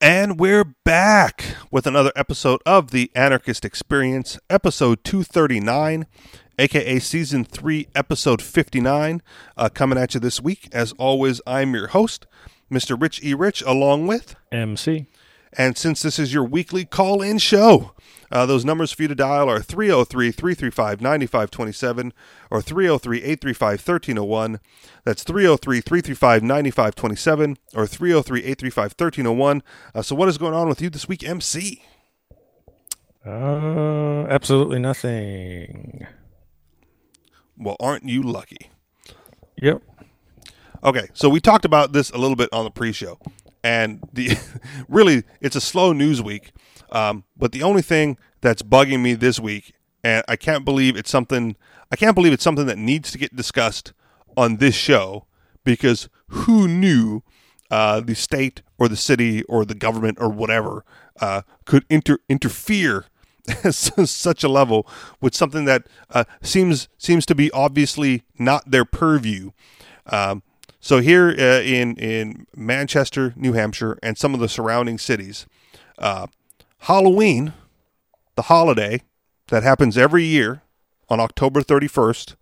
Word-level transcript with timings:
And 0.00 0.38
we're 0.38 0.74
back 0.84 1.56
with 1.70 1.86
another 1.86 2.12
episode 2.14 2.60
of 2.66 2.90
The 2.90 3.10
Anarchist 3.14 3.64
Experience, 3.64 4.38
episode 4.50 5.02
239, 5.04 6.06
aka 6.58 6.98
season 6.98 7.44
3, 7.44 7.88
episode 7.94 8.42
59, 8.42 9.22
uh, 9.56 9.68
coming 9.70 9.98
at 9.98 10.12
you 10.12 10.20
this 10.20 10.38
week. 10.38 10.68
As 10.70 10.92
always, 10.98 11.40
I'm 11.46 11.74
your 11.74 11.88
host, 11.88 12.26
Mr. 12.70 13.00
Rich 13.00 13.22
E. 13.24 13.32
Rich, 13.32 13.62
along 13.62 14.06
with. 14.06 14.36
MC. 14.52 15.06
And 15.58 15.76
since 15.76 16.02
this 16.02 16.18
is 16.18 16.34
your 16.34 16.44
weekly 16.44 16.84
call 16.84 17.22
in 17.22 17.38
show, 17.38 17.92
uh, 18.30 18.44
those 18.44 18.64
numbers 18.64 18.92
for 18.92 19.02
you 19.02 19.08
to 19.08 19.14
dial 19.14 19.48
are 19.48 19.60
303 19.60 20.30
335 20.32 21.00
9527 21.00 22.12
or 22.50 22.60
303 22.60 23.18
835 23.18 23.70
1301. 23.70 24.60
That's 25.04 25.22
303 25.22 25.80
335 25.80 26.42
9527 26.42 27.58
or 27.74 27.86
303 27.86 28.40
835 28.40 28.82
1301. 28.98 29.62
Uh, 29.94 30.02
so, 30.02 30.14
what 30.14 30.28
is 30.28 30.38
going 30.38 30.54
on 30.54 30.68
with 30.68 30.82
you 30.82 30.90
this 30.90 31.08
week, 31.08 31.26
MC? 31.26 31.82
Uh, 33.24 34.26
absolutely 34.28 34.78
nothing. 34.78 36.06
Well, 37.56 37.76
aren't 37.80 38.04
you 38.04 38.22
lucky? 38.22 38.70
Yep. 39.62 39.82
Okay, 40.84 41.08
so 41.14 41.28
we 41.28 41.40
talked 41.40 41.64
about 41.64 41.92
this 41.92 42.10
a 42.10 42.18
little 42.18 42.36
bit 42.36 42.48
on 42.52 42.64
the 42.64 42.70
pre-show, 42.70 43.18
and 43.66 44.00
the 44.12 44.38
really 44.88 45.24
it's 45.40 45.56
a 45.56 45.60
slow 45.60 45.92
news 45.92 46.22
week. 46.22 46.52
Um, 46.92 47.24
but 47.36 47.50
the 47.50 47.64
only 47.64 47.82
thing 47.82 48.16
that's 48.40 48.62
bugging 48.62 49.02
me 49.02 49.14
this 49.14 49.40
week, 49.40 49.74
and 50.04 50.24
I 50.28 50.36
can't 50.36 50.64
believe 50.64 50.96
it's 50.96 51.10
something 51.10 51.56
I 51.90 51.96
can't 51.96 52.14
believe 52.14 52.32
it's 52.32 52.44
something 52.44 52.66
that 52.66 52.78
needs 52.78 53.10
to 53.10 53.18
get 53.18 53.34
discussed 53.34 53.92
on 54.36 54.56
this 54.56 54.76
show 54.76 55.26
because 55.64 56.08
who 56.28 56.68
knew 56.68 57.22
uh, 57.70 58.00
the 58.00 58.14
state 58.14 58.62
or 58.78 58.88
the 58.88 58.96
city 58.96 59.42
or 59.44 59.64
the 59.64 59.74
government 59.74 60.18
or 60.20 60.28
whatever 60.28 60.84
uh, 61.20 61.42
could 61.64 61.84
inter- 61.90 62.18
interfere 62.28 63.06
at 63.64 63.74
such 63.74 64.44
a 64.44 64.48
level 64.48 64.86
with 65.20 65.34
something 65.34 65.64
that 65.64 65.88
uh, 66.10 66.24
seems 66.40 66.88
seems 66.98 67.26
to 67.26 67.34
be 67.34 67.50
obviously 67.50 68.22
not 68.38 68.70
their 68.70 68.84
purview. 68.84 69.50
Um, 70.06 70.44
so 70.86 71.00
here 71.00 71.30
uh, 71.30 71.60
in 71.62 71.96
in 71.96 72.46
Manchester, 72.54 73.32
New 73.34 73.54
Hampshire, 73.54 73.98
and 74.04 74.16
some 74.16 74.34
of 74.34 74.40
the 74.40 74.48
surrounding 74.48 74.98
cities, 74.98 75.44
uh, 75.98 76.28
Halloween, 76.78 77.54
the 78.36 78.42
holiday 78.42 79.02
that 79.48 79.64
happens 79.64 79.98
every 79.98 80.22
year 80.22 80.62
on 81.08 81.18
October 81.18 81.60
31st, 81.60 82.36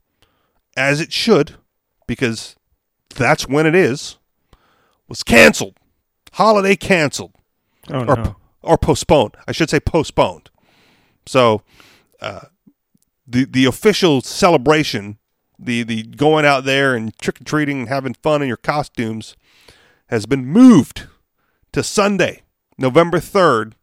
as 0.76 1.00
it 1.00 1.10
should, 1.10 1.54
because 2.06 2.54
that's 3.14 3.48
when 3.48 3.64
it 3.64 3.74
is, 3.74 4.18
was 5.08 5.22
canceled. 5.22 5.78
Holiday 6.32 6.76
canceled 6.76 7.32
Oh 7.90 8.00
or, 8.00 8.16
no. 8.16 8.36
or 8.60 8.76
postponed. 8.76 9.36
I 9.48 9.52
should 9.52 9.70
say 9.70 9.80
postponed. 9.80 10.50
So, 11.24 11.62
uh, 12.20 12.40
the 13.26 13.46
the 13.46 13.64
official 13.64 14.20
celebration, 14.20 15.16
the 15.58 15.82
the 15.82 16.02
going 16.02 16.44
out 16.44 16.64
there 16.64 16.94
and 16.94 17.16
trick 17.18 17.40
or 17.40 17.44
treating 17.44 17.80
and 17.80 17.88
having 17.88 18.14
fun 18.14 18.42
in 18.42 18.48
your 18.48 18.56
costumes, 18.56 19.36
has 20.08 20.26
been 20.26 20.46
moved 20.46 21.06
to 21.72 21.82
Sunday, 21.82 22.42
November 22.78 23.20
third, 23.20 23.74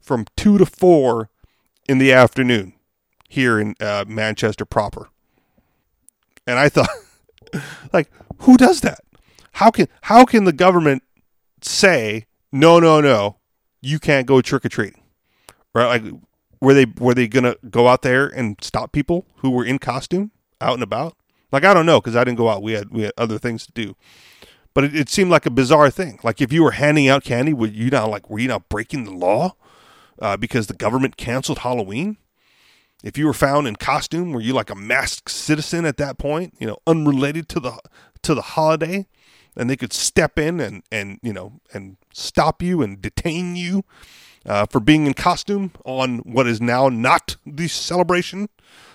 from 0.00 0.26
two 0.36 0.58
to 0.58 0.66
four 0.66 1.30
in 1.88 1.98
the 1.98 2.12
afternoon 2.12 2.74
here 3.28 3.58
in 3.58 3.74
uh, 3.80 4.04
Manchester 4.06 4.64
proper. 4.64 5.08
And 6.46 6.58
I 6.58 6.68
thought, 6.68 6.88
like, 7.92 8.10
who 8.38 8.56
does 8.56 8.80
that? 8.80 9.00
How 9.52 9.70
can 9.70 9.88
how 10.02 10.24
can 10.24 10.44
the 10.44 10.52
government 10.52 11.02
say 11.60 12.26
no, 12.52 12.78
no, 12.78 13.00
no, 13.00 13.36
you 13.80 13.98
can't 13.98 14.26
go 14.26 14.40
trick 14.40 14.64
or 14.64 14.68
treating? 14.68 15.02
Right? 15.74 16.02
Like, 16.02 16.14
were 16.60 16.74
they 16.74 16.86
were 16.98 17.14
they 17.14 17.28
gonna 17.28 17.56
go 17.68 17.88
out 17.88 18.02
there 18.02 18.26
and 18.26 18.56
stop 18.62 18.92
people 18.92 19.26
who 19.36 19.50
were 19.50 19.64
in 19.64 19.78
costume 19.78 20.30
out 20.60 20.74
and 20.74 20.82
about? 20.82 21.16
Like, 21.50 21.64
I 21.64 21.72
don't 21.72 21.86
know 21.86 22.00
because 22.00 22.16
I 22.16 22.24
didn't 22.24 22.38
go 22.38 22.48
out. 22.48 22.62
We 22.62 22.72
had 22.72 22.90
we 22.90 23.02
had 23.02 23.12
other 23.16 23.38
things 23.38 23.66
to 23.66 23.72
do. 23.72 23.96
But 24.74 24.84
it, 24.84 24.94
it 24.94 25.08
seemed 25.08 25.30
like 25.30 25.46
a 25.46 25.50
bizarre 25.50 25.90
thing. 25.90 26.20
Like, 26.22 26.40
if 26.40 26.52
you 26.52 26.62
were 26.62 26.72
handing 26.72 27.08
out 27.08 27.24
candy, 27.24 27.52
would 27.52 27.74
you 27.74 27.90
not 27.90 28.10
like 28.10 28.28
were 28.28 28.38
you 28.38 28.48
not 28.48 28.68
breaking 28.68 29.04
the 29.04 29.12
law 29.12 29.54
uh, 30.18 30.36
because 30.36 30.66
the 30.66 30.74
government 30.74 31.16
canceled 31.16 31.60
Halloween? 31.60 32.18
If 33.02 33.16
you 33.16 33.26
were 33.26 33.32
found 33.32 33.68
in 33.68 33.76
costume, 33.76 34.32
were 34.32 34.40
you 34.40 34.52
like 34.52 34.70
a 34.70 34.74
masked 34.74 35.30
citizen 35.30 35.84
at 35.84 35.98
that 35.98 36.18
point? 36.18 36.54
You 36.58 36.66
know, 36.66 36.78
unrelated 36.86 37.48
to 37.50 37.60
the 37.60 37.78
to 38.22 38.34
the 38.34 38.42
holiday, 38.42 39.06
and 39.56 39.70
they 39.70 39.76
could 39.76 39.92
step 39.92 40.38
in 40.38 40.60
and 40.60 40.82
and 40.90 41.18
you 41.22 41.32
know 41.32 41.60
and 41.72 41.96
stop 42.12 42.62
you 42.62 42.82
and 42.82 43.00
detain 43.00 43.56
you 43.56 43.84
uh, 44.44 44.66
for 44.66 44.80
being 44.80 45.06
in 45.06 45.14
costume 45.14 45.72
on 45.84 46.18
what 46.18 46.46
is 46.46 46.60
now 46.60 46.88
not 46.88 47.36
the 47.46 47.68
celebration, 47.68 48.48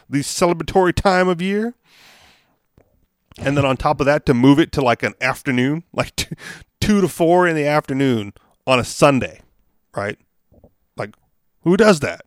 the 0.10 0.20
celebratory 0.20 0.94
time 0.94 1.28
of 1.28 1.42
year. 1.42 1.74
And 3.40 3.58
then 3.58 3.66
on 3.66 3.78
top 3.78 4.00
of 4.00 4.06
that, 4.06 4.26
to 4.28 4.34
move 4.34 4.60
it 4.60 4.72
to 4.74 4.82
like 4.82 5.02
an 5.04 5.14
afternoon, 5.20 5.84
like 5.94 6.16
two, 6.16 6.36
two 6.80 7.02
to 7.02 7.08
four 7.08 7.48
in 7.48 7.56
the 7.56 7.66
afternoon 7.66 8.34
on 8.68 8.80
a 8.80 8.84
Sunday, 8.84 9.42
right? 9.96 10.18
Like, 10.96 11.16
who 11.62 11.76
does 11.78 12.00
that? 12.02 12.22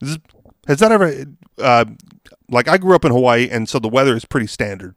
Is, 0.00 0.18
has 0.68 0.78
that 0.78 0.92
ever, 0.92 1.24
uh, 1.58 1.84
like, 2.48 2.68
I 2.68 2.78
grew 2.78 2.94
up 2.94 3.04
in 3.04 3.10
Hawaii, 3.12 3.48
and 3.50 3.68
so 3.68 3.78
the 3.78 3.88
weather 3.88 4.14
is 4.14 4.24
pretty 4.24 4.46
standard. 4.46 4.94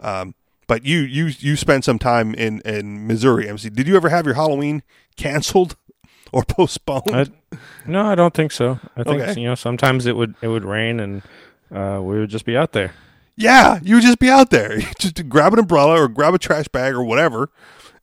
Um, 0.00 0.34
but 0.68 0.84
you 0.84 0.98
you 0.98 1.26
you 1.38 1.54
spent 1.54 1.84
some 1.84 1.98
time 1.98 2.34
in 2.34 2.60
in 2.62 3.06
Missouri, 3.06 3.48
MC. 3.48 3.70
Did 3.70 3.86
you 3.86 3.94
ever 3.96 4.08
have 4.08 4.26
your 4.26 4.34
Halloween 4.34 4.82
canceled 5.16 5.76
or 6.32 6.42
postponed? 6.42 7.04
I, 7.14 7.58
no, 7.86 8.04
I 8.04 8.16
don't 8.16 8.34
think 8.34 8.50
so. 8.50 8.80
I 8.96 9.04
think 9.04 9.22
Okay. 9.22 9.40
you 9.40 9.46
know 9.46 9.54
sometimes 9.54 10.06
it 10.06 10.16
would 10.16 10.34
it 10.42 10.48
would 10.48 10.64
rain 10.64 10.98
and 10.98 11.22
uh, 11.72 12.00
we 12.02 12.18
would 12.18 12.30
just 12.30 12.44
be 12.44 12.56
out 12.56 12.72
there. 12.72 12.94
Yeah, 13.36 13.80
you 13.82 13.96
would 13.96 14.04
just 14.04 14.18
be 14.18 14.30
out 14.30 14.50
there. 14.50 14.78
Just 14.98 15.28
grab 15.28 15.52
an 15.52 15.58
umbrella 15.58 16.00
or 16.00 16.08
grab 16.08 16.32
a 16.32 16.38
trash 16.38 16.68
bag 16.68 16.94
or 16.94 17.04
whatever, 17.04 17.50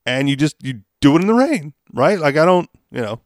and 0.06 0.30
you 0.30 0.36
just 0.36 0.56
you 0.64 0.82
do 1.02 1.16
it 1.18 1.22
in 1.22 1.28
the 1.28 1.34
rain, 1.34 1.74
right? 1.92 2.20
Like 2.20 2.38
I 2.38 2.46
don't, 2.46 2.70
you 2.92 3.02
know. 3.02 3.20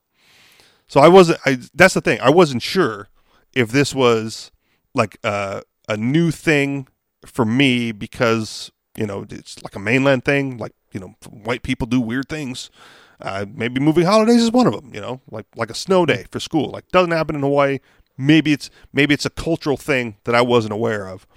So 0.88 1.02
I 1.02 1.10
wasn't. 1.10 1.40
I 1.46 1.60
that's 1.74 1.96
the 1.96 2.02
thing. 2.02 2.20
I 2.22 2.30
wasn't 2.30 2.62
sure 2.62 3.10
if 3.54 3.72
this 3.72 3.94
was 3.94 4.52
like 4.94 5.18
a 5.24 5.64
a 5.90 5.98
new 5.98 6.32
thing 6.32 6.88
for 7.26 7.44
me 7.44 7.92
because 7.92 8.72
you 8.98 9.06
know 9.06 9.26
it's 9.30 9.62
like 9.62 9.76
a 9.76 9.80
mainland 9.80 10.24
thing. 10.24 10.58
Like 10.58 10.74
you 10.94 11.02
know, 11.02 11.16
white 11.30 11.62
people 11.62 11.88
do 11.88 12.00
weird 12.00 12.30
things. 12.30 12.70
Uh, 13.20 13.46
maybe 13.52 13.82
moving 13.82 14.06
holidays 14.06 14.42
is 14.42 14.52
one 14.52 14.68
of 14.68 14.74
them. 14.74 14.94
You 14.94 15.02
know, 15.02 15.22
like 15.30 15.46
like 15.58 15.70
a 15.70 15.76
snow 15.76 16.06
day 16.06 16.26
for 16.32 16.40
school. 16.40 16.70
Like 16.70 16.88
doesn't 16.90 17.12
happen 17.12 17.36
in 17.36 17.42
Hawaii. 17.42 17.80
Maybe 18.18 18.54
it's 18.54 18.70
maybe 18.94 19.14
it's 19.14 19.26
a 19.26 19.30
cultural 19.30 19.78
thing 19.78 20.18
that 20.24 20.36
I 20.36 20.42
wasn't 20.42 20.74
aware 20.74 21.08
of. 21.08 21.28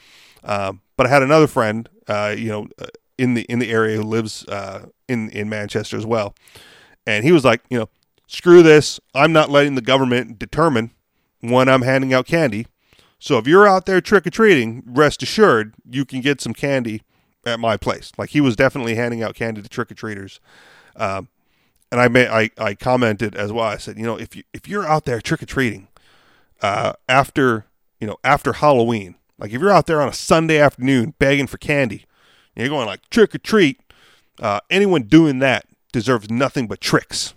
Um, 0.42 0.80
but 0.96 1.06
I 1.06 1.10
had 1.10 1.22
another 1.22 1.46
friend, 1.46 1.88
uh, 2.08 2.34
you 2.36 2.48
know, 2.48 2.68
uh, 2.78 2.86
in 3.18 3.34
the 3.34 3.42
in 3.42 3.58
the 3.58 3.70
area 3.70 3.96
who 3.96 4.02
lives 4.02 4.46
uh, 4.48 4.86
in 5.08 5.28
in 5.30 5.48
Manchester 5.48 5.96
as 5.96 6.06
well, 6.06 6.34
and 7.06 7.24
he 7.24 7.32
was 7.32 7.44
like, 7.44 7.62
you 7.68 7.78
know, 7.78 7.88
screw 8.26 8.62
this. 8.62 9.00
I'm 9.14 9.32
not 9.32 9.50
letting 9.50 9.74
the 9.74 9.82
government 9.82 10.38
determine 10.38 10.92
when 11.40 11.68
I'm 11.68 11.82
handing 11.82 12.14
out 12.14 12.26
candy. 12.26 12.66
So 13.18 13.36
if 13.36 13.46
you're 13.46 13.68
out 13.68 13.84
there 13.84 14.00
trick 14.00 14.26
or 14.26 14.30
treating, 14.30 14.82
rest 14.86 15.22
assured 15.22 15.74
you 15.88 16.06
can 16.06 16.22
get 16.22 16.40
some 16.40 16.54
candy 16.54 17.02
at 17.44 17.60
my 17.60 17.76
place. 17.76 18.12
Like 18.16 18.30
he 18.30 18.40
was 18.40 18.56
definitely 18.56 18.94
handing 18.94 19.22
out 19.22 19.34
candy 19.34 19.60
to 19.60 19.68
trick 19.68 19.90
or 19.90 19.94
treaters. 19.94 20.40
Um, 20.96 21.28
and 21.92 22.00
I, 22.00 22.08
may, 22.08 22.28
I 22.28 22.50
I 22.56 22.74
commented 22.74 23.34
as 23.34 23.52
well. 23.52 23.66
I 23.66 23.76
said, 23.76 23.98
you 23.98 24.04
know, 24.04 24.16
if 24.16 24.34
you 24.34 24.44
if 24.54 24.68
you're 24.68 24.86
out 24.86 25.04
there 25.04 25.20
trick 25.20 25.42
or 25.42 25.46
treating 25.46 25.88
uh, 26.62 26.92
after 27.08 27.66
you 28.00 28.06
know 28.06 28.16
after 28.24 28.54
Halloween, 28.54 29.16
like 29.38 29.52
if 29.52 29.60
you're 29.60 29.72
out 29.72 29.86
there 29.86 30.00
on 30.00 30.08
a 30.08 30.14
Sunday 30.14 30.58
afternoon 30.58 31.14
begging 31.18 31.46
for 31.46 31.58
candy, 31.58 32.06
and 32.54 32.64
you're 32.64 32.74
going 32.74 32.86
like 32.86 33.08
trick 33.10 33.34
or 33.34 33.38
treat. 33.38 33.80
Uh, 34.38 34.60
anyone 34.70 35.02
doing 35.02 35.38
that 35.40 35.66
deserves 35.92 36.30
nothing 36.30 36.66
but 36.66 36.80
tricks. 36.80 37.34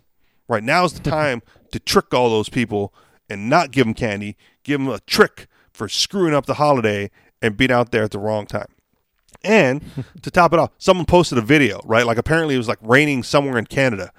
Right 0.48 0.64
now 0.64 0.86
is 0.86 0.94
the 0.94 1.10
time 1.10 1.42
to 1.72 1.80
trick 1.80 2.14
all 2.14 2.30
those 2.30 2.50
people 2.50 2.94
and 3.30 3.50
not 3.50 3.72
give 3.72 3.86
them 3.86 3.94
candy. 3.94 4.38
Give 4.64 4.80
them 4.80 4.90
a 4.90 5.00
trick 5.02 5.48
for 5.72 5.90
screwing 5.90 6.34
up 6.34 6.46
the 6.46 6.56
holiday 6.56 7.12
and 7.42 7.58
being 7.58 7.72
out 7.72 7.92
there 7.92 8.04
at 8.04 8.12
the 8.12 8.20
wrong 8.20 8.46
time. 8.46 8.68
And 9.44 9.84
to 10.22 10.32
top 10.32 10.54
it 10.54 10.60
off, 10.60 10.72
someone 10.78 11.06
posted 11.06 11.38
a 11.38 11.42
video, 11.42 11.82
right? 11.84 12.06
Like 12.06 12.18
apparently 12.18 12.56
it 12.56 12.60
was 12.60 12.68
like 12.68 12.80
raining 12.82 13.24
somewhere 13.24 13.58
in 13.58 13.66
Canada. 13.66 14.12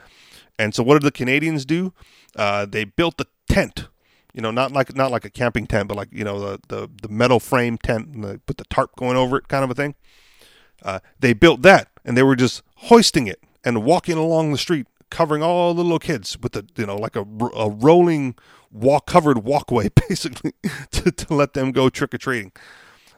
And 0.59 0.75
so 0.75 0.83
what 0.83 0.95
did 0.95 1.03
the 1.03 1.13
Canadians 1.13 1.65
do? 1.65 1.93
Uh, 2.37 2.67
they 2.67 2.85
built 2.85 3.21
a 3.21 3.27
tent, 3.49 3.89
you 4.35 4.41
know, 4.41 4.51
not 4.51 4.73
like 4.73 4.95
not 4.95 5.11
like 5.11 5.25
a 5.25 5.31
camping 5.31 5.67
tent, 5.67 5.89
but 5.89 5.97
like 5.97 6.09
you 6.13 6.25
know 6.25 6.39
the 6.41 6.61
the, 6.69 6.91
the 7.03 7.09
metal 7.09 7.41
frame 7.41 7.79
tent, 7.79 8.09
and 8.09 8.25
the, 8.25 8.41
put 8.47 8.59
the 8.59 8.65
tarp 8.65 8.95
going 8.97 9.17
over 9.17 9.37
it, 9.39 9.49
kind 9.49 9.65
of 9.65 9.71
a 9.71 9.75
thing. 9.75 9.95
Uh, 10.83 10.99
they 11.21 11.33
built 11.33 11.63
that, 11.63 11.89
and 12.05 12.17
they 12.17 12.23
were 12.23 12.37
just 12.37 12.63
hoisting 12.77 13.27
it 13.27 13.41
and 13.65 13.85
walking 13.85 14.19
along 14.19 14.53
the 14.53 14.59
street, 14.59 14.87
covering 15.11 15.43
all 15.43 15.73
the 15.73 15.83
little 15.83 15.99
kids 15.99 16.37
with 16.43 16.53
the 16.53 16.67
you 16.77 16.85
know 16.85 16.97
like 16.97 17.17
a, 17.17 17.25
a 17.57 17.71
rolling 17.71 18.35
walk 18.75 19.07
covered 19.07 19.45
walkway, 19.45 19.89
basically, 20.09 20.53
to, 20.91 21.11
to 21.11 21.35
let 21.35 21.55
them 21.55 21.73
go 21.73 21.89
trick 21.89 22.13
or 22.13 22.19
treating. 22.19 22.53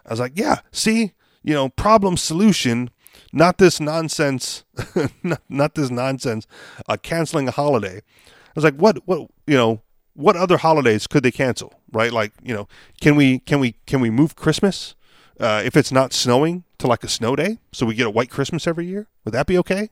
I 0.04 0.10
was 0.10 0.20
like, 0.20 0.32
yeah, 0.36 0.60
see, 0.70 1.14
you 1.42 1.54
know, 1.54 1.68
problem 1.70 2.16
solution, 2.16 2.90
not 3.32 3.58
this 3.58 3.80
nonsense, 3.80 4.64
not, 5.22 5.42
not 5.48 5.74
this 5.74 5.90
nonsense, 5.90 6.46
uh, 6.88 6.96
canceling 7.02 7.48
a 7.48 7.50
holiday. 7.50 7.96
I 7.96 8.52
was 8.54 8.64
like, 8.64 8.76
what, 8.76 8.98
what, 9.06 9.28
you 9.46 9.56
know, 9.56 9.82
what 10.16 10.36
other 10.36 10.56
holidays 10.56 11.06
could 11.06 11.22
they 11.22 11.30
cancel? 11.30 11.80
Right? 11.92 12.12
Like, 12.12 12.32
you 12.42 12.54
know, 12.54 12.68
can 13.00 13.16
we, 13.16 13.40
can 13.40 13.60
we, 13.60 13.76
can 13.86 14.00
we 14.00 14.10
move 14.10 14.34
Christmas 14.34 14.94
uh, 15.38 15.62
if 15.64 15.76
it's 15.76 15.92
not 15.92 16.12
snowing 16.12 16.64
to 16.78 16.86
like 16.86 17.04
a 17.04 17.08
snow 17.08 17.36
day, 17.36 17.58
so 17.72 17.86
we 17.86 17.94
get 17.94 18.06
a 18.06 18.10
white 18.10 18.30
Christmas 18.30 18.66
every 18.66 18.86
year? 18.86 19.06
Would 19.24 19.32
that 19.32 19.46
be 19.46 19.58
okay? 19.58 19.90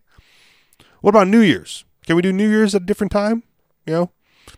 What 1.00 1.10
about 1.10 1.28
New 1.28 1.40
Year's? 1.40 1.84
Can 2.06 2.16
we 2.16 2.22
do 2.22 2.32
New 2.32 2.48
Year's 2.48 2.74
at 2.74 2.82
a 2.82 2.86
different 2.86 3.12
time? 3.12 3.42
You 3.86 3.92
know, 3.92 4.10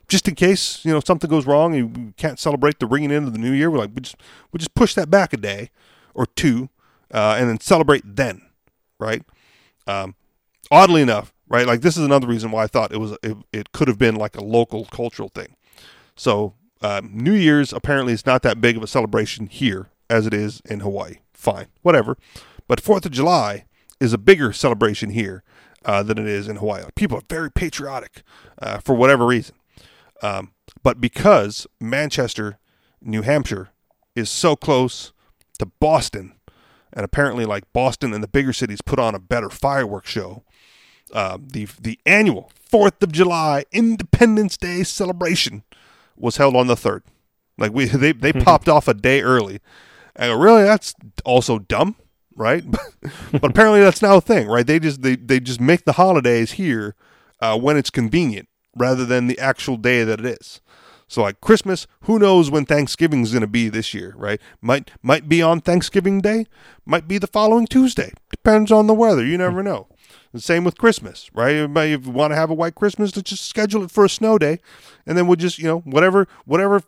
just 0.08 0.28
in 0.28 0.34
case 0.34 0.84
you 0.84 0.92
know 0.92 1.00
something 1.00 1.28
goes 1.28 1.46
wrong 1.46 1.74
and 1.74 1.96
we 1.96 2.12
can't 2.12 2.38
celebrate 2.38 2.78
the 2.78 2.86
ringing 2.86 3.10
in 3.10 3.24
of 3.24 3.32
the 3.32 3.38
new 3.38 3.52
year. 3.52 3.70
We're 3.70 3.78
like, 3.78 3.90
we 3.94 4.00
just 4.00 4.16
we 4.52 4.58
just 4.58 4.74
push 4.74 4.94
that 4.94 5.10
back 5.10 5.32
a 5.32 5.36
day 5.36 5.70
or 6.14 6.26
two, 6.26 6.68
uh, 7.12 7.36
and 7.38 7.48
then 7.48 7.60
celebrate 7.60 8.02
then, 8.04 8.42
right? 8.98 9.22
Um, 9.86 10.14
oddly 10.70 11.02
enough, 11.02 11.32
right? 11.48 11.66
Like 11.66 11.80
this 11.80 11.96
is 11.96 12.04
another 12.04 12.26
reason 12.26 12.50
why 12.50 12.64
I 12.64 12.66
thought 12.66 12.92
it 12.92 12.98
was 12.98 13.16
it, 13.22 13.36
it 13.52 13.72
could 13.72 13.88
have 13.88 13.98
been 13.98 14.16
like 14.16 14.36
a 14.36 14.44
local 14.44 14.84
cultural 14.86 15.28
thing. 15.28 15.56
So 16.16 16.54
um, 16.82 17.10
New 17.12 17.34
Year's 17.34 17.72
apparently 17.72 18.12
is 18.12 18.26
not 18.26 18.42
that 18.42 18.60
big 18.60 18.76
of 18.76 18.82
a 18.82 18.86
celebration 18.86 19.46
here 19.46 19.88
as 20.08 20.26
it 20.26 20.34
is 20.34 20.60
in 20.64 20.80
Hawaii. 20.80 21.16
Fine, 21.32 21.66
whatever. 21.82 22.16
But 22.68 22.80
Fourth 22.80 23.06
of 23.06 23.12
July 23.12 23.66
is 24.00 24.12
a 24.12 24.18
bigger 24.18 24.52
celebration 24.52 25.10
here 25.10 25.42
uh, 25.84 26.02
than 26.02 26.18
it 26.18 26.26
is 26.26 26.48
in 26.48 26.56
Hawaii. 26.56 26.84
People 26.94 27.18
are 27.18 27.22
very 27.28 27.50
patriotic 27.50 28.22
uh, 28.60 28.78
for 28.78 28.94
whatever 28.94 29.26
reason. 29.26 29.56
Um, 30.22 30.52
but 30.82 31.00
because 31.00 31.66
Manchester, 31.80 32.58
New 33.00 33.22
Hampshire, 33.22 33.70
is 34.14 34.30
so 34.30 34.56
close 34.56 35.12
to 35.58 35.66
Boston, 35.66 36.34
and 36.92 37.04
apparently, 37.04 37.44
like 37.44 37.70
Boston 37.72 38.12
and 38.14 38.22
the 38.22 38.28
bigger 38.28 38.52
cities 38.52 38.80
put 38.80 38.98
on 38.98 39.14
a 39.14 39.18
better 39.18 39.50
fireworks 39.50 40.10
show, 40.10 40.44
uh, 41.12 41.38
the 41.40 41.68
the 41.80 41.98
annual 42.06 42.50
Fourth 42.54 43.02
of 43.02 43.12
July 43.12 43.64
Independence 43.72 44.56
Day 44.56 44.82
celebration 44.82 45.62
was 46.16 46.36
held 46.36 46.56
on 46.56 46.66
the 46.66 46.76
third. 46.76 47.02
Like 47.58 47.72
we, 47.72 47.86
they 47.86 48.12
they 48.12 48.32
popped 48.44 48.68
off 48.68 48.88
a 48.88 48.94
day 48.94 49.22
early. 49.22 49.60
And 50.14 50.40
really, 50.40 50.62
that's 50.62 50.94
also 51.24 51.58
dumb, 51.58 51.96
right? 52.34 52.64
but 53.32 53.44
apparently, 53.44 53.80
that's 53.80 54.02
now 54.02 54.16
a 54.16 54.20
thing, 54.20 54.48
right? 54.48 54.66
They 54.66 54.78
just 54.78 55.02
they 55.02 55.16
they 55.16 55.40
just 55.40 55.60
make 55.60 55.84
the 55.84 55.92
holidays 55.92 56.52
here 56.52 56.94
uh, 57.40 57.58
when 57.58 57.76
it's 57.76 57.90
convenient 57.90 58.48
rather 58.76 59.04
than 59.04 59.26
the 59.26 59.38
actual 59.38 59.76
day 59.76 60.04
that 60.04 60.20
it 60.20 60.26
is. 60.26 60.60
So 61.08 61.22
like 61.22 61.40
Christmas, 61.40 61.86
who 62.02 62.18
knows 62.18 62.50
when 62.50 62.64
Thanksgiving 62.64 63.22
is 63.22 63.30
going 63.30 63.42
to 63.42 63.46
be 63.46 63.68
this 63.68 63.94
year, 63.94 64.14
right? 64.16 64.40
Might 64.60 64.90
might 65.02 65.28
be 65.28 65.40
on 65.40 65.60
Thanksgiving 65.60 66.20
Day, 66.20 66.46
might 66.84 67.06
be 67.06 67.18
the 67.18 67.28
following 67.28 67.66
Tuesday. 67.66 68.12
Depends 68.30 68.72
on 68.72 68.86
the 68.86 68.94
weather. 68.94 69.24
You 69.24 69.38
never 69.38 69.62
know. 69.62 69.86
The 70.32 70.40
same 70.40 70.64
with 70.64 70.76
Christmas, 70.76 71.30
right? 71.34 71.54
Everybody, 71.54 71.92
if 71.92 72.06
you 72.06 72.12
want 72.12 72.32
to 72.32 72.36
have 72.36 72.50
a 72.50 72.54
white 72.54 72.74
Christmas, 72.74 73.16
let's 73.16 73.30
just 73.30 73.46
schedule 73.46 73.82
it 73.84 73.90
for 73.90 74.04
a 74.04 74.08
snow 74.08 74.38
day, 74.38 74.60
and 75.06 75.16
then 75.16 75.26
we'll 75.26 75.36
just, 75.36 75.58
you 75.58 75.64
know, 75.64 75.80
whatever 75.80 76.28
whatever 76.44 76.82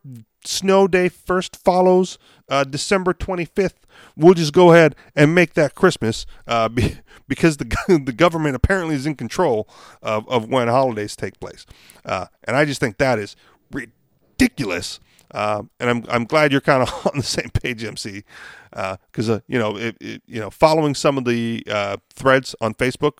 snow 0.44 0.86
day 0.88 1.08
first 1.08 1.56
follows 1.56 2.18
uh, 2.48 2.64
December 2.64 3.12
25th, 3.12 3.74
we'll 4.16 4.34
just 4.34 4.52
go 4.52 4.72
ahead 4.72 4.94
and 5.16 5.34
make 5.34 5.54
that 5.54 5.74
Christmas 5.74 6.26
uh, 6.46 6.68
be, 6.68 6.98
because 7.26 7.56
the 7.56 8.02
the 8.04 8.12
government 8.12 8.56
apparently 8.56 8.94
is 8.94 9.06
in 9.06 9.14
control 9.14 9.68
of, 10.02 10.28
of 10.28 10.48
when 10.48 10.68
holidays 10.68 11.16
take 11.16 11.38
place. 11.40 11.66
Uh, 12.04 12.26
and 12.44 12.56
I 12.56 12.64
just 12.64 12.80
think 12.80 12.98
that 12.98 13.18
is 13.18 13.36
ridiculous. 13.72 15.00
Uh, 15.30 15.62
and 15.78 15.90
I'm 15.90 16.04
I'm 16.08 16.24
glad 16.24 16.52
you're 16.52 16.60
kind 16.60 16.82
of 16.82 17.06
on 17.12 17.16
the 17.16 17.22
same 17.22 17.50
page, 17.50 17.84
MC, 17.84 18.24
because 18.70 19.30
uh, 19.30 19.40
you 19.46 19.58
know 19.58 19.76
it, 19.76 19.96
it, 20.00 20.22
you 20.26 20.40
know 20.40 20.50
following 20.50 20.94
some 20.94 21.18
of 21.18 21.24
the 21.24 21.64
uh, 21.70 21.96
threads 22.12 22.54
on 22.60 22.74
Facebook, 22.74 23.18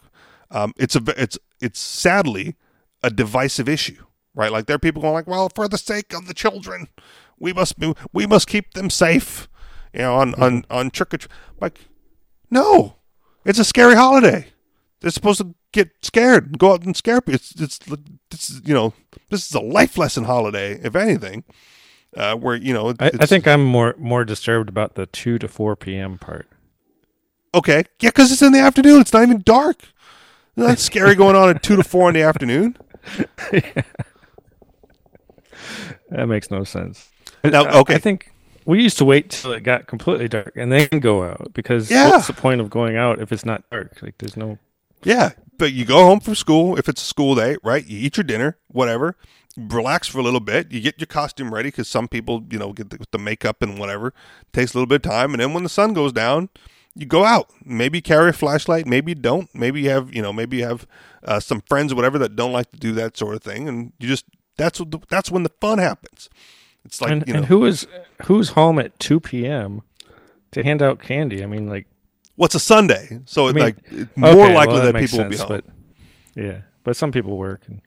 um, 0.51 0.73
it's 0.77 0.97
a 0.97 1.03
it's 1.17 1.39
it's 1.61 1.81
sadly 1.81 2.57
a 3.03 3.11
divisive 3.11 3.69
issue 3.69 4.05
right? 4.39 4.53
Like 4.53 4.67
there 4.67 4.77
are 4.77 4.79
people 4.79 5.03
going 5.03 5.15
like, 5.15 5.27
well, 5.27 5.51
for 5.55 5.69
the 5.69 5.77
sake 5.77 6.15
of 6.15 6.29
the 6.29 6.33
children, 6.33 6.89
we 7.39 7.53
must 7.53 7.79
be, 7.79 7.93
we 8.13 8.25
must 8.25 8.47
keep 8.47 8.73
them 8.73 8.89
safe, 8.89 9.49
you 9.93 10.01
know, 10.01 10.15
on 10.15 10.35
on 10.37 10.65
on 10.71 10.91
trick 10.91 11.13
or 11.13 11.19
treat. 11.19 11.33
Like, 11.61 11.81
no, 12.51 12.95
it's 13.45 13.59
a 13.59 13.65
scary 13.65 13.97
holiday. 13.97 14.47
They're 15.01 15.11
supposed 15.11 15.41
to 15.41 15.55
get 15.73 15.91
scared 16.03 16.47
and 16.47 16.59
go 16.59 16.73
out 16.73 16.85
and 16.85 16.97
scare 16.97 17.21
people. 17.21 17.35
It's 17.35 17.61
it's 17.61 17.79
this 18.31 18.49
is 18.49 18.63
you 18.65 18.75
know 18.75 18.95
this 19.29 19.47
is 19.47 19.55
a 19.55 19.61
life 19.61 19.99
lesson 19.99 20.25
holiday, 20.25 20.81
if 20.83 20.95
anything. 20.97 21.45
Uh, 22.17 22.35
where 22.37 22.57
you 22.57 22.73
know, 22.73 22.95
I, 22.99 23.11
I 23.21 23.27
think 23.27 23.47
I'm 23.47 23.65
more 23.65 23.95
more 23.99 24.25
disturbed 24.25 24.69
about 24.69 24.95
the 24.95 25.07
two 25.07 25.39
to 25.39 25.47
four 25.49 25.77
p.m. 25.77 26.19
part. 26.19 26.49
Okay, 27.55 27.85
yeah, 28.01 28.09
because 28.11 28.33
it's 28.33 28.43
in 28.43 28.53
the 28.53 28.61
afternoon. 28.61 29.01
It's 29.01 29.13
not 29.13 29.23
even 29.23 29.43
dark. 29.45 29.83
Isn't 30.57 30.79
scary 30.79 31.15
going 31.15 31.37
on 31.37 31.51
at 31.51 31.63
two 31.63 31.77
to 31.77 31.85
four 31.85 32.09
in 32.09 32.15
the 32.15 32.23
afternoon? 32.23 32.77
yeah. 33.53 33.83
That 36.11 36.27
makes 36.27 36.51
no 36.51 36.65
sense. 36.65 37.11
Now, 37.45 37.69
okay. 37.81 37.95
I 37.95 37.99
think 37.99 38.33
we 38.65 38.83
used 38.83 38.99
to 38.99 39.05
wait 39.05 39.31
till 39.31 39.53
it 39.53 39.63
got 39.63 39.87
completely 39.87 40.29
dark 40.29 40.53
and 40.57 40.73
then 40.73 40.89
go 41.01 41.23
out 41.23 41.53
because 41.55 41.91
Yeah. 41.91 42.11
what's 42.11 42.27
the 42.27 42.33
point 42.33 42.61
of 42.61 42.71
going 42.71 42.97
out 42.97 43.21
if 43.21 43.33
it's 43.33 43.45
not 43.45 43.63
dark? 43.71 43.99
Like 44.03 44.19
there's 44.19 44.37
no 44.37 44.59
Yeah, 45.05 45.31
but 45.59 45.73
you 45.73 45.85
go 45.85 46.05
home 46.05 46.21
from 46.21 46.35
school 46.35 46.77
if 46.77 46.89
it's 46.89 47.03
a 47.03 47.05
school 47.07 47.35
day, 47.35 47.57
right? 47.63 47.87
You 47.87 47.99
eat 47.99 48.17
your 48.17 48.25
dinner, 48.25 48.59
whatever. 48.69 49.17
Relax 49.59 50.07
for 50.07 50.21
a 50.21 50.23
little 50.23 50.39
bit. 50.39 50.71
You 50.71 50.81
get 50.81 51.01
your 51.01 51.07
costume 51.09 51.53
ready 51.53 51.69
because 51.69 51.89
some 51.89 52.07
people, 52.07 52.45
you 52.49 52.61
know, 52.61 52.73
get 52.73 52.91
the, 52.91 52.97
with 52.97 53.11
the 53.11 53.19
makeup 53.19 53.61
and 53.61 53.77
whatever. 53.77 54.15
takes 54.53 54.73
a 54.73 54.77
little 54.77 54.87
bit 54.87 55.05
of 55.05 55.11
time, 55.11 55.33
and 55.35 55.41
then 55.41 55.53
when 55.53 55.65
the 55.65 55.69
sun 55.69 55.95
goes 55.95 56.13
down, 56.13 56.49
you 56.95 57.07
go 57.07 57.25
out. 57.25 57.51
Maybe 57.65 58.01
carry 58.01 58.31
a 58.31 58.33
flashlight. 58.33 58.87
Maybe 58.87 59.13
you 59.13 59.17
don't. 59.17 59.53
Maybe 59.55 59.81
you 59.83 59.91
have, 59.91 60.15
you 60.15 60.23
know, 60.23 60.33
maybe 60.33 60.59
you 60.59 60.65
have 60.65 60.87
uh, 61.25 61.41
some 61.41 61.61
friends 61.63 61.93
or 61.93 61.97
whatever 61.97 62.19
that 62.19 62.37
don't 62.37 62.53
like 62.53 62.71
to 62.71 62.79
do 62.79 62.93
that 62.93 63.17
sort 63.17 63.35
of 63.35 63.43
thing, 63.43 63.69
and 63.69 63.93
you 63.99 64.09
just 64.09 64.27
that's 64.57 64.79
what 64.81 64.91
the, 64.91 64.99
that's 65.09 65.31
when 65.31 65.43
the 65.43 65.53
fun 65.61 65.79
happens. 65.79 66.31
It's 66.85 67.01
like 67.01 67.11
and, 67.11 67.25
you 67.27 67.33
know, 67.33 67.39
and 67.39 67.47
who 67.47 67.65
is 67.65 67.87
who's 68.27 68.51
home 68.51 68.79
at 68.79 68.99
two 68.99 69.21
p.m. 69.21 69.83
to 70.53 70.63
hand 70.63 70.83
out 70.83 71.01
candy? 71.01 71.43
I 71.43 71.47
mean, 71.47 71.69
like 71.69 71.87
what's 72.37 72.55
a 72.55 72.61
Sunday? 72.61 73.21
So 73.27 73.49
I 73.49 73.53
mean, 73.53 73.65
like 73.65 73.77
it's 73.91 74.17
more 74.17 74.31
okay, 74.31 74.55
likely 74.55 74.75
well, 74.75 74.85
that, 74.85 74.95
makes 74.95 75.11
people 75.11 75.25
will 75.25 75.31
be 75.31 75.37
sense, 75.37 75.49
home. 75.49 75.63
But 76.35 76.43
yeah, 76.43 76.61
but 76.85 76.97
some 76.97 77.13
people 77.13 77.37
work. 77.37 77.63
And, 77.67 77.83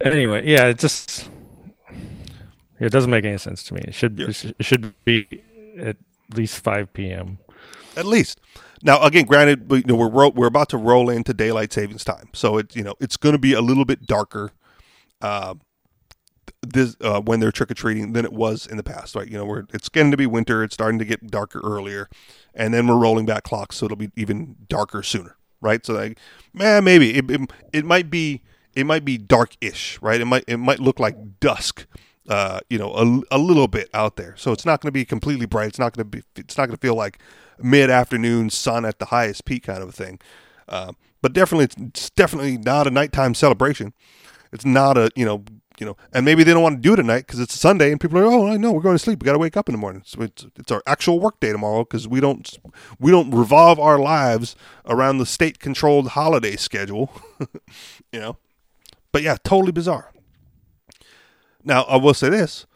anyway, 0.00 0.46
yeah, 0.46 0.66
it 0.66 0.78
just 0.78 1.28
it 2.80 2.90
doesn't 2.90 3.10
make 3.10 3.24
any 3.24 3.38
sense 3.38 3.62
to 3.64 3.74
me. 3.74 3.82
It 3.86 3.94
should 3.94 4.20
it 4.20 4.54
should- 4.60 4.94
be 5.04 5.42
at 5.78 5.96
least 6.34 6.58
five 6.62 6.92
p.m. 6.92 7.38
at 7.96 8.06
least. 8.06 8.40
Now, 8.82 9.02
again, 9.02 9.24
granted, 9.24 9.66
you 9.70 9.82
know, 9.86 9.96
we're 9.96 10.08
ro- 10.08 10.32
we're 10.34 10.46
about 10.46 10.68
to 10.70 10.76
roll 10.76 11.10
into 11.10 11.34
daylight 11.34 11.72
savings 11.72 12.04
time, 12.04 12.28
so 12.32 12.58
it 12.58 12.76
you 12.76 12.82
know 12.84 12.94
it's 13.00 13.16
going 13.16 13.32
to 13.32 13.38
be 13.38 13.52
a 13.52 13.60
little 13.60 13.84
bit 13.84 14.06
darker, 14.06 14.52
uh, 15.20 15.54
this 16.62 16.96
uh, 17.00 17.20
when 17.20 17.40
they're 17.40 17.50
trick 17.50 17.70
or 17.70 17.74
treating 17.74 18.12
than 18.12 18.24
it 18.24 18.32
was 18.32 18.66
in 18.66 18.76
the 18.76 18.84
past. 18.84 19.16
Right? 19.16 19.26
You 19.26 19.38
know, 19.38 19.44
we're 19.44 19.64
it's 19.72 19.88
getting 19.88 20.12
to 20.12 20.16
be 20.16 20.26
winter. 20.26 20.62
It's 20.62 20.74
starting 20.74 20.98
to 21.00 21.04
get 21.04 21.26
darker 21.28 21.60
earlier, 21.64 22.08
and 22.54 22.72
then 22.72 22.86
we're 22.86 22.96
rolling 22.98 23.26
back 23.26 23.42
clocks, 23.42 23.76
so 23.76 23.86
it'll 23.86 23.96
be 23.96 24.10
even 24.16 24.54
darker 24.68 25.02
sooner. 25.02 25.36
Right? 25.60 25.84
So, 25.84 25.94
like, 25.94 26.18
man, 26.54 26.84
maybe 26.84 27.16
it, 27.16 27.28
it 27.28 27.50
it 27.72 27.84
might 27.84 28.10
be 28.10 28.42
it 28.78 28.84
might 28.84 29.04
be 29.04 29.18
dark-ish. 29.18 30.00
Right? 30.00 30.20
It 30.20 30.24
might 30.26 30.44
it 30.46 30.58
might 30.58 30.80
look 30.80 31.00
like 31.00 31.40
dusk. 31.40 31.86
Uh, 32.28 32.60
you 32.68 32.76
know, 32.76 32.92
a, 32.92 33.36
a 33.36 33.38
little 33.38 33.68
bit 33.68 33.88
out 33.94 34.16
there, 34.16 34.34
so 34.36 34.52
it's 34.52 34.66
not 34.66 34.82
going 34.82 34.88
to 34.88 34.92
be 34.92 35.06
completely 35.06 35.46
bright. 35.46 35.68
It's 35.68 35.78
not 35.78 35.96
going 35.96 36.10
to 36.10 36.18
be. 36.18 36.22
It's 36.36 36.58
not 36.58 36.66
going 36.66 36.76
to 36.76 36.80
feel 36.80 36.94
like 36.94 37.18
mid-afternoon 37.58 38.50
sun 38.50 38.84
at 38.84 38.98
the 38.98 39.06
highest 39.06 39.46
peak 39.46 39.62
kind 39.62 39.82
of 39.82 39.88
a 39.88 39.92
thing. 39.92 40.20
Uh, 40.68 40.92
but 41.22 41.32
definitely, 41.32 41.86
it's, 41.86 42.10
definitely 42.10 42.58
not 42.58 42.86
a 42.86 42.90
nighttime 42.90 43.34
celebration. 43.34 43.94
It's 44.52 44.66
not 44.66 44.98
a 44.98 45.10
you 45.16 45.24
know 45.24 45.42
you 45.80 45.86
know, 45.86 45.96
and 46.12 46.24
maybe 46.24 46.42
they 46.42 46.52
don't 46.52 46.62
want 46.62 46.76
to 46.76 46.82
do 46.82 46.92
it 46.92 46.98
at 46.98 47.04
night 47.04 47.26
because 47.26 47.40
it's 47.40 47.54
a 47.54 47.58
Sunday 47.58 47.90
and 47.92 48.00
people 48.00 48.18
are 48.18 48.24
oh 48.24 48.56
no 48.56 48.72
we're 48.72 48.82
going 48.82 48.96
to 48.96 49.02
sleep. 49.02 49.22
We 49.22 49.26
got 49.26 49.32
to 49.32 49.38
wake 49.38 49.56
up 49.56 49.68
in 49.68 49.72
the 49.72 49.78
morning. 49.78 50.02
So 50.04 50.22
it's 50.22 50.46
it's 50.56 50.72
our 50.72 50.82
actual 50.86 51.20
work 51.20 51.40
day 51.40 51.52
tomorrow 51.52 51.84
because 51.84 52.08
we 52.08 52.20
don't 52.20 52.58
we 52.98 53.10
don't 53.10 53.30
revolve 53.30 53.78
our 53.78 53.98
lives 53.98 54.56
around 54.86 55.18
the 55.18 55.26
state 55.26 55.58
controlled 55.58 56.08
holiday 56.08 56.56
schedule. 56.56 57.10
you 58.12 58.20
know, 58.20 58.36
but 59.12 59.22
yeah, 59.22 59.36
totally 59.42 59.72
bizarre. 59.72 60.12
Now 61.64 61.82
I 61.84 61.96
will 61.96 62.14
say 62.14 62.28
this. 62.28 62.66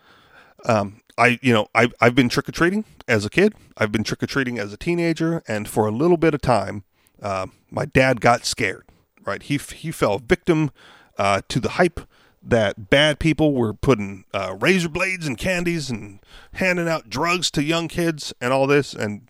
Um, 0.65 1.01
I 1.19 1.39
you 1.43 1.53
know 1.53 1.69
I 1.75 1.91
I've 2.01 2.15
been 2.15 2.29
trick 2.29 2.49
or 2.49 2.53
treating 2.53 2.85
as 3.09 3.25
a 3.25 3.31
kid. 3.31 3.55
I've 3.77 3.93
been 3.93 4.05
trick 4.05 4.23
or 4.23 4.27
treating 4.27 4.59
as 4.59 4.73
a 4.73 4.77
teenager, 4.77 5.43
and 5.47 5.69
for 5.69 5.87
a 5.87 5.91
little 5.91 6.17
bit 6.17 6.35
of 6.35 6.41
time, 6.41 6.85
uh, 7.21 7.47
my 7.71 7.85
dad 7.85 8.21
got 8.21 8.45
scared. 8.45 8.85
Right, 9.25 9.43
he 9.43 9.57
he 9.57 9.93
fell 9.93 10.19
victim 10.19 10.71
uh, 11.17 11.43
to 11.49 11.61
the 11.61 11.71
hype 11.71 12.01
that 12.43 12.91
bad 12.91 13.21
people 13.21 13.55
were 13.55 13.73
putting 13.73 14.25
uh, 14.35 14.57
razor 14.59 14.89
blades 14.89 15.27
and 15.27 15.39
candies 15.39 15.91
and 15.91 16.19
handing 16.55 16.89
out 16.89 17.09
drugs 17.09 17.51
to 17.53 17.63
young 17.63 17.87
kids 17.87 18.33
and 18.41 18.53
all 18.53 18.67
this, 18.67 18.95
and 18.95 19.29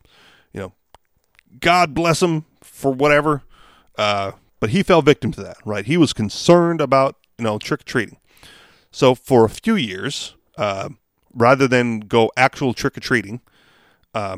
you 0.53 0.61
know, 0.61 0.73
God 1.61 1.95
bless 1.95 2.23
him 2.23 2.47
for 2.63 2.93
whatever. 2.93 3.43
Uh, 3.97 4.33
but 4.62 4.71
he 4.71 4.85
fell 4.85 5.02
victim 5.02 5.33
to 5.33 5.42
that. 5.42 5.57
Right, 5.64 5.85
he 5.85 5.97
was 5.97 6.12
concerned 6.12 6.81
about 6.81 7.16
you 7.37 7.42
know 7.42 7.59
trick 7.59 7.81
or 7.81 7.85
treating. 7.85 8.19
So 8.92 9.16
for 9.16 9.45
a 9.45 9.49
few 9.49 9.75
years, 9.75 10.37
uh, 10.57 10.90
rather 11.35 11.66
than 11.66 11.99
go 11.99 12.31
actual 12.37 12.73
trick 12.73 12.97
or 12.97 13.00
treating, 13.00 13.40
uh, 14.14 14.37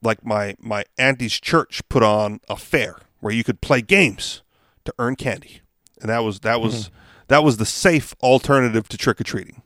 like 0.00 0.24
my 0.24 0.54
my 0.60 0.84
auntie's 0.96 1.40
church 1.40 1.82
put 1.88 2.04
on 2.04 2.38
a 2.48 2.54
fair 2.54 2.98
where 3.18 3.32
you 3.32 3.42
could 3.42 3.60
play 3.60 3.82
games 3.82 4.42
to 4.84 4.94
earn 5.00 5.16
candy, 5.16 5.62
and 6.00 6.08
that 6.08 6.20
was 6.20 6.38
that 6.40 6.60
was 6.60 6.84
that 6.84 6.90
that 7.26 7.44
was 7.44 7.56
the 7.56 7.66
safe 7.66 8.14
alternative 8.22 8.88
to 8.90 8.96
trick 8.96 9.20
or 9.20 9.24
treating, 9.24 9.62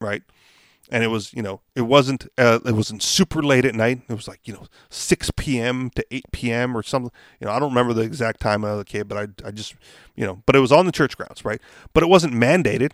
right? 0.00 0.24
And 0.94 1.02
it 1.02 1.08
was, 1.08 1.34
you 1.34 1.42
know, 1.42 1.60
it 1.74 1.82
wasn't 1.82 2.28
uh, 2.38 2.60
it 2.64 2.70
wasn't 2.70 3.02
super 3.02 3.42
late 3.42 3.64
at 3.64 3.74
night. 3.74 4.02
It 4.08 4.14
was 4.14 4.28
like, 4.28 4.38
you 4.44 4.54
know, 4.54 4.66
6 4.90 5.32
p.m. 5.36 5.90
to 5.96 6.06
8 6.08 6.24
p.m. 6.30 6.76
or 6.76 6.84
something. 6.84 7.10
You 7.40 7.48
know, 7.48 7.52
I 7.52 7.58
don't 7.58 7.70
remember 7.70 7.92
the 7.92 8.02
exact 8.02 8.38
time 8.38 8.62
of 8.62 8.78
the 8.78 8.84
kid, 8.84 9.08
but 9.08 9.18
I, 9.18 9.48
I 9.48 9.50
just, 9.50 9.74
you 10.14 10.24
know, 10.24 10.44
but 10.46 10.54
it 10.54 10.60
was 10.60 10.70
on 10.70 10.86
the 10.86 10.92
church 10.92 11.16
grounds, 11.16 11.44
right? 11.44 11.60
But 11.94 12.04
it 12.04 12.06
wasn't 12.06 12.34
mandated. 12.34 12.92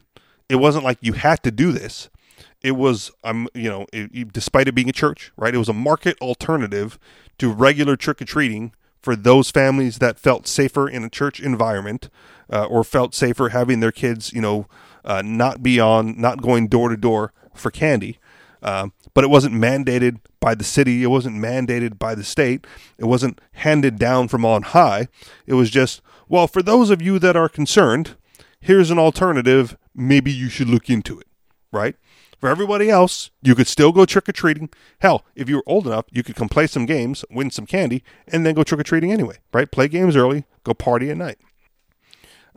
It 0.49 0.57
wasn't 0.57 0.83
like 0.83 0.97
you 1.03 1.13
had 1.13 1.43
to 1.43 1.51
do 1.51 1.73
this. 1.73 2.09
It 2.63 2.73
was, 2.73 3.11
um, 3.23 3.49
you 3.55 3.69
know, 3.69 3.85
it, 3.93 4.33
despite 4.33 4.67
it 4.67 4.75
being 4.75 4.89
a 4.89 4.95
church, 4.95 5.31
right? 5.37 5.55
It 5.55 5.59
was 5.59 5.69
a 5.69 5.75
market 5.75 6.17
alternative 6.23 6.99
to 7.37 7.53
regular 7.53 7.97
trick 7.97 8.23
or 8.23 8.25
treating 8.25 8.73
for 9.03 9.15
those 9.15 9.51
families 9.51 9.99
that 9.99 10.19
felt 10.19 10.47
safer 10.47 10.89
in 10.89 11.05
a 11.05 11.11
church 11.11 11.39
environment 11.39 12.09
uh, 12.51 12.65
or 12.65 12.83
felt 12.83 13.15
safer 13.15 13.51
having 13.51 13.81
their 13.81 13.93
kids, 13.93 14.33
you 14.33 14.41
know, 14.41 14.67
uh, 15.05 15.23
not 15.25 15.63
be 15.63 15.81
on, 15.81 16.21
not 16.21 16.43
going 16.43 16.69
door 16.69 16.89
to 16.89 16.97
door 16.97 17.33
for 17.55 17.71
candy. 17.71 18.19
Um, 18.63 18.93
but 19.15 19.25
it 19.25 19.31
wasn't 19.31 19.55
mandated 19.55 20.21
by 20.39 20.55
the 20.55 20.65
city. 20.65 21.03
It 21.03 21.09
wasn't 21.09 21.37
mandated 21.37 21.99
by 21.99 22.15
the 22.15 22.25
state. 22.25 22.67
It 22.99 23.07
wasn't 23.07 23.41
handed 23.53 23.99
down 23.99 24.29
from 24.29 24.45
on 24.45 24.63
high. 24.63 25.09
It 25.47 25.55
was 25.55 25.71
just, 25.71 26.03
well, 26.29 26.47
for 26.47 26.63
those 26.63 26.91
of 26.91 27.01
you 27.01 27.19
that 27.21 27.37
are 27.37 27.49
concerned, 27.49 28.17
here's 28.61 28.91
an 28.91 28.99
alternative. 28.99 29.77
Maybe 29.95 30.31
you 30.31 30.49
should 30.49 30.69
look 30.69 30.91
into 30.91 31.19
it, 31.19 31.27
right? 31.73 31.97
For 32.39 32.49
everybody 32.49 32.89
else, 32.89 33.31
you 33.43 33.55
could 33.55 33.67
still 33.67 33.93
go 33.93 34.07
trick 34.07 34.29
or 34.29 34.33
treating. 34.33 34.71
Hell, 35.01 35.25
if 35.35 35.49
you 35.49 35.57
were 35.57 35.65
old 35.67 35.87
enough, 35.87 36.07
you 36.11 36.23
could 36.23 36.37
come 36.37 36.49
play 36.49 36.67
some 36.67 36.87
games, 36.87 37.23
win 37.31 37.51
some 37.51 37.67
candy, 37.67 38.03
and 38.29 38.47
then 38.47 38.55
go 38.55 38.63
trick 38.63 38.81
or 38.81 38.85
treating 38.85 39.13
anyway, 39.13 39.37
right? 39.53 39.71
Play 39.71 39.89
games 39.89 40.17
early, 40.17 40.45
go 40.65 40.73
party 40.73 41.11
at 41.11 41.19
night. 41.19 41.39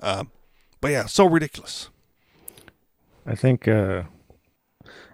Um, 0.01 0.31
but 0.79 0.91
yeah, 0.91 1.05
so 1.05 1.25
ridiculous. 1.25 1.89
I 3.25 3.35
think 3.35 3.67
uh, 3.67 4.03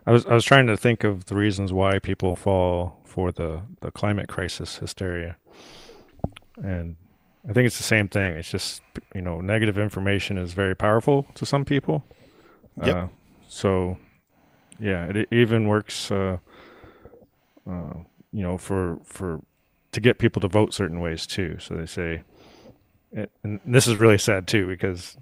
I 0.05 0.11
was 0.11 0.25
I 0.25 0.33
was 0.33 0.45
trying 0.45 0.67
to 0.67 0.77
think 0.77 1.03
of 1.03 1.25
the 1.25 1.35
reasons 1.35 1.71
why 1.71 1.99
people 1.99 2.35
fall 2.35 2.99
for 3.05 3.31
the 3.31 3.61
the 3.81 3.91
climate 3.91 4.27
crisis 4.27 4.77
hysteria, 4.77 5.37
and 6.61 6.95
I 7.47 7.53
think 7.53 7.67
it's 7.67 7.77
the 7.77 7.83
same 7.83 8.07
thing. 8.07 8.33
It's 8.33 8.49
just 8.49 8.81
you 9.13 9.21
know 9.21 9.41
negative 9.41 9.77
information 9.77 10.37
is 10.37 10.53
very 10.53 10.75
powerful 10.75 11.27
to 11.35 11.45
some 11.45 11.65
people. 11.65 12.03
Yep. 12.83 12.95
Uh, 12.95 13.07
so 13.47 13.97
yeah, 14.79 15.05
it, 15.05 15.27
even 15.31 15.67
works. 15.67 16.11
Uh, 16.11 16.37
uh, 17.69 17.93
you 18.31 18.43
know, 18.43 18.57
for 18.57 18.99
for 19.03 19.41
to 19.91 20.01
get 20.01 20.19
people 20.19 20.41
to 20.41 20.47
vote 20.47 20.73
certain 20.73 20.99
ways 20.99 21.25
too. 21.25 21.57
So 21.59 21.75
they 21.75 21.85
say, 21.85 22.23
and 23.43 23.59
this 23.65 23.87
is 23.87 23.97
really 23.97 24.17
sad 24.17 24.47
too 24.47 24.67
because 24.67 25.17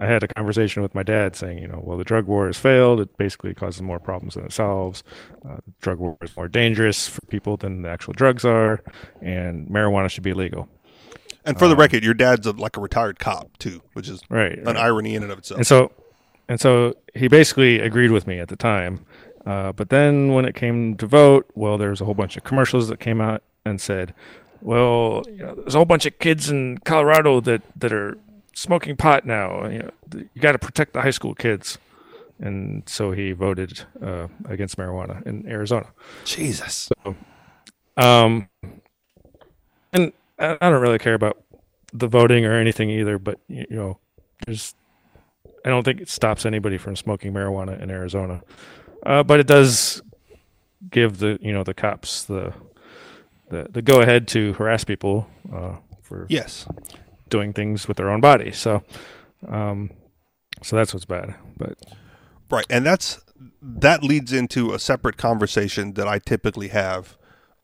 I 0.00 0.06
had 0.06 0.22
a 0.22 0.28
conversation 0.28 0.82
with 0.82 0.94
my 0.94 1.02
dad 1.02 1.36
saying, 1.36 1.58
you 1.58 1.68
know, 1.68 1.80
well, 1.84 1.98
the 1.98 2.04
drug 2.04 2.26
war 2.26 2.46
has 2.46 2.58
failed. 2.58 3.00
It 3.00 3.18
basically 3.18 3.52
causes 3.52 3.82
more 3.82 3.98
problems 3.98 4.34
than 4.34 4.46
it 4.46 4.52
solves. 4.52 5.04
Uh, 5.46 5.56
the 5.56 5.72
drug 5.82 5.98
war 5.98 6.16
is 6.22 6.34
more 6.36 6.48
dangerous 6.48 7.06
for 7.06 7.20
people 7.26 7.58
than 7.58 7.82
the 7.82 7.90
actual 7.90 8.14
drugs 8.14 8.44
are, 8.44 8.82
and 9.20 9.68
marijuana 9.68 10.08
should 10.08 10.22
be 10.22 10.32
legal. 10.32 10.68
And 11.44 11.58
for 11.58 11.68
the 11.68 11.74
um, 11.74 11.80
record, 11.80 12.02
your 12.02 12.14
dad's 12.14 12.46
a, 12.46 12.52
like 12.52 12.78
a 12.78 12.80
retired 12.80 13.18
cop 13.18 13.58
too, 13.58 13.82
which 13.92 14.08
is 14.08 14.22
right, 14.30 14.58
an 14.58 14.64
right. 14.64 14.76
irony 14.76 15.14
in 15.14 15.22
and 15.22 15.32
of 15.32 15.38
itself. 15.38 15.58
And 15.58 15.66
so, 15.66 15.92
and 16.48 16.58
so 16.58 16.94
he 17.14 17.28
basically 17.28 17.80
agreed 17.80 18.10
with 18.10 18.26
me 18.26 18.38
at 18.38 18.48
the 18.48 18.56
time. 18.56 19.04
Uh, 19.44 19.72
but 19.72 19.90
then 19.90 20.32
when 20.32 20.44
it 20.46 20.54
came 20.54 20.96
to 20.96 21.06
vote, 21.06 21.50
well, 21.54 21.76
there 21.76 21.90
was 21.90 22.00
a 22.00 22.04
whole 22.06 22.14
bunch 22.14 22.36
of 22.36 22.44
commercials 22.44 22.88
that 22.88 23.00
came 23.00 23.20
out 23.20 23.42
and 23.64 23.80
said, 23.80 24.14
well, 24.62 25.22
you 25.28 25.38
know, 25.38 25.54
there's 25.54 25.74
a 25.74 25.78
whole 25.78 25.84
bunch 25.86 26.06
of 26.06 26.18
kids 26.18 26.50
in 26.50 26.78
Colorado 26.78 27.40
that, 27.40 27.62
that 27.76 27.92
are 27.92 28.18
smoking 28.54 28.96
pot 28.96 29.26
now. 29.26 29.66
You 29.68 29.78
know, 29.80 29.90
you 30.12 30.40
got 30.40 30.52
to 30.52 30.58
protect 30.58 30.92
the 30.92 31.02
high 31.02 31.10
school 31.10 31.34
kids. 31.34 31.78
And 32.38 32.88
so 32.88 33.12
he 33.12 33.32
voted 33.32 33.84
uh, 34.02 34.28
against 34.48 34.78
marijuana 34.78 35.26
in 35.26 35.46
Arizona. 35.46 35.88
Jesus. 36.24 36.88
So, 37.04 37.14
um, 37.98 38.48
and 39.92 40.12
I, 40.38 40.56
I 40.60 40.70
don't 40.70 40.80
really 40.80 40.98
care 40.98 41.14
about 41.14 41.42
the 41.92 42.08
voting 42.08 42.46
or 42.46 42.54
anything 42.54 42.88
either, 42.88 43.18
but 43.18 43.38
you 43.48 43.66
know, 43.68 43.98
there's, 44.46 44.74
I 45.66 45.68
don't 45.68 45.84
think 45.84 46.00
it 46.00 46.08
stops 46.08 46.46
anybody 46.46 46.78
from 46.78 46.96
smoking 46.96 47.34
marijuana 47.34 47.78
in 47.78 47.90
Arizona, 47.90 48.42
uh, 49.04 49.22
but 49.22 49.38
it 49.40 49.46
does 49.46 50.00
give 50.88 51.18
the 51.18 51.38
you 51.42 51.52
know 51.52 51.62
the 51.62 51.74
cops 51.74 52.24
the 52.24 52.54
the, 53.50 53.66
the 53.70 53.82
go 53.82 54.00
ahead 54.00 54.26
to 54.28 54.54
harass 54.54 54.84
people 54.84 55.26
uh, 55.52 55.76
for 56.00 56.26
yes 56.28 56.66
doing 57.30 57.52
things 57.52 57.88
with 57.88 57.96
their 57.96 58.10
own 58.10 58.20
body. 58.20 58.52
So, 58.52 58.82
um, 59.48 59.90
so 60.62 60.76
that's 60.76 60.92
what's 60.92 61.06
bad. 61.06 61.34
But 61.56 61.78
right, 62.50 62.66
and 62.68 62.84
that's 62.84 63.20
that 63.62 64.02
leads 64.02 64.32
into 64.32 64.74
a 64.74 64.78
separate 64.78 65.16
conversation 65.16 65.94
that 65.94 66.06
I 66.06 66.18
typically 66.18 66.68
have 66.68 67.16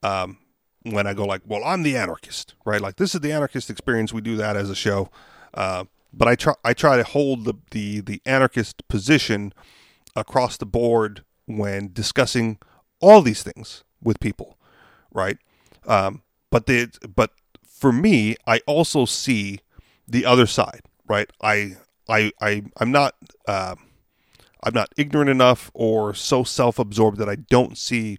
um, 0.02 0.38
when 0.82 1.06
I 1.06 1.14
go 1.14 1.24
like, 1.24 1.42
"Well, 1.44 1.62
I'm 1.64 1.82
the 1.82 1.96
anarchist," 1.96 2.54
right? 2.64 2.80
Like 2.80 2.96
this 2.96 3.14
is 3.14 3.20
the 3.20 3.32
anarchist 3.32 3.70
experience. 3.70 4.12
We 4.12 4.20
do 4.20 4.36
that 4.36 4.56
as 4.56 4.70
a 4.70 4.74
show, 4.74 5.10
uh, 5.54 5.84
but 6.12 6.28
I 6.28 6.34
try 6.34 6.54
I 6.64 6.72
try 6.72 6.96
to 6.96 7.04
hold 7.04 7.44
the 7.44 7.54
the 7.70 8.00
the 8.00 8.22
anarchist 8.24 8.86
position 8.88 9.52
across 10.14 10.56
the 10.56 10.66
board 10.66 11.24
when 11.46 11.92
discussing 11.92 12.58
all 13.00 13.22
these 13.22 13.42
things 13.42 13.84
with 14.02 14.20
people, 14.20 14.58
right? 15.12 15.38
Um, 15.86 16.22
but 16.50 16.66
the 16.66 16.90
but 17.14 17.32
for 17.78 17.92
me, 17.92 18.36
I 18.46 18.60
also 18.66 19.04
see 19.04 19.60
the 20.08 20.24
other 20.24 20.46
side, 20.46 20.82
right? 21.06 21.30
I 21.42 21.76
I 22.08 22.32
I 22.40 22.62
I'm 22.78 22.90
not 22.90 23.14
uh, 23.46 23.74
I'm 24.62 24.74
not 24.74 24.92
ignorant 24.96 25.30
enough 25.30 25.70
or 25.74 26.14
so 26.14 26.42
self-absorbed 26.42 27.18
that 27.18 27.28
I 27.28 27.36
don't 27.36 27.76
see 27.76 28.18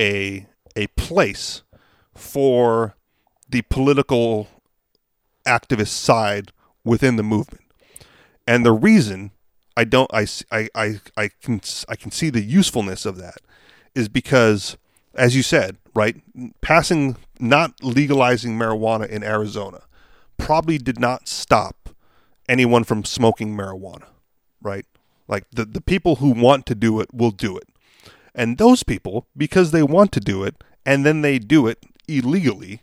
a 0.00 0.46
a 0.74 0.86
place 0.88 1.62
for 2.14 2.96
the 3.48 3.62
political 3.62 4.48
activist 5.46 5.88
side 5.88 6.52
within 6.84 7.16
the 7.16 7.22
movement. 7.22 7.64
And 8.46 8.64
the 8.64 8.72
reason 8.72 9.32
I 9.76 9.84
don't 9.84 10.12
I, 10.12 10.26
I, 10.50 10.68
I, 10.74 11.00
I 11.16 11.30
can 11.42 11.60
I 11.88 11.96
can 11.96 12.10
see 12.10 12.30
the 12.30 12.42
usefulness 12.42 13.04
of 13.04 13.18
that 13.18 13.38
is 13.94 14.08
because 14.08 14.76
as 15.14 15.34
you 15.34 15.42
said, 15.42 15.76
right, 15.94 16.16
passing 16.60 17.16
not 17.40 17.82
legalizing 17.82 18.58
marijuana 18.58 19.08
in 19.08 19.22
Arizona 19.22 19.82
probably 20.36 20.78
did 20.78 20.98
not 20.98 21.28
stop 21.28 21.90
anyone 22.48 22.84
from 22.84 23.04
smoking 23.04 23.56
marijuana, 23.56 24.06
right? 24.62 24.86
Like 25.26 25.44
the, 25.50 25.64
the 25.64 25.80
people 25.80 26.16
who 26.16 26.30
want 26.30 26.66
to 26.66 26.74
do 26.74 27.00
it 27.00 27.12
will 27.12 27.30
do 27.30 27.56
it. 27.56 27.68
And 28.34 28.56
those 28.56 28.82
people, 28.82 29.26
because 29.36 29.70
they 29.72 29.82
want 29.82 30.12
to 30.12 30.20
do 30.20 30.44
it 30.44 30.62
and 30.86 31.04
then 31.04 31.22
they 31.22 31.38
do 31.38 31.66
it 31.66 31.84
illegally, 32.06 32.82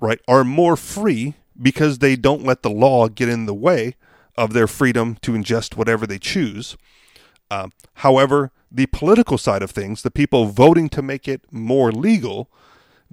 right, 0.00 0.20
are 0.26 0.44
more 0.44 0.76
free 0.76 1.34
because 1.60 1.98
they 1.98 2.16
don't 2.16 2.44
let 2.44 2.62
the 2.62 2.70
law 2.70 3.08
get 3.08 3.28
in 3.28 3.46
the 3.46 3.54
way 3.54 3.96
of 4.36 4.52
their 4.52 4.66
freedom 4.66 5.16
to 5.22 5.32
ingest 5.32 5.76
whatever 5.76 6.06
they 6.06 6.18
choose. 6.18 6.76
Uh, 7.50 7.68
however, 7.94 8.50
the 8.70 8.86
political 8.86 9.38
side 9.38 9.62
of 9.62 9.70
things, 9.70 10.02
the 10.02 10.10
people 10.10 10.46
voting 10.46 10.88
to 10.88 11.02
make 11.02 11.28
it 11.28 11.42
more 11.52 11.92
legal, 11.92 12.50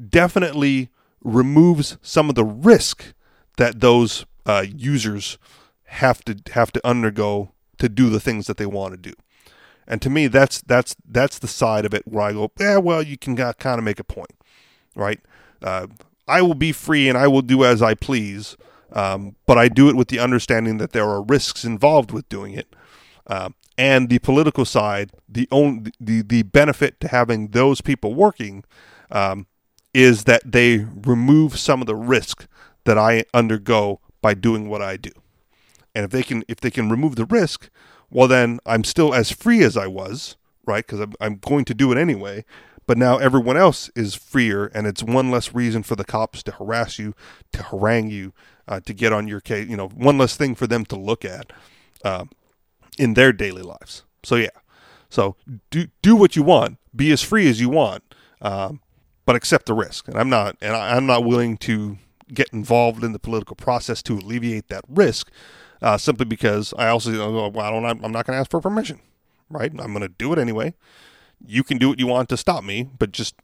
definitely 0.10 0.90
removes 1.24 1.98
some 2.02 2.30
of 2.30 2.36
the 2.36 2.46
risk 2.46 3.14
that 3.58 3.80
those 3.80 4.26
uh, 4.46 4.66
users 4.68 5.38
have 5.86 6.24
to 6.24 6.38
have 6.54 6.72
to 6.72 6.88
undergo 6.88 7.52
to 7.78 7.90
do 7.90 8.10
the 8.10 8.20
things 8.20 8.48
that 8.48 8.58
they 8.58 8.66
want 8.66 8.94
to 8.94 8.98
do. 8.98 9.14
And 9.88 10.02
to 10.02 10.10
me, 10.10 10.28
that's 10.28 10.62
that's 10.62 10.96
that's 11.08 11.40
the 11.40 11.48
side 11.48 11.86
of 11.86 11.94
it 11.94 12.08
where 12.08 12.24
I 12.24 12.34
go, 12.34 12.52
yeah, 12.60 12.78
well, 12.78 13.02
you 13.02 13.18
can 13.18 13.36
kind 13.36 13.78
of 13.78 13.84
make 13.84 14.00
a 14.00 14.04
point, 14.04 14.32
right? 14.96 15.20
Uh, 15.62 15.88
I 16.28 16.42
will 16.42 16.56
be 16.56 16.72
free 16.72 17.10
and 17.10 17.18
I 17.18 17.28
will 17.28 17.42
do 17.42 17.66
as 17.66 17.82
I 17.82 17.94
please, 17.94 18.56
um, 18.94 19.36
but 19.46 19.58
I 19.58 19.68
do 19.68 19.90
it 19.90 19.96
with 19.96 20.08
the 20.08 20.20
understanding 20.20 20.78
that 20.78 20.94
there 20.94 21.10
are 21.10 21.22
risks 21.22 21.66
involved 21.66 22.12
with 22.12 22.30
doing 22.30 22.54
it. 22.54 22.74
Uh, 23.28 23.50
and 23.78 24.10
the 24.10 24.20
political 24.20 24.66
side, 24.66 25.12
the 25.28 25.48
only 25.52 25.92
the 26.00 26.22
the 26.22 26.44
benefit 26.44 27.00
to 27.02 27.08
having 27.08 27.50
those 27.50 27.82
people 27.82 28.14
working 28.14 28.64
um, 29.12 29.48
is 29.94 30.24
that 30.24 30.42
they 30.50 30.86
remove 31.06 31.60
some 31.60 31.82
of 31.82 31.88
the 31.88 31.96
risk 31.96 32.48
that 32.86 32.98
I 32.98 33.26
undergo 33.34 34.00
by 34.22 34.34
doing 34.34 34.70
what 34.70 34.82
I 34.82 34.98
do. 34.98 35.12
And 35.94 36.06
if 36.06 36.12
they 36.12 36.24
can 36.24 36.44
if 36.48 36.60
they 36.62 36.72
can 36.72 36.90
remove 36.90 37.16
the 37.16 37.26
risk, 37.26 37.70
well 38.10 38.28
then 38.28 38.60
I'm 38.66 38.84
still 38.84 39.14
as 39.14 39.32
free 39.32 39.64
as 39.64 39.76
I 39.76 39.88
was, 39.88 40.38
right? 40.66 40.86
Because 40.86 41.02
I'm, 41.02 41.14
I'm 41.20 41.36
going 41.38 41.66
to 41.66 41.74
do 41.74 41.92
it 41.92 41.98
anyway. 41.98 42.46
But 42.88 42.98
now 42.98 43.18
everyone 43.18 43.58
else 43.58 43.90
is 43.96 44.16
freer, 44.16 44.66
and 44.74 44.88
it's 44.88 45.04
one 45.04 45.32
less 45.32 45.54
reason 45.54 45.84
for 45.84 45.96
the 45.96 46.04
cops 46.04 46.44
to 46.44 46.52
harass 46.52 46.98
you, 46.98 47.14
to 47.54 47.64
harangue 47.64 48.10
you, 48.10 48.34
uh, 48.68 48.80
to 48.82 48.94
get 48.94 49.14
on 49.14 49.28
your 49.28 49.40
case. 49.40 49.70
You 49.70 49.78
know, 49.78 49.88
one 49.90 50.18
less 50.18 50.36
thing 50.36 50.56
for 50.56 50.68
them 50.68 50.86
to 50.86 50.98
look 50.98 51.24
at 51.24 51.54
uh, 52.04 52.26
in 52.98 53.14
their 53.14 53.32
daily 53.32 53.62
lives. 53.62 54.04
So 54.24 54.36
yeah, 54.36 54.50
so 55.10 55.36
do 55.70 55.88
do 56.02 56.16
what 56.16 56.36
you 56.36 56.44
want, 56.44 56.80
be 56.96 57.12
as 57.12 57.22
free 57.22 57.48
as 57.50 57.62
you 57.62 57.70
want, 57.70 58.04
um, 58.42 58.82
but 59.32 59.38
accept 59.38 59.66
the 59.66 59.74
risk. 59.74 60.10
And 60.10 60.18
I'm 60.20 60.30
not, 60.30 60.58
and 60.62 60.76
I, 60.76 60.98
I'm 60.98 61.06
not 61.06 61.24
willing 61.24 61.56
to 61.60 61.98
get 62.34 62.50
involved 62.52 63.02
in 63.02 63.14
the 63.14 63.20
political 63.20 63.56
process 63.56 64.04
to 64.04 64.18
alleviate 64.18 64.68
that 64.68 64.84
risk. 64.90 65.32
uh, 65.82 65.98
simply 65.98 66.26
because 66.26 66.74
I 66.78 66.88
also, 66.88 67.50
well, 67.50 67.66
I 67.66 67.72
don't, 67.72 67.86
I'm 68.04 68.12
not 68.12 68.26
going 68.26 68.36
to 68.36 68.40
ask 68.40 68.52
for 68.52 68.62
permission, 68.62 69.00
right? 69.50 69.72
I'm 69.72 69.94
going 69.94 70.02
to 70.02 70.10
do 70.10 70.32
it 70.34 70.40
anyway. 70.40 70.74
You 71.46 71.64
can 71.64 71.78
do 71.78 71.90
what 71.90 72.00
you 72.00 72.08
want 72.08 72.30
to 72.30 72.38
stop 72.38 72.64
me, 72.64 72.90
but 73.00 73.12
just 73.12 73.36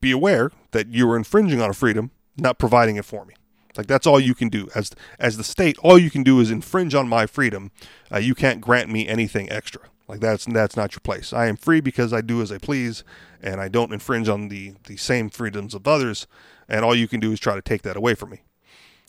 be 0.00 0.12
aware 0.12 0.52
that 0.70 0.88
you 0.88 1.10
are 1.10 1.16
infringing 1.16 1.60
on 1.60 1.70
a 1.70 1.74
freedom, 1.74 2.12
not 2.36 2.58
providing 2.58 2.96
it 2.96 3.04
for 3.04 3.24
me. 3.24 3.34
Like 3.76 3.88
that's 3.88 4.06
all 4.06 4.20
you 4.20 4.36
can 4.36 4.50
do 4.50 4.68
as 4.76 4.92
as 5.18 5.36
the 5.36 5.42
state. 5.42 5.76
All 5.78 5.98
you 5.98 6.08
can 6.10 6.22
do 6.22 6.38
is 6.38 6.48
infringe 6.50 6.94
on 6.94 7.08
my 7.08 7.26
freedom. 7.26 7.72
Uh, 8.12 8.18
you 8.18 8.34
can't 8.36 8.60
grant 8.60 8.88
me 8.88 9.08
anything 9.08 9.50
extra. 9.50 9.82
Like 10.06 10.20
that's 10.20 10.44
that's 10.44 10.76
not 10.76 10.92
your 10.92 11.00
place. 11.00 11.32
I 11.32 11.46
am 11.46 11.56
free 11.56 11.80
because 11.80 12.12
I 12.12 12.20
do 12.20 12.42
as 12.42 12.52
I 12.52 12.58
please, 12.58 13.04
and 13.42 13.60
I 13.60 13.68
don't 13.68 13.92
infringe 13.92 14.28
on 14.28 14.48
the 14.48 14.74
the 14.86 14.96
same 14.96 15.30
freedoms 15.30 15.74
of 15.74 15.88
others. 15.88 16.26
And 16.68 16.84
all 16.84 16.94
you 16.94 17.08
can 17.08 17.20
do 17.20 17.32
is 17.32 17.40
try 17.40 17.54
to 17.54 17.62
take 17.62 17.82
that 17.82 17.96
away 17.96 18.14
from 18.14 18.30
me. 18.30 18.42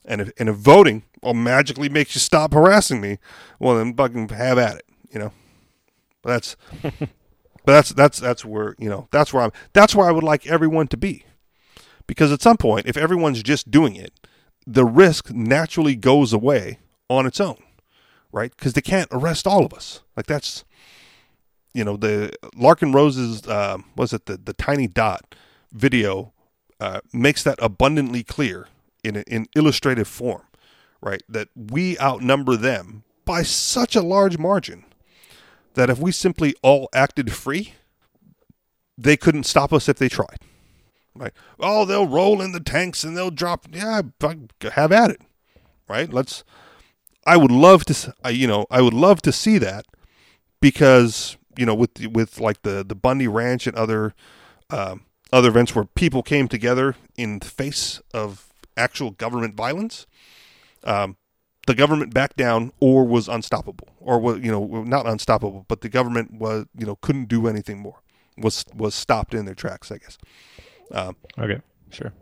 And 0.05 0.21
if 0.21 0.31
and 0.39 0.49
if 0.49 0.55
voting 0.55 1.03
all 1.21 1.33
magically 1.33 1.89
makes 1.89 2.15
you 2.15 2.19
stop 2.19 2.53
harassing 2.53 3.01
me, 3.01 3.19
well 3.59 3.75
then 3.75 3.93
fucking 3.93 4.29
have 4.29 4.57
at 4.57 4.77
it. 4.77 4.85
You 5.11 5.19
know. 5.19 5.31
But 6.21 6.29
that's 6.29 6.55
but 6.81 7.09
that's 7.65 7.89
that's 7.89 8.19
that's 8.19 8.45
where 8.45 8.75
you 8.79 8.89
know 8.89 9.07
that's 9.11 9.33
where 9.33 9.43
I'm 9.43 9.51
that's 9.73 9.95
where 9.95 10.07
I 10.07 10.11
would 10.11 10.23
like 10.23 10.47
everyone 10.47 10.87
to 10.87 10.97
be, 10.97 11.25
because 12.07 12.31
at 12.31 12.41
some 12.41 12.57
point 12.57 12.87
if 12.87 12.95
everyone's 12.97 13.43
just 13.43 13.69
doing 13.69 13.95
it 13.95 14.13
the 14.65 14.85
risk 14.85 15.31
naturally 15.31 15.95
goes 15.95 16.33
away 16.33 16.79
on 17.09 17.25
its 17.25 17.39
own, 17.39 17.61
right? 18.31 18.55
Because 18.55 18.73
they 18.73 18.81
can't 18.81 19.09
arrest 19.11 19.45
all 19.45 19.65
of 19.65 19.73
us. 19.73 20.01
Like 20.17 20.25
that's, 20.25 20.64
you 21.75 21.83
know, 21.83 21.97
the 21.97 22.31
Larken 22.55 22.93
Rose's 22.93 23.45
uh, 23.45 23.79
was 23.97 24.13
it 24.13 24.27
the 24.27 24.37
the 24.37 24.53
tiny 24.53 24.87
dot 24.87 25.35
video 25.73 26.31
uh, 26.79 27.01
makes 27.11 27.43
that 27.43 27.59
abundantly 27.61 28.23
clear 28.23 28.69
in 29.03 29.17
in 29.27 29.47
illustrative 29.57 30.07
form, 30.07 30.43
right? 31.01 31.21
That 31.27 31.49
we 31.53 31.99
outnumber 31.99 32.55
them 32.55 33.03
by 33.25 33.43
such 33.43 33.93
a 33.93 34.01
large 34.01 34.37
margin 34.37 34.85
that 35.73 35.89
if 35.89 35.99
we 35.99 36.13
simply 36.13 36.55
all 36.61 36.87
acted 36.93 37.33
free, 37.33 37.73
they 38.97 39.17
couldn't 39.17 39.43
stop 39.43 39.73
us 39.73 39.89
if 39.89 39.97
they 39.97 40.07
tried. 40.07 40.39
Right? 41.13 41.33
Oh, 41.59 41.83
they'll 41.83 42.07
roll 42.07 42.41
in 42.41 42.53
the 42.53 42.61
tanks 42.61 43.03
and 43.03 43.17
they'll 43.17 43.31
drop. 43.31 43.67
Yeah, 43.69 44.01
have 44.71 44.91
at 44.93 45.11
it. 45.11 45.21
Right? 45.89 46.11
Let's. 46.11 46.45
I 47.25 47.35
would 47.35 47.51
love 47.51 47.83
to. 47.85 48.13
You 48.31 48.47
know, 48.47 48.65
I 48.71 48.81
would 48.81 48.93
love 48.93 49.21
to 49.23 49.33
see 49.33 49.57
that 49.57 49.85
because 50.61 51.35
you 51.57 51.65
know, 51.65 51.75
with 51.75 52.05
with 52.07 52.39
like 52.39 52.61
the 52.63 52.83
the 52.83 52.95
Bundy 52.95 53.27
Ranch 53.27 53.67
and 53.67 53.75
other 53.75 54.13
um, 54.69 55.05
other 55.31 55.49
events 55.49 55.75
where 55.75 55.85
people 55.85 56.23
came 56.23 56.47
together 56.47 56.95
in 57.17 57.39
the 57.39 57.45
face 57.45 58.01
of 58.13 58.47
actual 58.77 59.11
government 59.11 59.55
violence. 59.55 60.05
Um, 60.83 61.17
the 61.67 61.73
government 61.73 62.13
backed 62.13 62.37
down 62.37 62.71
or 62.79 63.07
was 63.07 63.27
unstoppable 63.27 63.87
or 63.99 64.19
was 64.19 64.39
you 64.39 64.51
know 64.51 64.83
not 64.83 65.07
unstoppable 65.07 65.65
but 65.67 65.81
the 65.81 65.89
government 65.89 66.31
was 66.33 66.67
you 66.77 66.85
know 66.85 66.95
couldn't 66.97 67.25
do 67.25 67.47
anything 67.47 67.79
more 67.79 68.03
was 68.37 68.65
was 68.75 68.93
stopped 68.93 69.33
in 69.33 69.45
their 69.45 69.55
tracks 69.55 69.91
i 69.91 69.97
guess 69.97 70.19
um, 70.91 71.15
okay, 71.37 71.61
sure. 71.89 72.13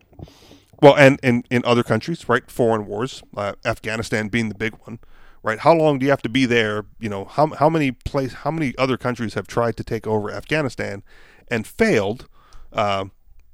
Well, 0.82 0.96
and 0.96 1.20
in 1.24 1.44
in 1.50 1.64
other 1.66 1.84
countries, 1.84 2.28
right? 2.28 2.50
Foreign 2.50 2.86
wars, 2.86 3.24
uh, 3.36 3.54
Afghanistan 3.66 4.28
being 4.28 4.50
the 4.50 4.56
big 4.56 4.76
one, 4.86 5.00
right? 5.44 5.60
How 5.60 5.74
long 5.74 6.00
do 6.00 6.06
you 6.06 6.10
have 6.10 6.22
to 6.24 6.30
be 6.30 6.46
there? 6.46 6.86
You 7.00 7.10
know, 7.10 7.26
how 7.26 7.48
how 7.48 7.70
many 7.70 7.92
place, 7.92 8.34
how 8.34 8.52
many 8.52 8.74
other 8.78 8.98
countries 8.98 9.36
have 9.36 9.46
tried 9.46 9.78
to 9.78 9.84
take 9.84 10.08
over 10.08 10.32
Afghanistan 10.32 11.04
and 11.50 11.68
failed? 11.68 12.28
Uh, 12.72 13.06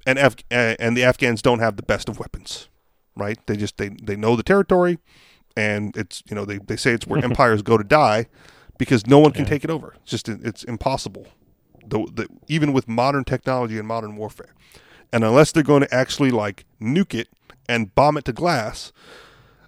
and 0.06 0.18
Af- 0.18 0.38
and 0.50 0.96
the 0.96 1.04
Afghans 1.04 1.42
don't 1.42 1.60
have 1.60 1.76
the 1.76 1.84
best 1.84 2.08
of 2.08 2.20
weapons, 2.20 2.70
right? 3.18 3.38
They 3.48 3.58
just 3.58 3.78
they 3.78 3.90
they 3.90 4.16
know 4.16 4.36
the 4.36 4.44
territory, 4.44 5.00
and 5.58 5.96
it's 5.98 6.24
you 6.30 6.36
know 6.36 6.46
they 6.46 6.60
they 6.60 6.78
say 6.78 6.92
it's 6.92 7.08
where 7.08 7.24
empires 7.24 7.62
go 7.62 7.78
to 7.78 7.84
die 7.84 8.28
because 8.78 9.06
no 9.06 9.20
one 9.20 9.32
can 9.32 9.44
yeah. 9.44 9.50
take 9.50 9.64
it 9.64 9.70
over. 9.70 9.96
It's 10.02 10.12
just 10.12 10.30
it's 10.30 10.64
impossible. 10.64 11.28
The, 11.86 12.06
the, 12.14 12.28
even 12.48 12.72
with 12.72 12.88
modern 12.88 13.24
technology 13.24 13.80
and 13.80 13.88
modern 13.88 14.16
warfare. 14.16 14.54
And 15.12 15.24
unless 15.24 15.52
they're 15.52 15.64
going 15.64 15.82
to 15.82 15.92
actually 15.94 16.30
like 16.30 16.66
nuke 16.80 17.16
it 17.16 17.30
and 17.68 17.94
bomb 17.96 18.16
it 18.16 18.26
to 18.26 18.34
glass, 18.34 18.92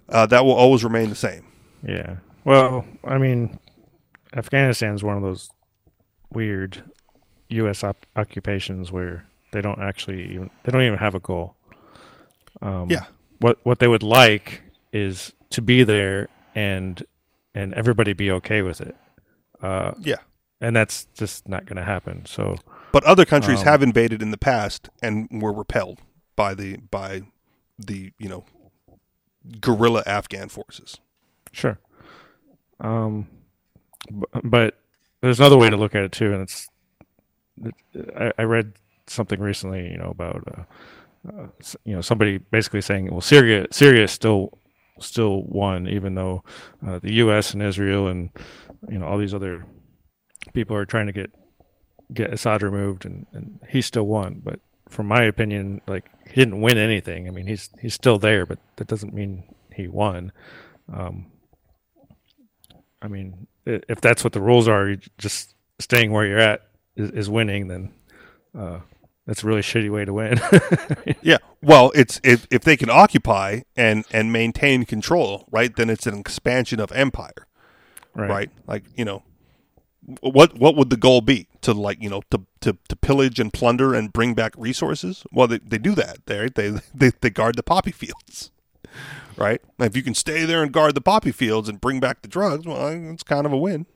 uh, 0.08 0.26
that 0.26 0.44
will 0.44 0.52
always 0.52 0.84
remain 0.84 1.08
the 1.08 1.16
same. 1.16 1.51
Yeah. 1.86 2.16
Well, 2.44 2.84
I 3.04 3.18
mean, 3.18 3.58
Afghanistan 4.34 4.94
is 4.94 5.02
one 5.02 5.16
of 5.16 5.22
those 5.22 5.50
weird 6.32 6.82
U.S. 7.48 7.84
op- 7.84 8.06
occupations 8.16 8.90
where 8.90 9.26
they 9.52 9.60
don't 9.60 9.80
actually 9.80 10.24
even 10.32 10.50
they 10.64 10.72
don't 10.72 10.82
even 10.82 10.98
have 10.98 11.14
a 11.14 11.20
goal. 11.20 11.56
Um, 12.60 12.90
yeah. 12.90 13.04
What 13.38 13.58
what 13.64 13.78
they 13.78 13.88
would 13.88 14.02
like 14.02 14.62
is 14.92 15.32
to 15.50 15.62
be 15.62 15.84
there 15.84 16.28
and 16.54 17.02
and 17.54 17.74
everybody 17.74 18.12
be 18.12 18.30
okay 18.30 18.62
with 18.62 18.80
it. 18.80 18.96
Uh, 19.60 19.92
yeah. 20.00 20.16
And 20.60 20.76
that's 20.76 21.06
just 21.14 21.48
not 21.48 21.66
going 21.66 21.76
to 21.76 21.82
happen. 21.82 22.24
So 22.26 22.56
but 22.92 23.04
other 23.04 23.24
countries 23.24 23.60
um, 23.60 23.64
have 23.64 23.82
invaded 23.82 24.22
in 24.22 24.30
the 24.30 24.38
past 24.38 24.88
and 25.02 25.28
were 25.30 25.52
repelled 25.52 26.00
by 26.36 26.54
the 26.54 26.76
by 26.76 27.22
the 27.78 28.12
you 28.18 28.28
know 28.28 28.44
guerrilla 29.60 30.02
Afghan 30.06 30.48
forces. 30.48 30.98
Sure. 31.52 31.78
Um, 32.80 33.28
but 34.42 34.78
there's 35.20 35.38
another 35.38 35.58
way 35.58 35.70
to 35.70 35.76
look 35.76 35.94
at 35.94 36.02
it 36.02 36.12
too, 36.12 36.32
and 36.32 36.42
it's 36.42 36.68
I, 38.18 38.32
I 38.38 38.42
read 38.42 38.72
something 39.06 39.40
recently, 39.40 39.90
you 39.90 39.98
know, 39.98 40.10
about 40.10 40.42
uh, 40.48 40.62
uh, 41.28 41.46
you 41.84 41.94
know 41.94 42.00
somebody 42.00 42.38
basically 42.38 42.80
saying, 42.80 43.10
well, 43.10 43.20
Syria 43.20 43.66
Syria 43.70 44.08
still 44.08 44.58
still 45.00 45.42
won, 45.44 45.88
even 45.88 46.14
though 46.14 46.42
uh, 46.86 46.98
the 46.98 47.14
U.S. 47.14 47.52
and 47.54 47.62
Israel 47.62 48.08
and 48.08 48.30
you 48.90 48.98
know 48.98 49.06
all 49.06 49.18
these 49.18 49.34
other 49.34 49.64
people 50.52 50.76
are 50.76 50.86
trying 50.86 51.06
to 51.06 51.12
get 51.12 51.30
get 52.12 52.32
Assad 52.32 52.62
removed, 52.62 53.04
and, 53.04 53.26
and 53.32 53.60
he 53.68 53.80
still 53.80 54.06
won. 54.06 54.40
But 54.44 54.60
from 54.88 55.06
my 55.06 55.22
opinion, 55.22 55.80
like 55.86 56.10
he 56.26 56.34
didn't 56.34 56.60
win 56.60 56.78
anything. 56.78 57.28
I 57.28 57.30
mean, 57.30 57.46
he's 57.46 57.70
he's 57.80 57.94
still 57.94 58.18
there, 58.18 58.46
but 58.46 58.58
that 58.76 58.88
doesn't 58.88 59.14
mean 59.14 59.44
he 59.74 59.88
won. 59.88 60.32
Um, 60.92 61.31
I 63.02 63.08
mean, 63.08 63.46
if 63.66 64.00
that's 64.00 64.24
what 64.24 64.32
the 64.32 64.40
rules 64.40 64.68
are, 64.68 64.96
just 65.18 65.54
staying 65.78 66.12
where 66.12 66.26
you're 66.26 66.38
at 66.38 66.62
is, 66.96 67.10
is 67.10 67.30
winning. 67.30 67.68
Then 67.68 67.92
uh, 68.56 68.80
that's 69.26 69.42
a 69.42 69.46
really 69.46 69.62
shitty 69.62 69.90
way 69.90 70.04
to 70.04 70.12
win. 70.12 70.40
yeah, 71.22 71.38
well, 71.60 71.90
it's 71.94 72.20
if 72.22 72.46
if 72.50 72.62
they 72.62 72.76
can 72.76 72.90
occupy 72.90 73.62
and 73.76 74.04
and 74.12 74.32
maintain 74.32 74.84
control, 74.84 75.46
right? 75.50 75.74
Then 75.74 75.90
it's 75.90 76.06
an 76.06 76.18
expansion 76.18 76.80
of 76.80 76.92
empire, 76.92 77.48
right? 78.14 78.30
right? 78.30 78.50
Like 78.66 78.84
you 78.94 79.04
know, 79.04 79.24
what 80.20 80.58
what 80.58 80.76
would 80.76 80.90
the 80.90 80.96
goal 80.96 81.20
be 81.20 81.48
to 81.60 81.72
like 81.72 82.02
you 82.02 82.10
know 82.10 82.22
to, 82.30 82.42
to, 82.60 82.76
to 82.88 82.96
pillage 82.96 83.38
and 83.38 83.52
plunder 83.52 83.94
and 83.94 84.12
bring 84.12 84.34
back 84.34 84.52
resources 84.56 85.24
well 85.32 85.46
they, 85.46 85.58
they 85.58 85.78
do 85.78 85.94
that 85.94 86.18
they, 86.26 86.48
they 86.48 86.70
they 86.94 87.10
they 87.20 87.30
guard 87.30 87.56
the 87.56 87.62
poppy 87.62 87.92
fields 87.92 88.50
right 89.36 89.60
if 89.78 89.96
you 89.96 90.02
can 90.02 90.14
stay 90.14 90.44
there 90.44 90.62
and 90.62 90.72
guard 90.72 90.94
the 90.94 91.00
poppy 91.00 91.32
fields 91.32 91.68
and 91.68 91.80
bring 91.80 92.00
back 92.00 92.22
the 92.22 92.28
drugs 92.28 92.66
well 92.66 92.88
it's 92.88 93.22
kind 93.22 93.46
of 93.46 93.52
a 93.52 93.56
win 93.56 93.86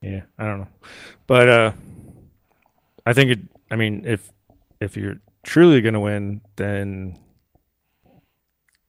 yeah 0.00 0.22
i 0.38 0.44
don't 0.44 0.60
know 0.60 0.68
but 1.26 1.48
uh 1.48 1.72
i 3.06 3.12
think 3.12 3.30
it 3.30 3.38
i 3.70 3.76
mean 3.76 4.02
if 4.04 4.30
if 4.80 4.96
you're 4.96 5.20
truly 5.44 5.80
going 5.80 5.94
to 5.94 6.00
win 6.00 6.40
then 6.56 7.18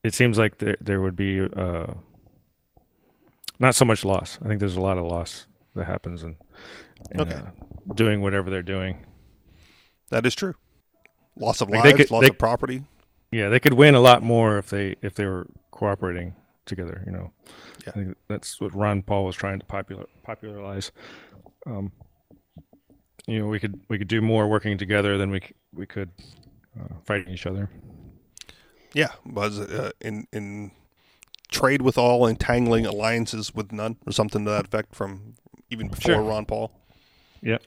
it 0.04 0.14
seems 0.14 0.38
like 0.38 0.58
there 0.58 0.78
there 0.82 1.02
would 1.02 1.16
be 1.16 1.42
uh 1.42 1.94
not 3.64 3.76
so 3.76 3.86
much 3.86 4.04
loss. 4.04 4.38
I 4.44 4.48
think 4.48 4.60
there's 4.60 4.76
a 4.76 4.82
lot 4.82 4.98
of 4.98 5.06
loss 5.06 5.48
that 5.76 5.86
happens 5.86 6.22
in, 6.22 6.36
in 7.12 7.22
okay. 7.22 7.36
uh, 7.36 7.94
doing 7.94 8.22
whatever 8.22 8.50
they're 8.50 8.62
doing. 8.62 9.06
That 10.10 10.26
is 10.26 10.36
true. 10.36 10.56
Loss 11.36 11.62
of 11.62 11.70
like 11.70 11.84
lives, 11.84 11.98
could, 11.98 12.12
loss 12.12 12.22
they, 12.22 12.30
of 12.30 12.38
property. 12.38 12.84
Yeah, 13.32 13.50
they 13.50 13.60
could 13.60 13.74
win 13.74 13.96
a 13.96 14.00
lot 14.00 14.22
more 14.22 14.58
if 14.58 14.70
they 14.70 14.96
if 15.02 15.16
they 15.16 15.26
were 15.26 15.48
cooperating 15.72 16.36
together. 16.66 17.04
You 17.06 17.12
know, 17.12 17.32
yeah. 17.86 17.90
I 17.90 17.92
think 17.92 18.18
that's 18.28 18.62
what 18.62 18.74
Ron 18.76 19.02
Paul 19.02 19.26
was 19.26 19.36
trying 19.36 19.60
to 19.60 19.66
popular 19.66 20.06
popularize. 20.24 20.92
Um, 21.66 21.92
you 23.26 23.40
know, 23.40 23.48
we 23.48 23.60
could 23.60 23.80
we 23.90 23.98
could 23.98 24.08
do 24.08 24.22
more 24.22 24.48
working 24.48 24.78
together 24.78 25.18
than 25.18 25.32
we 25.32 25.42
we 25.74 25.86
could 25.86 26.12
uh, 26.80 26.96
fighting 27.06 27.34
each 27.34 27.48
other. 27.48 27.70
Yeah, 28.94 29.10
was 29.26 29.60
uh, 29.60 29.92
in 30.02 30.28
in 30.32 30.72
trade 31.50 31.82
with 31.82 31.98
all, 31.98 32.28
entangling 32.28 32.86
alliances 32.86 33.54
with 33.54 33.72
none, 33.72 33.98
or 34.06 34.12
something 34.12 34.46
to 34.46 34.52
that 34.52 34.66
effect 34.66 34.94
from 34.94 35.36
even 35.70 35.88
before 35.88 36.16
sure. 36.16 36.22
Ron 36.22 36.46
Paul. 36.46 36.72
Yeah. 37.42 37.58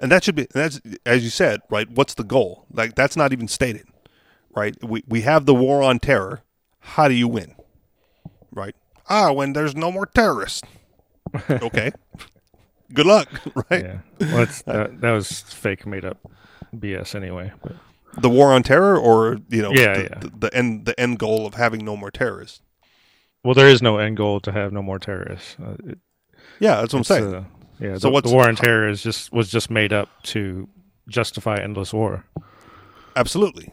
And 0.00 0.10
that 0.12 0.24
should 0.24 0.34
be 0.34 0.46
that's 0.52 0.80
as 1.06 1.22
you 1.24 1.30
said, 1.30 1.60
right? 1.70 1.88
What's 1.90 2.14
the 2.14 2.24
goal? 2.24 2.66
Like 2.72 2.94
that's 2.94 3.16
not 3.16 3.32
even 3.32 3.48
stated, 3.48 3.86
right? 4.54 4.74
We 4.82 5.02
we 5.06 5.20
have 5.22 5.46
the 5.46 5.54
war 5.54 5.82
on 5.82 5.98
terror. 5.98 6.42
How 6.80 7.08
do 7.08 7.14
you 7.14 7.28
win? 7.28 7.54
Right? 8.52 8.74
Ah, 9.08 9.32
when 9.32 9.52
there's 9.52 9.74
no 9.76 9.90
more 9.92 10.06
terrorists. 10.06 10.62
okay. 11.50 11.92
Good 12.92 13.06
luck, 13.06 13.28
right? 13.70 13.84
Yeah. 13.84 13.98
Well, 14.20 14.46
that, 14.66 15.00
that 15.00 15.10
was 15.12 15.40
fake, 15.40 15.86
made 15.86 16.04
up 16.04 16.18
BS 16.74 17.14
anyway. 17.14 17.52
But. 17.62 17.76
The 18.20 18.30
war 18.30 18.52
on 18.52 18.62
terror, 18.62 18.96
or 18.96 19.38
you 19.48 19.62
know, 19.62 19.72
Yeah, 19.72 19.94
the, 19.94 20.02
yeah. 20.02 20.18
The, 20.20 20.32
the 20.38 20.56
end 20.56 20.84
the 20.86 20.98
end 21.00 21.18
goal 21.18 21.46
of 21.46 21.54
having 21.54 21.84
no 21.84 21.96
more 21.96 22.10
terrorists. 22.12 22.60
Well, 23.42 23.54
there 23.54 23.68
is 23.68 23.82
no 23.82 23.98
end 23.98 24.16
goal 24.16 24.40
to 24.40 24.52
have 24.52 24.72
no 24.72 24.82
more 24.82 24.98
terrorists. 24.98 25.56
Uh, 25.60 25.76
it- 25.86 25.98
Yeah, 26.60 26.80
that's 26.80 26.92
what 26.92 27.00
I'm 27.00 27.04
saying. 27.04 27.34
uh, 27.34 27.44
yeah, 27.84 27.94
So 27.94 28.08
the, 28.08 28.10
what's- 28.10 28.30
the 28.30 28.34
war 28.34 28.48
on 28.48 28.56
terror 28.56 28.88
is 28.88 29.02
just 29.02 29.32
was 29.32 29.50
just 29.50 29.70
made 29.70 29.92
up 29.92 30.08
to 30.34 30.68
justify 31.08 31.56
endless 31.58 31.92
war. 31.92 32.24
Absolutely. 33.16 33.72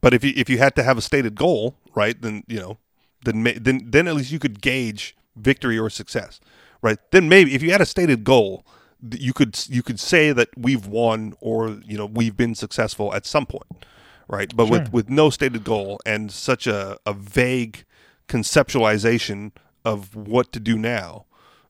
But 0.00 0.14
if 0.14 0.24
you 0.24 0.32
if 0.36 0.48
you 0.48 0.58
had 0.58 0.74
to 0.76 0.82
have 0.82 0.96
a 0.98 1.02
stated 1.02 1.34
goal, 1.34 1.76
right, 1.94 2.20
then 2.20 2.44
you 2.46 2.58
know, 2.58 2.78
then 3.24 3.42
then 3.60 3.82
then 3.90 4.08
at 4.08 4.14
least 4.14 4.30
you 4.32 4.38
could 4.38 4.60
gauge 4.60 5.16
victory 5.36 5.78
or 5.78 5.90
success, 5.90 6.40
right? 6.82 6.98
Then 7.10 7.28
maybe 7.28 7.54
if 7.54 7.62
you 7.62 7.70
had 7.72 7.80
a 7.80 7.86
stated 7.86 8.24
goal, 8.24 8.64
you 9.12 9.32
could 9.32 9.58
you 9.68 9.82
could 9.82 10.00
say 10.00 10.32
that 10.32 10.48
we've 10.56 10.86
won 10.86 11.34
or 11.40 11.80
you 11.84 11.96
know 11.98 12.06
we've 12.06 12.36
been 12.36 12.54
successful 12.54 13.12
at 13.14 13.26
some 13.26 13.46
point, 13.46 13.84
right? 14.28 14.54
But 14.54 14.70
with 14.70 14.92
with 14.92 15.08
no 15.10 15.30
stated 15.30 15.64
goal 15.64 16.00
and 16.06 16.30
such 16.32 16.66
a, 16.66 16.98
a 17.04 17.12
vague 17.12 17.84
conceptualization 18.28 19.52
of 19.84 20.14
what 20.14 20.52
to 20.52 20.60
do 20.60 20.78
now, 20.78 21.26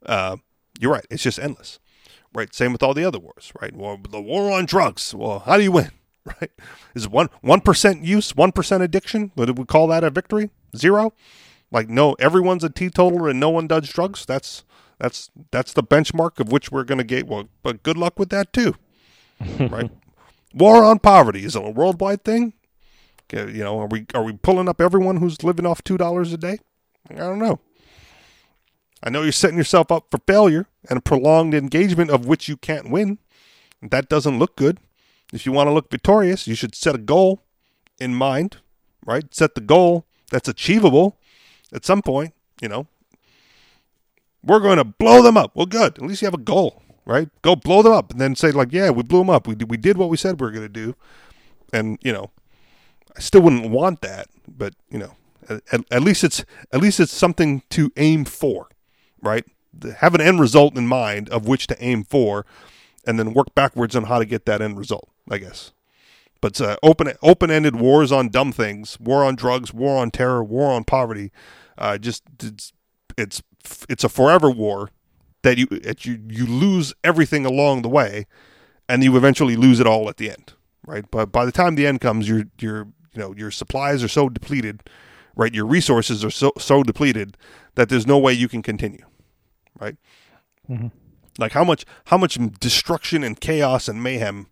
uh, 0.07 0.37
you're 0.79 0.93
right. 0.93 1.07
It's 1.11 1.23
just 1.23 1.39
endless, 1.39 1.79
right? 2.35 2.55
Same 2.55 2.73
with 2.73 2.83
all 2.83 2.95
the 2.95 3.05
other 3.05 3.19
wars, 3.19 3.53
right? 3.61 3.75
Well, 3.75 3.99
the 4.09 4.21
war 4.21 4.53
on 4.53 4.65
drugs. 4.65 5.15
Well, 5.15 5.41
how 5.41 5.57
do 5.57 5.63
you 5.63 5.73
win, 5.73 5.91
right? 6.25 6.51
Is 6.95 7.09
one 7.09 7.29
one 7.41 7.61
percent 7.61 8.05
use, 8.05 8.35
one 8.35 8.53
percent 8.53 8.83
addiction? 8.83 9.33
Would 9.37 9.59
we 9.59 9.65
call 9.65 9.89
that 9.89 10.05
a 10.05 10.11
victory? 10.11 10.51
Zero? 10.77 11.13
Like 11.71 11.89
no, 11.89 12.15
everyone's 12.15 12.65
a 12.65 12.71
teetotaler 12.71 13.29
and 13.29 13.41
no 13.41 13.51
one 13.51 13.67
does 13.67 13.89
drugs. 13.89 14.25
That's 14.25 14.65
that's 14.99 15.31
that's 15.51 15.73
the 15.73 15.83
benchmark 15.83 16.41
of 16.41 16.51
which 16.51 16.71
we're 16.73 16.85
going 16.85 16.99
to 16.99 17.05
get. 17.05 17.27
Well, 17.27 17.49
but 17.63 17.83
good 17.83 17.97
luck 17.97 18.19
with 18.19 18.31
that 18.31 18.53
too, 18.53 18.75
right? 19.59 19.91
War 20.55 20.85
on 20.85 20.99
poverty 20.99 21.45
is 21.45 21.55
it 21.57 21.65
a 21.65 21.71
worldwide 21.71 22.25
thing? 22.25 22.55
You 23.33 23.65
know, 23.65 23.79
are 23.81 23.87
we 23.87 24.07
are 24.15 24.23
we 24.23 24.33
pulling 24.33 24.69
up 24.69 24.81
everyone 24.81 25.19
who's 25.19 25.43
living 25.45 25.67
off 25.67 25.85
two 25.85 25.99
dollars 25.99 26.33
a 26.33 26.39
day? 26.39 26.59
I 27.11 27.17
don't 27.17 27.39
know. 27.39 27.61
I 29.03 29.11
know 29.11 29.23
you're 29.23 29.33
setting 29.33 29.59
yourself 29.59 29.93
up 29.93 30.07
for 30.11 30.19
failure 30.27 30.67
and 30.89 30.99
a 30.99 31.03
prolonged 31.03 31.55
engagement 31.55 32.11
of 32.11 32.27
which 32.27 32.49
you 32.49 32.57
can't 32.57 32.91
win. 32.91 33.19
That 33.83 34.09
doesn't 34.09 34.39
look 34.39 34.57
good. 34.57 34.79
If 35.33 35.47
you 35.47 35.53
want 35.53 35.69
to 35.69 35.73
look 35.73 35.91
victorious, 35.91 36.49
you 36.49 36.55
should 36.55 36.75
set 36.75 36.95
a 36.95 36.99
goal 36.99 37.43
in 38.01 38.15
mind, 38.15 38.57
right? 39.05 39.33
Set 39.35 39.55
the 39.55 39.61
goal 39.61 40.07
that's 40.31 40.49
achievable 40.49 41.17
at 41.73 41.85
some 41.85 42.03
point, 42.03 42.35
you 42.61 42.69
know. 42.69 42.87
We're 44.43 44.61
going 44.61 44.79
to 44.79 44.85
blow 44.85 45.23
them 45.23 45.37
up. 45.37 45.55
Well, 45.55 45.67
good. 45.67 45.99
At 45.99 46.03
least 46.03 46.23
you 46.23 46.27
have 46.27 46.35
a 46.35 46.39
goal, 46.39 46.83
right? 47.05 47.29
Go 47.43 47.57
blow 47.57 47.83
them 47.83 47.93
up 47.93 48.11
and 48.11 48.21
then 48.21 48.35
say, 48.37 48.51
like, 48.51 48.73
yeah, 48.73 48.91
we 48.91 49.03
blew 49.03 49.19
them 49.19 49.31
up. 49.31 49.47
We 49.47 49.55
we 49.55 49.77
did 49.77 49.99
what 49.99 50.09
we 50.09 50.17
said 50.17 50.41
we 50.41 50.47
were 50.47 50.53
going 50.53 50.65
to 50.65 50.69
do. 50.69 50.95
And, 51.73 51.99
you 52.03 52.13
know, 52.13 52.31
I 53.17 53.21
still 53.21 53.43
wouldn't 53.43 53.71
want 53.71 54.01
that, 54.01 54.29
but, 54.47 54.75
you 54.91 54.99
know, 54.99 55.17
at, 55.49 55.85
at 55.91 56.03
least 56.03 56.25
it's 56.25 56.45
at 56.73 56.81
least 56.81 57.01
it's 57.01 57.13
something 57.13 57.63
to 57.71 57.93
aim 57.97 58.25
for, 58.25 58.69
right? 59.23 59.45
Have 59.99 60.15
an 60.15 60.21
end 60.21 60.41
result 60.41 60.77
in 60.77 60.87
mind 60.87 61.29
of 61.31 61.47
which 61.47 61.67
to 61.69 61.85
aim 61.85 62.05
for, 62.05 62.47
and 63.07 63.19
then 63.19 63.35
work 63.35 63.55
backwards 63.55 63.95
on 63.95 64.05
how 64.05 64.19
to 64.19 64.25
get 64.25 64.47
that 64.47 64.61
end 64.61 64.79
result. 64.79 65.09
I 65.31 65.39
guess. 65.39 65.73
But 66.41 66.61
uh, 66.61 66.77
open 66.83 67.13
open 67.23 67.51
ended 67.51 67.77
wars 67.77 68.13
on 68.13 68.29
dumb 68.29 68.53
things, 68.53 68.99
war 69.01 69.25
on 69.25 69.35
drugs, 69.35 69.75
war 69.75 69.99
on 69.99 70.11
terror, 70.11 70.43
war 70.43 70.71
on 70.71 70.85
poverty, 70.85 71.33
uh, 71.77 71.99
just 71.99 72.23
it's, 72.41 72.73
it's 73.17 73.43
it's 73.89 74.05
a 74.05 74.09
forever 74.09 74.51
war 74.51 74.91
that 75.43 75.59
you 75.59 75.67
that 75.67 76.05
you 76.05 76.21
you 76.29 76.47
lose 76.47 76.95
everything 77.03 77.45
along 77.45 77.83
the 77.83 77.89
way, 77.89 78.27
and 78.89 79.03
you 79.03 79.17
eventually 79.17 79.57
lose 79.57 79.81
it 79.81 79.87
all 79.87 80.09
at 80.09 80.17
the 80.17 80.31
end, 80.31 80.53
right? 80.87 81.05
But 81.11 81.33
by 81.33 81.45
the 81.45 81.53
time 81.53 81.75
the 81.75 81.87
end 81.87 82.01
comes, 82.01 82.29
your 82.29 82.45
your 82.61 82.87
you 83.13 83.21
know 83.21 83.35
your 83.37 83.51
supplies 83.51 84.05
are 84.05 84.09
so 84.09 84.29
depleted, 84.29 84.83
right? 85.39 85.55
Your 85.55 85.65
resources 85.65 86.23
are 86.23 86.31
so 86.31 86.53
so 86.59 86.83
depleted 86.83 87.39
that 87.77 87.89
there's 87.89 88.07
no 88.07 88.19
way 88.19 88.35
you 88.35 88.49
can 88.49 88.61
continue, 88.61 89.07
right? 89.81 89.97
Mm-hmm. 90.69 90.89
Like 91.39 91.53
how 91.53 91.65
much 91.65 91.87
how 92.07 92.19
much 92.19 92.37
destruction 92.61 93.25
and 93.25 93.41
chaos 93.41 93.89
and 93.89 94.03
mayhem, 94.03 94.49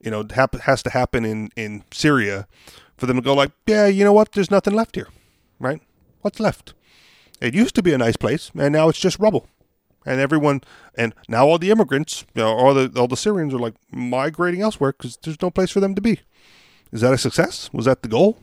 you 0.00 0.10
know, 0.10 0.26
hap- 0.34 0.62
has 0.62 0.82
to 0.82 0.90
happen 0.90 1.24
in 1.24 1.50
in 1.54 1.84
Syria 1.92 2.48
for 2.96 3.06
them 3.06 3.16
to 3.16 3.22
go 3.22 3.34
like, 3.34 3.52
yeah, 3.66 3.86
you 3.86 4.02
know 4.02 4.14
what? 4.14 4.32
There's 4.32 4.50
nothing 4.50 4.74
left 4.74 4.96
here, 4.96 5.08
right? 5.60 5.80
What's 6.22 6.40
left? 6.40 6.74
It 7.40 7.54
used 7.54 7.74
to 7.76 7.82
be 7.82 7.92
a 7.92 7.98
nice 7.98 8.16
place, 8.16 8.50
and 8.58 8.72
now 8.72 8.88
it's 8.88 8.98
just 8.98 9.18
rubble. 9.18 9.46
And 10.06 10.18
everyone, 10.18 10.62
and 10.94 11.14
now 11.28 11.46
all 11.46 11.58
the 11.58 11.70
immigrants, 11.70 12.24
you 12.34 12.42
know, 12.42 12.48
all 12.48 12.72
the 12.72 12.90
all 12.98 13.08
the 13.08 13.16
Syrians 13.16 13.52
are 13.52 13.58
like 13.58 13.74
migrating 13.92 14.62
elsewhere 14.62 14.92
because 14.92 15.18
there's 15.18 15.42
no 15.42 15.50
place 15.50 15.70
for 15.70 15.80
them 15.80 15.94
to 15.94 16.00
be. 16.00 16.20
Is 16.92 17.02
that 17.02 17.12
a 17.12 17.18
success? 17.18 17.70
Was 17.74 17.84
that 17.84 18.02
the 18.02 18.08
goal? 18.08 18.38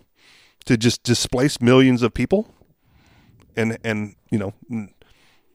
To 0.68 0.78
just 0.78 1.04
displace 1.04 1.62
millions 1.62 2.04
of 2.04 2.14
people? 2.14 2.54
And 3.56 3.78
and 3.84 4.16
you 4.32 4.38
know, 4.38 4.54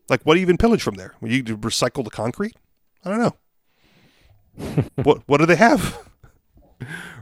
like 0.08 0.22
what 0.22 0.34
do 0.34 0.40
you 0.40 0.44
even 0.44 0.58
pillage 0.58 0.82
from 0.82 0.94
there? 0.94 1.14
You 1.22 1.42
recycle 1.44 2.04
the 2.04 2.10
concrete? 2.10 2.56
I 3.04 3.10
don't 3.10 3.20
know. 3.20 4.84
what 5.02 5.22
what 5.26 5.38
do 5.38 5.46
they 5.46 5.56
have? 5.56 5.98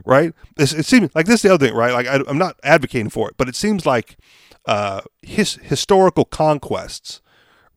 right? 0.05 0.33
This, 0.55 0.73
it 0.73 0.85
seems 0.85 1.09
like 1.15 1.25
this 1.25 1.35
is 1.35 1.41
the 1.43 1.53
other 1.53 1.67
thing, 1.67 1.75
right? 1.75 1.93
Like 1.93 2.07
I, 2.07 2.21
I'm 2.27 2.37
not 2.37 2.59
advocating 2.63 3.09
for 3.09 3.29
it, 3.29 3.35
but 3.37 3.47
it 3.47 3.55
seems 3.55 3.85
like 3.85 4.17
uh, 4.65 5.01
his 5.21 5.55
historical 5.55 6.25
conquests, 6.25 7.21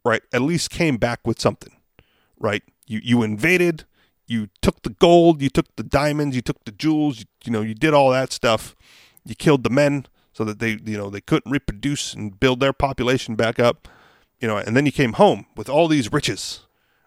right? 0.05 0.23
At 0.33 0.43
least 0.43 0.71
came 0.71 0.97
back 0.97 1.21
with 1.27 1.41
something, 1.41 1.77
right? 2.39 2.63
You 2.87 3.01
you 3.03 3.23
invaded, 3.23 3.85
you 4.27 4.49
took 4.63 4.83
the 4.83 4.91
gold, 4.91 5.43
you 5.43 5.49
took 5.49 5.75
the 5.77 5.83
diamonds, 5.83 6.37
you 6.37 6.43
took 6.43 6.65
the 6.65 6.73
jewels, 6.73 7.21
you, 7.21 7.25
you 7.45 7.53
know, 7.53 7.63
you 7.63 7.75
did 7.75 7.95
all 7.95 8.11
that 8.11 8.33
stuff. 8.33 8.75
You 9.25 9.35
killed 9.35 9.65
the 9.65 9.71
men 9.71 10.07
so 10.33 10.45
that 10.45 10.59
they 10.59 10.79
you 10.85 10.99
know 10.99 11.11
they 11.11 11.21
couldn't 11.21 11.51
reproduce 11.51 12.13
and 12.13 12.39
build 12.39 12.61
their 12.61 12.73
population 12.73 13.37
back 13.37 13.59
up, 13.59 13.89
you 14.41 14.49
know, 14.49 14.57
and 14.57 14.77
then 14.77 14.85
you 14.85 14.93
came 14.93 15.15
home 15.15 15.47
with 15.57 15.69
all 15.69 15.89
these 15.89 16.13
riches, 16.13 16.61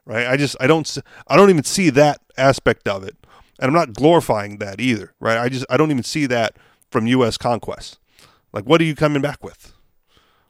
right? 0.05 0.27
I 0.27 0.37
just 0.37 0.55
I 0.59 0.67
don't 0.67 0.97
I 1.27 1.35
don't 1.35 1.49
even 1.49 1.63
see 1.63 1.89
that 1.91 2.21
aspect 2.37 2.87
of 2.87 3.03
it, 3.03 3.15
and 3.59 3.67
I'm 3.67 3.73
not 3.73 3.93
glorifying 3.93 4.57
that 4.57 4.79
either, 4.79 5.13
right? 5.19 5.37
I 5.37 5.49
just 5.49 5.65
I 5.69 5.77
don't 5.77 5.91
even 5.91 6.03
see 6.03 6.25
that 6.27 6.55
from 6.89 7.05
U.S. 7.07 7.37
conquest. 7.37 7.99
Like, 8.53 8.63
what 8.63 8.81
are 8.81 8.85
you 8.85 8.95
coming 8.95 9.21
back 9.21 9.43
with? 9.43 9.73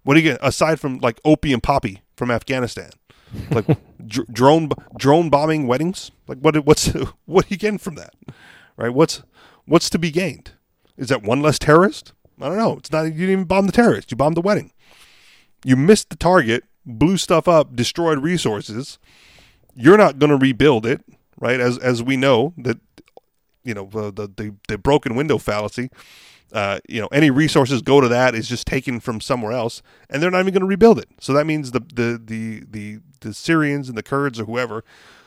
What 0.03 0.15
are 0.15 0.19
you 0.19 0.23
getting 0.32 0.47
aside 0.47 0.80
from 0.80 0.99
like 0.99 1.19
opium 1.25 1.60
poppy 1.60 2.01
from 2.15 2.32
Afghanistan? 2.32 2.91
Like 3.51 3.65
dr- 4.08 4.32
drone 4.32 4.69
drone 4.97 5.30
bombing 5.30 5.67
weddings? 5.67 6.12
Like 6.27 6.38
what 6.39 6.56
what's 6.65 6.88
what 7.25 7.45
are 7.45 7.49
you 7.49 7.58
getting 7.58 7.80
from 7.80 7.95
that? 7.95 8.13
Right? 8.77 8.93
What's 8.93 9.23
what's 9.65 9.89
to 9.89 9.99
be 9.99 10.12
gained? 10.12 10.51
Is 10.97 11.10
that 11.10 11.23
one 11.23 11.41
less 11.41 11.60
terrorist? 11.60 12.13
I 12.41 12.49
don't 12.49 12.57
know. 12.57 12.73
It's 12.77 12.91
not 12.91 13.03
you 13.03 13.12
didn't 13.12 13.29
even 13.29 13.43
bomb 13.45 13.65
the 13.65 13.71
terrorist. 13.71 14.12
You 14.12 14.17
bombed 14.17 14.38
the 14.38 14.41
wedding. 14.41 14.71
You 15.63 15.75
missed 15.75 16.10
the 16.10 16.15
target, 16.15 16.63
blew 16.86 17.17
stuff 17.17 17.47
up, 17.47 17.75
destroyed 17.75 18.19
resources. 18.19 18.99
You're 19.75 19.97
not 19.97 20.19
going 20.19 20.29
to 20.29 20.38
rebuild 20.38 20.86
it, 20.86 21.03
right? 21.39 21.60
As 21.60 21.77
as 21.77 22.03
we 22.03 22.17
know 22.17 22.53
that 22.57 22.79
you 23.63 23.73
know 23.73 23.89
the 23.91 24.12
the 24.12 24.55
the, 24.67 24.77
broken 24.77 25.15
window 25.15 25.38
fallacy. 25.38 25.89
Uh, 26.53 26.79
you 26.88 27.01
know, 27.01 27.07
any 27.07 27.29
resources 27.29 27.81
go 27.81 27.99
to 27.99 28.07
that 28.07 28.33
is 28.33 28.47
just 28.47 28.65
taken 28.65 29.01
from 29.01 29.19
somewhere 29.19 29.51
else, 29.51 29.81
and 30.10 30.23
they're 30.23 30.31
not 30.31 30.39
even 30.39 30.53
going 30.53 30.62
to 30.62 30.67
rebuild 30.67 30.97
it. 30.97 31.10
So 31.19 31.33
that 31.33 31.45
means 31.45 31.71
the 31.71 31.81
the 31.81 32.21
the 32.23 32.63
the 32.69 32.99
the 33.19 33.33
Syrians 33.33 33.89
and 33.89 33.97
the 33.97 34.03
Kurds 34.03 34.39
or 34.39 34.45
whoever, 34.45 34.86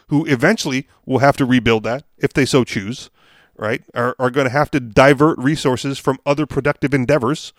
who 0.08 0.24
eventually 0.24 0.88
will 1.04 1.18
have 1.18 1.36
to 1.36 1.44
rebuild 1.44 1.82
that 1.84 2.04
if 2.16 2.32
they 2.32 2.46
so 2.46 2.64
choose, 2.64 3.10
right? 3.60 3.82
Are 3.94 4.16
are 4.18 4.30
going 4.30 4.46
to 4.46 4.50
have 4.50 4.70
to 4.72 4.80
divert 4.80 5.38
resources 5.38 5.98
from 5.98 6.18
other 6.26 6.46
productive 6.46 6.92
endeavors 6.94 7.52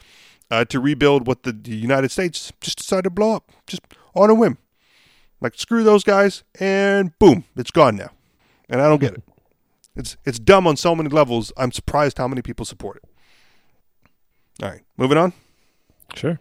uh, 0.49 0.65
to 0.65 0.79
rebuild 0.81 1.27
what 1.27 1.43
the, 1.43 1.53
the 1.53 1.75
United 1.75 2.11
States 2.11 2.51
just 2.59 2.79
decided 2.79 3.03
to 3.03 3.09
blow 3.09 3.35
up, 3.35 3.51
just 3.67 3.81
on 4.15 4.29
a 4.29 4.33
whim. 4.33 4.57
Like 5.39 5.57
screw 5.57 5.83
those 5.83 6.03
guys, 6.03 6.43
and 6.59 7.17
boom, 7.19 7.45
it's 7.55 7.71
gone 7.71 7.95
now, 7.95 8.09
and 8.67 8.81
I 8.81 8.89
don't 8.89 8.99
get 8.99 9.13
it. 9.13 9.23
It's 9.95 10.17
it's 10.25 10.39
dumb 10.39 10.67
on 10.67 10.75
so 10.75 10.95
many 10.95 11.09
levels. 11.09 11.53
I'm 11.55 11.71
surprised 11.71 12.17
how 12.17 12.27
many 12.27 12.41
people 12.41 12.65
support 12.65 12.97
it. 12.97 14.63
All 14.63 14.69
right, 14.69 14.81
moving 14.97 15.17
on. 15.17 15.33
Sure. 16.15 16.39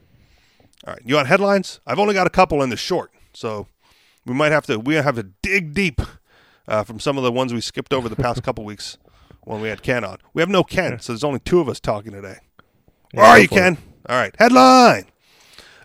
All 0.87 0.95
right, 0.95 1.03
you 1.05 1.15
want 1.15 1.29
headlines? 1.29 1.81
I've 1.87 1.99
only 1.99 2.15
got 2.15 2.27
a 2.27 2.31
couple 2.31 2.63
in 2.63 2.71
the 2.71 2.77
short, 2.77 3.13
so 3.35 3.67
we 4.25 4.35
might 4.35 4.53
have 4.53 4.67
to 4.67 4.79
we 4.79 4.95
have 4.95 5.17
to 5.17 5.25
dig 5.43 5.75
deep 5.75 6.01
uh, 6.67 6.83
from 6.83 6.99
some 6.99 7.19
of 7.19 7.25
the 7.25 7.33
ones 7.33 7.53
we 7.53 7.61
skipped 7.61 7.93
over 7.93 8.09
the 8.09 8.17
past 8.17 8.43
couple 8.43 8.65
weeks 8.65 8.97
when 9.43 9.61
we 9.61 9.69
had 9.69 9.83
Ken 9.83 10.05
on. 10.05 10.19
We 10.35 10.43
have 10.43 10.49
no 10.49 10.63
Ken, 10.65 10.99
so 11.01 11.13
there's 11.13 11.25
only 11.25 11.41
two 11.41 11.61
of 11.61 11.69
us 11.69 11.81
talking 11.81 12.13
today. 12.13 12.39
Where 13.13 13.25
Yeah, 13.25 13.31
are 13.31 13.39
you, 13.39 13.49
for 13.49 13.55
it. 13.55 13.59
Ken? 13.59 13.79
All 14.09 14.17
right, 14.17 14.35
headline: 14.39 15.07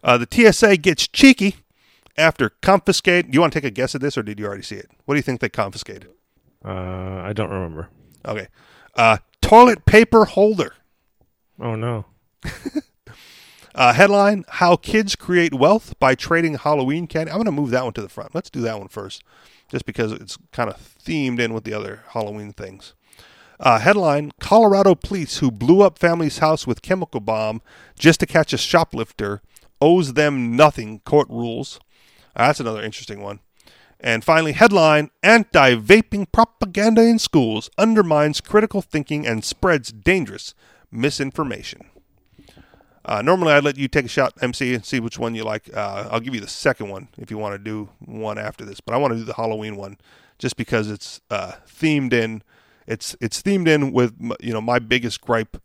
uh, 0.04 0.18
The 0.18 0.28
TSA 0.52 0.78
gets 0.78 1.08
cheeky 1.08 1.58
after 2.18 2.50
confiscate. 2.62 3.34
You 3.34 3.42
want 3.42 3.54
to 3.54 3.60
take 3.60 3.68
a 3.68 3.72
guess 3.74 3.96
at 3.96 4.02
this, 4.02 4.18
or 4.18 4.24
did 4.24 4.40
you 4.40 4.46
already 4.46 4.64
see 4.64 4.76
it? 4.76 4.90
What 5.06 5.16
do 5.16 5.18
you 5.18 5.24
think 5.24 5.40
they 5.42 5.50
confiscated? 5.50 6.10
Uh, 6.64 7.22
I 7.24 7.34
don't 7.34 7.50
remember. 7.52 7.90
Okay, 8.26 8.48
uh, 8.96 9.18
toilet 9.42 9.86
paper 9.86 10.26
holder. 10.26 10.74
Oh 11.60 11.76
no. 11.76 12.06
Uh, 13.74 13.92
headline: 13.92 14.46
How 14.48 14.78
kids 14.78 15.18
create 15.18 15.54
wealth 15.54 16.00
by 16.00 16.16
trading 16.16 16.54
Halloween 16.56 17.08
candy. 17.08 17.30
I'm 17.30 17.36
going 17.38 17.46
to 17.46 17.52
move 17.52 17.72
that 17.72 17.84
one 17.84 17.92
to 17.96 18.02
the 18.02 18.08
front. 18.08 18.34
Let's 18.34 18.50
do 18.50 18.62
that 18.62 18.80
one 18.80 18.88
first, 18.88 19.22
just 19.70 19.86
because 19.86 20.14
it's 20.14 20.38
kind 20.54 20.70
of 20.70 20.78
themed 20.78 21.42
in 21.42 21.54
with 21.54 21.66
the 21.66 21.74
other 21.74 22.04
Halloween 22.12 22.54
things. 22.54 22.94
Uh, 23.60 23.80
headline 23.80 24.32
Colorado 24.40 24.96
police 24.96 25.38
who 25.38 25.50
blew 25.52 25.82
up 25.82 25.98
family's 25.98 26.40
house 26.40 26.68
with 26.68 26.82
chemical 26.82 27.20
bomb 27.20 27.62
just 27.98 28.20
to 28.20 28.26
catch 28.26 28.54
a 28.54 28.58
shoplifter 28.58 29.42
owes 29.82 30.14
them 30.14 30.56
nothing, 30.56 31.00
court 31.02 31.30
rules. 31.30 31.80
Uh, 32.36 32.48
that's 32.48 32.60
another 32.60 32.82
interesting 32.84 33.22
one. 33.22 33.40
And 34.00 34.24
finally, 34.24 34.52
headline 34.52 35.10
Anti 35.24 35.76
vaping 35.76 36.32
propaganda 36.32 37.02
in 37.02 37.18
schools 37.18 37.70
undermines 37.78 38.42
critical 38.42 38.82
thinking 38.82 39.26
and 39.26 39.44
spreads 39.44 39.92
dangerous 39.92 40.54
misinformation. 40.92 41.90
Uh, 43.06 43.22
normally, 43.22 43.54
I'd 43.54 43.64
let 43.64 43.78
you 43.78 43.88
take 43.88 44.06
a 44.06 44.10
shot, 44.10 44.34
MC, 44.42 44.74
and 44.74 44.84
see 44.84 45.00
which 45.00 45.20
one 45.20 45.36
you 45.36 45.44
like. 45.44 45.76
Uh, 45.76 46.08
I'll 46.12 46.20
give 46.20 46.34
you 46.34 46.42
the 46.42 46.48
second 46.48 46.90
one 46.90 47.08
if 47.18 47.30
you 47.30 47.38
want 47.38 47.54
to 47.54 47.60
do 47.60 47.90
one 48.00 48.38
after 48.38 48.66
this, 48.66 48.82
but 48.82 48.96
I 48.96 48.98
want 48.98 49.14
to 49.14 49.20
do 49.20 49.26
the 49.26 49.36
Halloween 49.36 49.76
one 49.76 49.98
just 50.40 50.58
because 50.58 50.90
it's 50.90 51.22
uh, 51.30 51.54
themed 51.68 52.14
in. 52.14 52.42
It's 52.88 53.16
it's 53.20 53.42
themed 53.42 53.68
in 53.68 53.92
with 53.92 54.14
you 54.40 54.54
know 54.54 54.62
my 54.62 54.80
biggest 54.80 55.22
gripe 55.22 55.58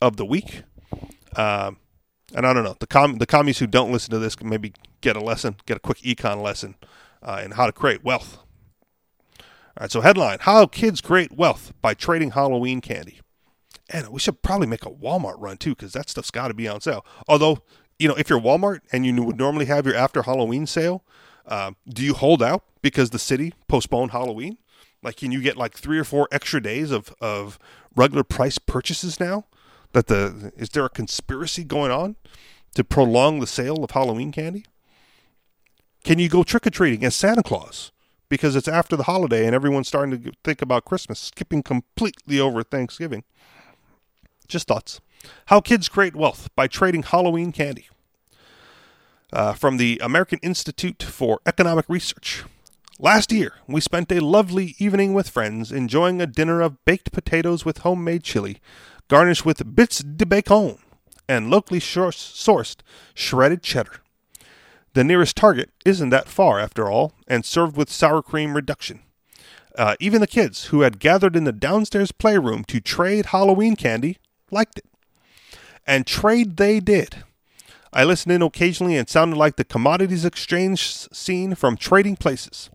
of 0.00 0.16
the 0.16 0.24
week, 0.24 0.62
um, 1.36 1.78
and 2.34 2.46
I 2.46 2.52
don't 2.52 2.64
know 2.64 2.76
the 2.78 2.86
com- 2.86 3.18
the 3.18 3.26
commies 3.26 3.58
who 3.58 3.66
don't 3.66 3.92
listen 3.92 4.10
to 4.10 4.18
this 4.18 4.36
can 4.36 4.48
maybe 4.48 4.72
get 5.00 5.16
a 5.16 5.20
lesson, 5.20 5.56
get 5.66 5.76
a 5.76 5.80
quick 5.80 5.98
econ 5.98 6.42
lesson 6.42 6.76
uh, 7.22 7.40
in 7.44 7.52
how 7.52 7.66
to 7.66 7.72
create 7.72 8.04
wealth. 8.04 8.38
All 9.38 9.82
right, 9.82 9.90
so 9.90 10.00
headline: 10.00 10.38
How 10.40 10.66
kids 10.66 11.00
create 11.00 11.32
wealth 11.32 11.72
by 11.82 11.94
trading 11.94 12.32
Halloween 12.32 12.80
candy. 12.80 13.20
And 13.90 14.08
we 14.10 14.20
should 14.20 14.42
probably 14.42 14.66
make 14.66 14.84
a 14.84 14.90
Walmart 14.90 15.36
run 15.38 15.56
too, 15.56 15.70
because 15.70 15.94
that 15.94 16.10
stuff's 16.10 16.30
got 16.30 16.48
to 16.48 16.54
be 16.54 16.68
on 16.68 16.80
sale. 16.80 17.06
Although, 17.26 17.62
you 17.98 18.06
know, 18.06 18.14
if 18.14 18.28
you're 18.28 18.40
Walmart 18.40 18.80
and 18.92 19.06
you 19.06 19.22
would 19.22 19.38
normally 19.38 19.64
have 19.64 19.86
your 19.86 19.94
after 19.94 20.22
Halloween 20.22 20.66
sale, 20.66 21.04
uh, 21.46 21.72
do 21.88 22.04
you 22.04 22.12
hold 22.14 22.42
out 22.42 22.64
because 22.82 23.10
the 23.10 23.18
city 23.18 23.54
postponed 23.66 24.10
Halloween? 24.10 24.58
Like, 25.02 25.16
can 25.16 25.30
you 25.30 25.40
get 25.40 25.56
like 25.56 25.76
three 25.76 25.98
or 25.98 26.04
four 26.04 26.28
extra 26.32 26.60
days 26.60 26.90
of, 26.90 27.14
of 27.20 27.58
regular 27.94 28.24
price 28.24 28.58
purchases 28.58 29.20
now? 29.20 29.44
That 29.92 30.08
the 30.08 30.52
is 30.56 30.68
there 30.70 30.84
a 30.84 30.90
conspiracy 30.90 31.64
going 31.64 31.90
on 31.90 32.16
to 32.74 32.84
prolong 32.84 33.40
the 33.40 33.46
sale 33.46 33.82
of 33.82 33.92
Halloween 33.92 34.32
candy? 34.32 34.66
Can 36.04 36.18
you 36.18 36.28
go 36.28 36.42
trick 36.42 36.66
or 36.66 36.70
treating 36.70 37.04
as 37.04 37.14
Santa 37.14 37.42
Claus 37.42 37.90
because 38.28 38.54
it's 38.54 38.68
after 38.68 38.96
the 38.96 39.04
holiday 39.04 39.46
and 39.46 39.54
everyone's 39.54 39.88
starting 39.88 40.22
to 40.22 40.32
think 40.44 40.60
about 40.60 40.84
Christmas, 40.84 41.18
skipping 41.18 41.62
completely 41.62 42.38
over 42.38 42.62
Thanksgiving? 42.62 43.24
Just 44.46 44.68
thoughts. 44.68 45.00
How 45.46 45.60
kids 45.60 45.88
create 45.88 46.14
wealth 46.14 46.48
by 46.54 46.66
trading 46.66 47.02
Halloween 47.02 47.52
candy. 47.52 47.88
Uh, 49.30 49.52
from 49.52 49.76
the 49.76 50.00
American 50.02 50.38
Institute 50.42 51.02
for 51.02 51.40
Economic 51.44 51.84
Research. 51.86 52.44
Last 53.00 53.30
year, 53.30 53.52
we 53.68 53.80
spent 53.80 54.10
a 54.10 54.18
lovely 54.18 54.74
evening 54.78 55.14
with 55.14 55.28
friends 55.28 55.70
enjoying 55.70 56.20
a 56.20 56.26
dinner 56.26 56.60
of 56.60 56.84
baked 56.84 57.12
potatoes 57.12 57.64
with 57.64 57.78
homemade 57.78 58.24
chili, 58.24 58.58
garnished 59.06 59.46
with 59.46 59.76
bits 59.76 60.00
de 60.00 60.26
bacon 60.26 60.78
and 61.28 61.48
locally 61.48 61.78
sourced 61.78 62.76
shredded 63.14 63.62
cheddar. 63.62 64.00
The 64.94 65.04
nearest 65.04 65.36
Target 65.36 65.70
isn't 65.84 66.10
that 66.10 66.26
far, 66.26 66.58
after 66.58 66.90
all, 66.90 67.12
and 67.28 67.44
served 67.44 67.76
with 67.76 67.88
sour 67.88 68.20
cream 68.20 68.56
reduction. 68.56 69.02
Uh, 69.76 69.94
even 70.00 70.20
the 70.20 70.26
kids 70.26 70.66
who 70.66 70.80
had 70.80 70.98
gathered 70.98 71.36
in 71.36 71.44
the 71.44 71.52
downstairs 71.52 72.10
playroom 72.10 72.64
to 72.64 72.80
trade 72.80 73.26
Halloween 73.26 73.76
candy 73.76 74.18
liked 74.50 74.76
it. 74.76 74.86
And 75.86 76.04
trade 76.04 76.56
they 76.56 76.80
did. 76.80 77.22
I 77.92 78.02
listened 78.02 78.32
in 78.32 78.42
occasionally 78.42 78.96
and 78.96 79.08
sounded 79.08 79.36
like 79.36 79.54
the 79.54 79.62
commodities 79.62 80.24
exchange 80.24 81.08
scene 81.12 81.54
from 81.54 81.76
Trading 81.76 82.16
Places. 82.16 82.70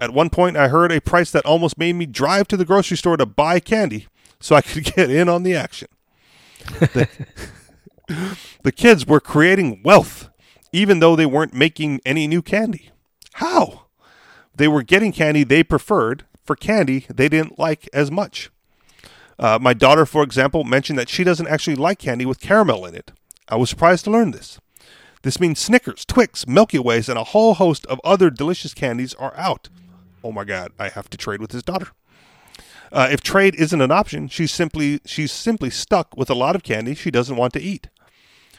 At 0.00 0.14
one 0.14 0.30
point, 0.30 0.56
I 0.56 0.68
heard 0.68 0.92
a 0.92 1.00
price 1.00 1.30
that 1.32 1.44
almost 1.44 1.78
made 1.78 1.94
me 1.94 2.06
drive 2.06 2.48
to 2.48 2.56
the 2.56 2.64
grocery 2.64 2.96
store 2.96 3.16
to 3.16 3.26
buy 3.26 3.58
candy 3.60 4.06
so 4.40 4.54
I 4.54 4.62
could 4.62 4.84
get 4.96 5.10
in 5.10 5.28
on 5.28 5.42
the 5.42 5.54
action. 5.54 5.88
The, 6.80 7.08
the 8.62 8.72
kids 8.72 9.06
were 9.06 9.20
creating 9.20 9.82
wealth, 9.82 10.28
even 10.72 11.00
though 11.00 11.16
they 11.16 11.26
weren't 11.26 11.54
making 11.54 12.00
any 12.04 12.26
new 12.26 12.42
candy. 12.42 12.90
How? 13.34 13.86
They 14.54 14.68
were 14.68 14.82
getting 14.82 15.12
candy 15.12 15.44
they 15.44 15.62
preferred 15.62 16.24
for 16.44 16.56
candy 16.56 17.06
they 17.08 17.28
didn't 17.28 17.58
like 17.58 17.88
as 17.92 18.10
much. 18.10 18.50
Uh, 19.38 19.58
my 19.60 19.72
daughter, 19.72 20.04
for 20.04 20.22
example, 20.22 20.64
mentioned 20.64 20.98
that 20.98 21.08
she 21.08 21.22
doesn't 21.22 21.46
actually 21.46 21.76
like 21.76 21.98
candy 21.98 22.26
with 22.26 22.40
caramel 22.40 22.84
in 22.84 22.94
it. 22.94 23.12
I 23.48 23.56
was 23.56 23.70
surprised 23.70 24.04
to 24.04 24.10
learn 24.10 24.32
this. 24.32 24.58
This 25.22 25.38
means 25.40 25.58
Snickers, 25.58 26.04
Twix, 26.04 26.46
Milky 26.46 26.78
Ways, 26.78 27.08
and 27.08 27.18
a 27.18 27.24
whole 27.24 27.54
host 27.54 27.86
of 27.86 28.00
other 28.02 28.30
delicious 28.30 28.74
candies 28.74 29.14
are 29.14 29.36
out. 29.36 29.68
Oh 30.22 30.32
my 30.32 30.44
God, 30.44 30.72
I 30.78 30.88
have 30.88 31.08
to 31.10 31.18
trade 31.18 31.40
with 31.40 31.52
his 31.52 31.62
daughter. 31.62 31.88
Uh, 32.90 33.08
if 33.10 33.20
trade 33.20 33.54
isn't 33.56 33.80
an 33.80 33.90
option, 33.90 34.28
she's 34.28 34.52
simply 34.52 35.00
she's 35.04 35.32
simply 35.32 35.70
stuck 35.70 36.16
with 36.16 36.30
a 36.30 36.34
lot 36.34 36.56
of 36.56 36.62
candy 36.62 36.94
she 36.94 37.10
doesn't 37.10 37.36
want 37.36 37.52
to 37.52 37.60
eat. 37.60 37.88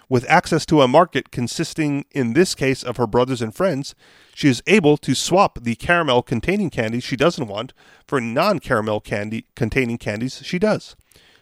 With 0.07 0.27
access 0.27 0.65
to 0.67 0.81
a 0.81 0.87
market 0.87 1.29
consisting, 1.29 2.05
in 2.11 2.33
this 2.33 2.55
case, 2.55 2.81
of 2.81 2.97
her 2.97 3.05
brothers 3.05 3.43
and 3.43 3.53
friends, 3.53 3.93
she 4.33 4.47
is 4.47 4.63
able 4.65 4.97
to 4.97 5.13
swap 5.13 5.59
the 5.61 5.75
caramel 5.75 6.23
containing 6.23 6.71
candies 6.71 7.03
she 7.03 7.15
doesn't 7.15 7.47
want 7.47 7.73
for 8.07 8.19
non 8.19 8.59
caramel 8.59 9.01
candy 9.01 9.45
containing 9.55 9.99
candies 9.99 10.41
she 10.43 10.57
does. 10.57 10.95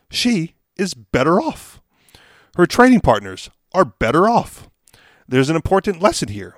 She 0.10 0.56
is 0.76 0.94
better 0.94 1.40
off. 1.40 1.82
Her 2.58 2.66
trading 2.66 3.02
partners 3.02 3.50
are 3.74 3.86
better 3.86 4.28
off. 4.28 4.70
There's 5.28 5.50
an 5.50 5.56
important 5.56 6.02
lesson 6.02 6.30
here. 6.30 6.56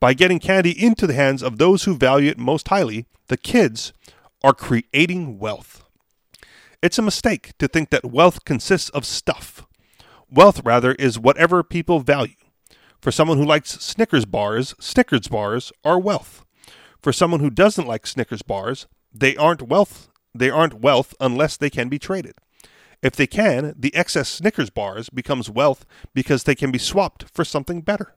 By 0.00 0.14
getting 0.14 0.38
candy 0.38 0.70
into 0.70 1.06
the 1.06 1.14
hands 1.14 1.42
of 1.42 1.58
those 1.58 1.84
who 1.84 1.96
value 1.96 2.30
it 2.30 2.38
most 2.38 2.68
highly, 2.68 3.06
the 3.28 3.36
kids 3.36 3.92
are 4.42 4.52
creating 4.52 5.38
wealth. 5.38 5.84
It's 6.82 6.98
a 6.98 7.02
mistake 7.02 7.52
to 7.58 7.66
think 7.66 7.90
that 7.90 8.04
wealth 8.04 8.44
consists 8.44 8.90
of 8.90 9.06
stuff. 9.06 9.66
Wealth, 10.30 10.62
rather, 10.64 10.92
is 10.92 11.18
whatever 11.18 11.62
people 11.62 12.00
value. 12.00 12.34
For 13.00 13.10
someone 13.10 13.38
who 13.38 13.44
likes 13.44 13.70
Snickers 13.80 14.26
bars, 14.26 14.74
Snickers 14.78 15.28
bars 15.28 15.72
are 15.84 15.98
wealth. 15.98 16.44
For 17.02 17.12
someone 17.12 17.40
who 17.40 17.50
doesn't 17.50 17.86
like 17.86 18.06
Snickers 18.06 18.42
bars, 18.42 18.86
they 19.12 19.36
aren't 19.36 19.62
wealth. 19.62 20.08
They 20.34 20.50
aren't 20.50 20.80
wealth 20.80 21.14
unless 21.20 21.56
they 21.56 21.70
can 21.70 21.88
be 21.88 21.98
traded. 21.98 22.34
If 23.02 23.14
they 23.14 23.26
can, 23.26 23.74
the 23.78 23.94
excess 23.94 24.28
Snickers 24.28 24.70
bars 24.70 25.10
becomes 25.10 25.50
wealth 25.50 25.86
because 26.14 26.44
they 26.44 26.54
can 26.54 26.70
be 26.70 26.78
swapped 26.78 27.26
for 27.32 27.44
something 27.44 27.82
better. 27.82 28.14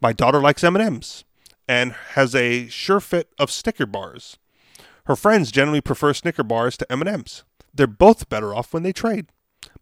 My 0.00 0.12
daughter 0.12 0.40
likes 0.40 0.62
M&Ms 0.62 1.24
and 1.66 1.92
has 2.12 2.34
a 2.34 2.68
sure 2.68 3.00
fit 3.00 3.30
of 3.38 3.50
Snicker 3.50 3.86
bars. 3.86 4.38
Her 5.06 5.16
friends 5.16 5.50
generally 5.50 5.80
prefer 5.80 6.14
Snicker 6.14 6.44
bars 6.44 6.76
to 6.76 6.92
M&Ms. 6.92 7.42
They're 7.74 7.86
both 7.86 8.28
better 8.28 8.54
off 8.54 8.72
when 8.72 8.82
they 8.82 8.92
trade. 8.92 9.26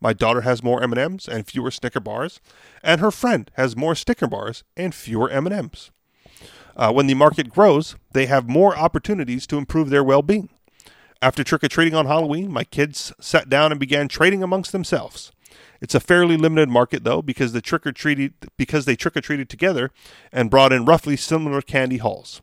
My 0.00 0.12
daughter 0.12 0.42
has 0.42 0.62
more 0.62 0.82
M&Ms 0.82 1.28
and 1.28 1.46
fewer 1.46 1.70
Snicker 1.70 2.00
bars, 2.00 2.40
and 2.82 3.00
her 3.00 3.10
friend 3.10 3.50
has 3.54 3.76
more 3.76 3.94
Snicker 3.94 4.26
bars 4.26 4.64
and 4.76 4.94
fewer 4.94 5.28
M&Ms. 5.30 5.90
Uh, 6.76 6.92
when 6.92 7.06
the 7.06 7.14
market 7.14 7.50
grows, 7.50 7.96
they 8.12 8.26
have 8.26 8.48
more 8.48 8.76
opportunities 8.76 9.46
to 9.46 9.58
improve 9.58 9.90
their 9.90 10.04
well-being. 10.04 10.48
After 11.22 11.42
trick 11.42 11.64
or 11.64 11.68
treating 11.68 11.94
on 11.94 12.06
Halloween, 12.06 12.50
my 12.50 12.64
kids 12.64 13.12
sat 13.20 13.48
down 13.48 13.72
and 13.72 13.80
began 13.80 14.08
trading 14.08 14.42
amongst 14.42 14.72
themselves. 14.72 15.32
It's 15.80 15.94
a 15.94 16.00
fairly 16.00 16.36
limited 16.36 16.68
market 16.68 17.04
though, 17.04 17.22
because 17.22 17.52
the 17.52 17.60
trick 17.60 17.86
or 17.86 17.92
treated 17.92 18.34
because 18.56 18.84
they 18.84 18.96
trick 18.96 19.16
or 19.16 19.20
treated 19.20 19.48
together 19.48 19.90
and 20.32 20.50
brought 20.50 20.72
in 20.72 20.84
roughly 20.84 21.16
similar 21.16 21.62
candy 21.62 21.98
hauls. 21.98 22.42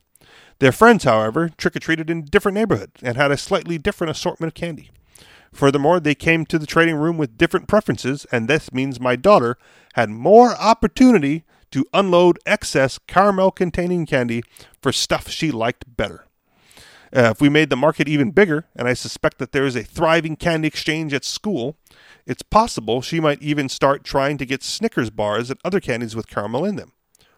Their 0.60 0.72
friends, 0.72 1.04
however, 1.04 1.50
trick 1.58 1.76
or 1.76 1.80
treated 1.80 2.10
in 2.10 2.26
different 2.26 2.56
neighborhoods 2.56 3.02
and 3.02 3.18
had 3.18 3.32
a 3.32 3.38
slightly 3.38 3.78
different 3.78 4.12
assortment 4.12 4.50
of 4.50 4.54
candy. 4.54 4.92
Furthermore, 5.52 6.00
they 6.00 6.16
came 6.16 6.46
to 6.46 6.58
the 6.58 6.66
trading 6.66 6.96
room 6.96 7.18
with 7.18 7.38
different 7.38 7.68
preferences, 7.68 8.26
and 8.32 8.48
this 8.48 8.74
means 8.74 9.00
my 9.00 9.16
daughter 9.16 9.58
had 9.94 10.10
more 10.10 10.56
opportunity 10.56 11.44
to 11.72 11.86
unload 11.94 12.40
excess 12.46 13.00
caramel 13.08 13.52
containing 13.52 14.06
candy 14.06 14.44
for 14.82 14.92
stuff 14.92 15.30
she 15.30 15.52
liked 15.52 15.86
better. 15.98 16.26
Uh, 17.16 17.30
if 17.32 17.42
we 17.42 17.50
made 17.50 17.70
the 17.70 17.76
market 17.76 18.08
even 18.08 18.32
bigger, 18.32 18.66
and 18.76 18.88
I 18.88 18.94
suspect 18.94 19.38
that 19.38 19.52
there 19.52 19.66
is 19.66 19.76
a 19.76 19.84
thriving 19.84 20.36
candy 20.36 20.68
exchange 20.68 21.14
at 21.14 21.24
school, 21.24 21.78
it's 22.26 22.42
possible 22.42 23.02
she 23.02 23.20
might 23.20 23.42
even 23.42 23.70
start 23.70 24.04
trying 24.04 24.38
to 24.38 24.46
get 24.46 24.64
Snickers 24.64 25.10
bars 25.10 25.50
and 25.50 25.60
other 25.64 25.80
candies 25.80 26.16
with 26.16 26.28
caramel 26.28 26.66
in 26.66 26.76
them. 26.76 26.94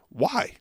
Why? 0.09 0.53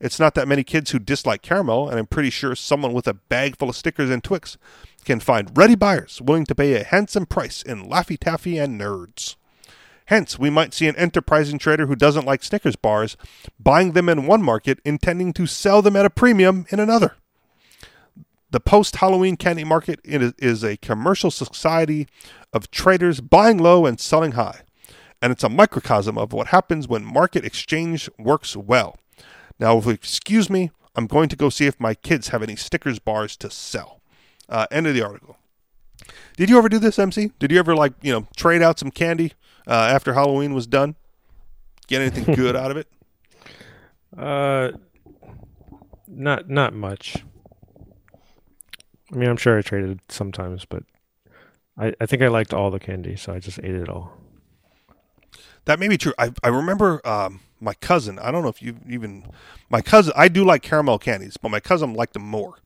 It's 0.00 0.18
not 0.18 0.34
that 0.34 0.48
many 0.48 0.64
kids 0.64 0.90
who 0.90 0.98
dislike 0.98 1.42
caramel, 1.42 1.88
and 1.88 1.98
I'm 1.98 2.06
pretty 2.06 2.30
sure 2.30 2.56
someone 2.56 2.92
with 2.92 3.06
a 3.06 3.14
bag 3.14 3.56
full 3.56 3.68
of 3.68 3.76
Snickers 3.76 4.10
and 4.10 4.22
Twix 4.22 4.58
can 5.04 5.20
find 5.20 5.56
ready 5.56 5.76
buyers 5.76 6.20
willing 6.20 6.44
to 6.46 6.54
pay 6.54 6.74
a 6.74 6.84
handsome 6.84 7.24
price 7.24 7.62
in 7.62 7.88
Laffy 7.88 8.18
Taffy 8.18 8.58
and 8.58 8.80
Nerds. 8.80 9.36
Hence, 10.06 10.38
we 10.38 10.50
might 10.50 10.74
see 10.74 10.88
an 10.88 10.96
enterprising 10.96 11.58
trader 11.58 11.86
who 11.86 11.94
doesn't 11.94 12.26
like 12.26 12.42
Snickers 12.42 12.76
bars 12.76 13.16
buying 13.60 13.92
them 13.92 14.08
in 14.08 14.26
one 14.26 14.42
market, 14.42 14.80
intending 14.84 15.32
to 15.34 15.46
sell 15.46 15.82
them 15.82 15.96
at 15.96 16.04
a 16.04 16.10
premium 16.10 16.66
in 16.70 16.80
another. 16.80 17.14
The 18.52 18.60
post 18.60 18.96
Halloween 18.96 19.38
candy 19.38 19.64
market 19.64 19.98
is 20.04 20.62
a 20.62 20.76
commercial 20.76 21.30
society 21.30 22.06
of 22.52 22.70
traders 22.70 23.22
buying 23.22 23.56
low 23.56 23.86
and 23.86 23.98
selling 23.98 24.32
high. 24.32 24.60
And 25.22 25.32
it's 25.32 25.42
a 25.42 25.48
microcosm 25.48 26.18
of 26.18 26.34
what 26.34 26.48
happens 26.48 26.86
when 26.86 27.02
market 27.02 27.46
exchange 27.46 28.10
works 28.18 28.54
well. 28.54 28.98
Now, 29.58 29.78
if 29.78 29.86
you 29.86 29.92
excuse 29.92 30.50
me, 30.50 30.70
I'm 30.94 31.06
going 31.06 31.30
to 31.30 31.36
go 31.36 31.48
see 31.48 31.66
if 31.66 31.80
my 31.80 31.94
kids 31.94 32.28
have 32.28 32.42
any 32.42 32.54
Snickers 32.54 32.98
bars 32.98 33.38
to 33.38 33.50
sell. 33.50 34.02
Uh, 34.50 34.66
end 34.70 34.86
of 34.86 34.92
the 34.92 35.02
article. 35.02 35.38
Did 36.36 36.50
you 36.50 36.58
ever 36.58 36.68
do 36.68 36.78
this, 36.78 36.98
MC? 36.98 37.32
Did 37.38 37.52
you 37.52 37.58
ever 37.58 37.74
like 37.74 37.94
you 38.02 38.12
know 38.12 38.26
trade 38.36 38.60
out 38.60 38.78
some 38.78 38.90
candy 38.90 39.32
uh, 39.66 39.70
after 39.70 40.12
Halloween 40.12 40.52
was 40.52 40.66
done? 40.66 40.96
Get 41.86 42.02
anything 42.02 42.34
good 42.36 42.54
out 42.54 42.70
of 42.70 42.76
it? 42.76 42.88
Uh, 44.14 44.72
not 46.06 46.50
not 46.50 46.74
much. 46.74 47.24
I 49.12 49.16
mean, 49.16 49.28
I'm 49.28 49.36
sure 49.36 49.58
I 49.58 49.62
traded 49.62 50.00
sometimes, 50.08 50.64
but 50.64 50.84
I, 51.78 51.94
I 52.00 52.06
think 52.06 52.22
I 52.22 52.28
liked 52.28 52.54
all 52.54 52.70
the 52.70 52.78
candy, 52.78 53.16
so 53.16 53.32
I 53.32 53.38
just 53.38 53.58
ate 53.58 53.74
it 53.74 53.88
all. 53.88 54.16
That 55.64 55.78
may 55.78 55.88
be 55.88 55.96
true. 55.96 56.14
I 56.18 56.32
I 56.42 56.48
remember 56.48 57.06
um, 57.06 57.40
my 57.60 57.74
cousin. 57.74 58.18
I 58.18 58.30
don't 58.30 58.42
know 58.42 58.48
if 58.48 58.60
you 58.62 58.76
even 58.88 59.24
my 59.70 59.80
cousin. 59.80 60.12
I 60.16 60.28
do 60.28 60.44
like 60.44 60.62
caramel 60.62 60.98
candies, 60.98 61.36
but 61.36 61.50
my 61.50 61.60
cousin 61.60 61.94
liked 61.94 62.14
them 62.14 62.22
more. 62.22 62.56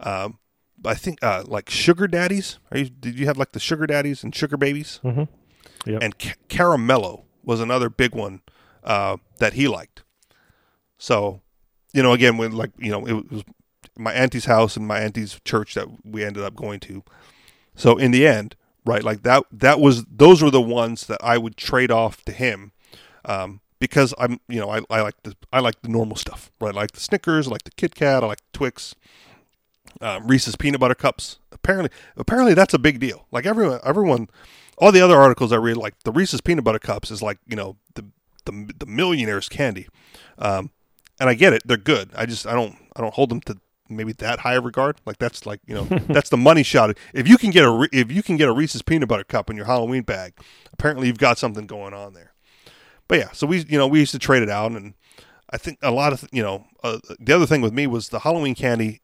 Um, 0.00 0.38
I 0.84 0.94
think 0.94 1.22
uh, 1.22 1.44
like 1.46 1.70
sugar 1.70 2.06
daddies. 2.06 2.58
Are 2.70 2.78
you, 2.78 2.90
did 2.90 3.18
you 3.18 3.26
have 3.26 3.38
like 3.38 3.52
the 3.52 3.60
sugar 3.60 3.86
daddies 3.86 4.22
and 4.22 4.34
sugar 4.34 4.58
babies? 4.58 5.00
Mm-hmm. 5.02 5.90
Yep. 5.90 6.02
And 6.02 6.18
ca- 6.18 6.34
caramello 6.48 7.24
was 7.42 7.60
another 7.60 7.88
big 7.88 8.14
one 8.14 8.42
uh, 8.82 9.16
that 9.38 9.54
he 9.54 9.66
liked. 9.68 10.02
So, 10.98 11.40
you 11.92 12.02
know, 12.02 12.12
again, 12.12 12.36
when 12.36 12.52
like 12.52 12.72
you 12.78 12.90
know, 12.90 13.06
it 13.06 13.30
was 13.30 13.44
my 13.96 14.12
auntie's 14.12 14.46
house 14.46 14.76
and 14.76 14.86
my 14.86 15.00
auntie's 15.00 15.40
church 15.44 15.74
that 15.74 15.88
we 16.04 16.24
ended 16.24 16.42
up 16.42 16.54
going 16.54 16.80
to. 16.80 17.02
So 17.74 17.96
in 17.96 18.10
the 18.10 18.26
end, 18.26 18.56
right, 18.84 19.02
like 19.02 19.22
that 19.22 19.44
that 19.52 19.80
was 19.80 20.04
those 20.04 20.42
were 20.42 20.50
the 20.50 20.60
ones 20.60 21.06
that 21.06 21.22
I 21.22 21.38
would 21.38 21.56
trade 21.56 21.90
off 21.90 22.24
to 22.24 22.32
him. 22.32 22.72
Um, 23.24 23.60
because 23.80 24.14
I'm, 24.18 24.40
you 24.48 24.60
know, 24.60 24.70
I, 24.70 24.80
I 24.88 25.02
like 25.02 25.22
the 25.24 25.36
I 25.52 25.60
like 25.60 25.82
the 25.82 25.88
normal 25.88 26.16
stuff, 26.16 26.50
right? 26.60 26.74
I 26.74 26.78
like 26.80 26.92
the 26.92 27.00
Snickers, 27.00 27.46
I 27.46 27.50
like 27.50 27.64
the 27.64 27.70
Kit 27.70 27.94
Kat, 27.94 28.22
I 28.22 28.26
like 28.26 28.38
the 28.38 28.58
Twix, 28.58 28.94
um, 30.00 30.26
Reese's 30.26 30.56
peanut 30.56 30.80
butter 30.80 30.94
cups. 30.94 31.38
Apparently, 31.52 31.90
apparently 32.16 32.54
that's 32.54 32.74
a 32.74 32.78
big 32.78 33.00
deal. 33.00 33.26
Like 33.30 33.46
everyone, 33.46 33.80
everyone, 33.84 34.28
all 34.78 34.92
the 34.92 35.00
other 35.00 35.18
articles 35.18 35.52
I 35.52 35.56
read, 35.56 35.76
like 35.76 36.02
the 36.04 36.12
Reese's 36.12 36.40
peanut 36.40 36.64
butter 36.64 36.78
cups 36.78 37.10
is 37.10 37.22
like 37.22 37.38
you 37.46 37.56
know 37.56 37.76
the 37.94 38.06
the, 38.44 38.72
the 38.78 38.86
millionaire's 38.86 39.48
candy, 39.48 39.88
um, 40.38 40.70
and 41.20 41.28
I 41.28 41.34
get 41.34 41.52
it. 41.52 41.62
They're 41.64 41.76
good. 41.76 42.10
I 42.14 42.26
just 42.26 42.46
I 42.46 42.54
don't 42.54 42.76
I 42.96 43.00
don't 43.00 43.14
hold 43.14 43.30
them 43.30 43.40
to 43.42 43.58
maybe 43.88 44.12
that 44.14 44.40
high 44.40 44.54
of 44.54 44.64
regard. 44.64 45.00
Like 45.06 45.18
that's 45.18 45.46
like 45.46 45.60
you 45.66 45.74
know 45.74 45.84
that's 46.08 46.30
the 46.30 46.36
money 46.36 46.62
shot. 46.62 46.96
If 47.12 47.28
you 47.28 47.36
can 47.38 47.50
get 47.50 47.64
a 47.64 47.88
if 47.92 48.10
you 48.10 48.22
can 48.22 48.36
get 48.36 48.48
a 48.48 48.52
Reese's 48.52 48.82
peanut 48.82 49.08
butter 49.08 49.24
cup 49.24 49.50
in 49.50 49.56
your 49.56 49.66
Halloween 49.66 50.02
bag, 50.02 50.34
apparently 50.72 51.06
you've 51.06 51.18
got 51.18 51.38
something 51.38 51.66
going 51.66 51.94
on 51.94 52.14
there. 52.14 52.32
But 53.08 53.18
yeah, 53.18 53.32
so 53.32 53.46
we 53.46 53.64
you 53.68 53.78
know 53.78 53.86
we 53.86 54.00
used 54.00 54.12
to 54.12 54.18
trade 54.18 54.42
it 54.42 54.50
out, 54.50 54.72
and 54.72 54.94
I 55.50 55.58
think 55.58 55.78
a 55.82 55.90
lot 55.90 56.12
of 56.12 56.28
you 56.32 56.42
know 56.42 56.66
uh, 56.82 56.98
the 57.18 57.32
other 57.32 57.46
thing 57.46 57.60
with 57.60 57.72
me 57.72 57.86
was 57.86 58.08
the 58.08 58.20
Halloween 58.20 58.54
candy 58.54 59.02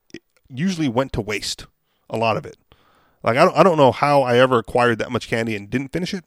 usually 0.49 0.89
went 0.89 1.13
to 1.15 1.21
waste. 1.21 1.67
A 2.09 2.17
lot 2.17 2.37
of 2.37 2.45
it. 2.45 2.57
Like 3.23 3.37
I 3.37 3.45
don't 3.45 3.57
I 3.57 3.63
don't 3.63 3.77
know 3.77 3.93
how 3.93 4.23
I 4.23 4.39
ever 4.39 4.59
acquired 4.59 4.99
that 4.99 5.13
much 5.13 5.29
candy 5.29 5.55
and 5.55 5.69
didn't 5.69 5.93
finish 5.93 6.15
it. 6.15 6.25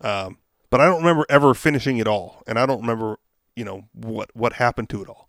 Um, 0.00 0.38
but 0.70 0.80
I 0.80 0.86
don't 0.86 0.98
remember 0.98 1.26
ever 1.28 1.54
finishing 1.54 1.98
it 1.98 2.08
all, 2.08 2.42
and 2.46 2.58
I 2.58 2.66
don't 2.66 2.80
remember 2.80 3.18
you 3.54 3.64
know 3.64 3.84
what 3.92 4.34
what 4.34 4.54
happened 4.54 4.88
to 4.90 5.02
it 5.02 5.08
all. 5.08 5.28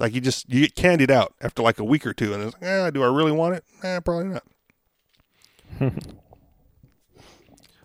Like 0.00 0.14
you 0.14 0.20
just 0.22 0.48
you 0.48 0.62
get 0.62 0.74
candied 0.74 1.10
out 1.10 1.34
after 1.42 1.62
like 1.62 1.78
a 1.78 1.84
week 1.84 2.06
or 2.06 2.14
two, 2.14 2.32
and 2.32 2.42
it's 2.42 2.54
like, 2.54 2.62
eh, 2.62 2.90
do 2.90 3.02
I 3.02 3.14
really 3.14 3.32
want 3.32 3.56
it? 3.56 3.64
Eh, 3.82 4.00
probably 4.00 4.28
not. 4.28 4.42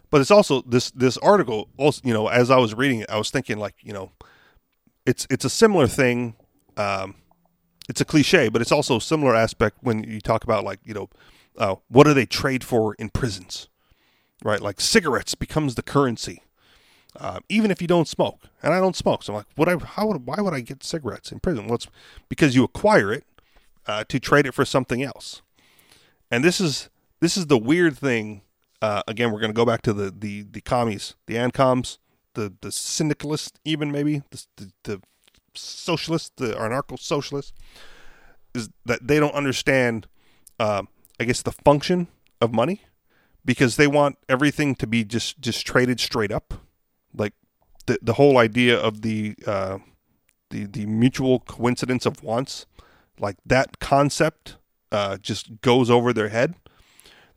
but 0.09 0.21
it's 0.21 0.31
also 0.31 0.61
this 0.61 0.91
this 0.91 1.17
article 1.17 1.67
also 1.77 2.01
you 2.05 2.13
know 2.13 2.29
as 2.29 2.49
I 2.49 2.57
was 2.57 2.73
reading 2.73 3.01
it, 3.01 3.09
I 3.09 3.17
was 3.17 3.31
thinking 3.31 3.57
like 3.57 3.75
you 3.81 3.91
know, 3.91 4.13
it's 5.05 5.27
it's 5.29 5.43
a 5.43 5.49
similar 5.49 5.87
thing. 5.87 6.35
Um, 6.77 7.15
it's 7.89 7.99
a 7.99 8.05
cliche, 8.05 8.47
but 8.47 8.61
it's 8.61 8.71
also 8.71 8.95
a 8.95 9.01
similar 9.01 9.35
aspect 9.35 9.79
when 9.81 10.05
you 10.05 10.21
talk 10.21 10.45
about 10.45 10.63
like 10.63 10.79
you 10.85 10.93
know, 10.93 11.09
uh, 11.57 11.75
what 11.89 12.05
do 12.05 12.13
they 12.13 12.25
trade 12.25 12.63
for 12.63 12.95
in 12.95 13.09
prisons, 13.09 13.67
right? 14.41 14.61
Like 14.61 14.79
cigarettes 14.79 15.35
becomes 15.35 15.75
the 15.75 15.83
currency, 15.83 16.43
uh, 17.17 17.39
even 17.49 17.71
if 17.71 17.81
you 17.81 17.87
don't 17.87 18.07
smoke. 18.07 18.43
And 18.61 18.73
I 18.73 18.79
don't 18.79 18.95
smoke, 18.95 19.23
so 19.23 19.33
I'm 19.33 19.37
like, 19.37 19.47
what? 19.55 19.69
I 19.69 19.77
how 19.77 20.07
would 20.07 20.25
why 20.25 20.37
would 20.39 20.53
I 20.53 20.61
get 20.61 20.83
cigarettes 20.83 21.31
in 21.31 21.39
prison? 21.39 21.65
Well, 21.65 21.75
it's 21.75 21.87
because 22.29 22.55
you 22.55 22.63
acquire 22.63 23.11
it 23.11 23.23
uh, 23.87 24.03
to 24.05 24.19
trade 24.19 24.45
it 24.45 24.53
for 24.53 24.65
something 24.65 25.03
else. 25.03 25.41
And 26.31 26.43
this 26.43 26.59
is 26.59 26.89
this 27.19 27.37
is 27.37 27.47
the 27.47 27.57
weird 27.57 27.97
thing. 27.97 28.41
Uh, 28.81 29.01
again, 29.07 29.31
we're 29.31 29.39
going 29.39 29.51
to 29.51 29.55
go 29.55 29.65
back 29.65 29.81
to 29.83 29.93
the 29.93 30.11
the 30.11 30.43
the 30.43 30.61
commies, 30.61 31.15
the 31.27 31.35
ancoms, 31.35 31.97
the 32.33 32.53
the 32.61 32.71
syndicalists, 32.71 33.59
even 33.63 33.91
maybe 33.91 34.23
the 34.31 34.45
the, 34.57 34.71
the 34.83 35.01
socialists, 35.53 36.31
the 36.35 36.53
anarcho 36.53 36.99
socialists, 36.99 37.53
is 38.53 38.69
that 38.85 39.07
they 39.07 39.19
don't 39.19 39.33
understand, 39.33 40.07
uh, 40.59 40.83
I 41.19 41.23
guess, 41.23 41.41
the 41.41 41.51
function 41.51 42.07
of 42.41 42.53
money 42.53 42.81
because 43.43 43.75
they 43.75 43.87
want 43.87 44.17
everything 44.27 44.75
to 44.75 44.87
be 44.87 45.03
just 45.03 45.39
just 45.39 45.65
traded 45.65 45.99
straight 45.99 46.31
up, 46.31 46.53
like 47.17 47.33
the 47.85 47.97
the 48.01 48.13
whole 48.13 48.37
idea 48.37 48.77
of 48.77 49.01
the 49.01 49.35
uh, 49.45 49.79
the 50.49 50.65
the 50.65 50.85
mutual 50.85 51.39
coincidence 51.39 52.05
of 52.05 52.23
wants, 52.23 52.65
like 53.19 53.37
that 53.45 53.79
concept, 53.79 54.57
uh, 54.91 55.17
just 55.17 55.61
goes 55.61 55.89
over 55.89 56.13
their 56.13 56.29
head. 56.29 56.55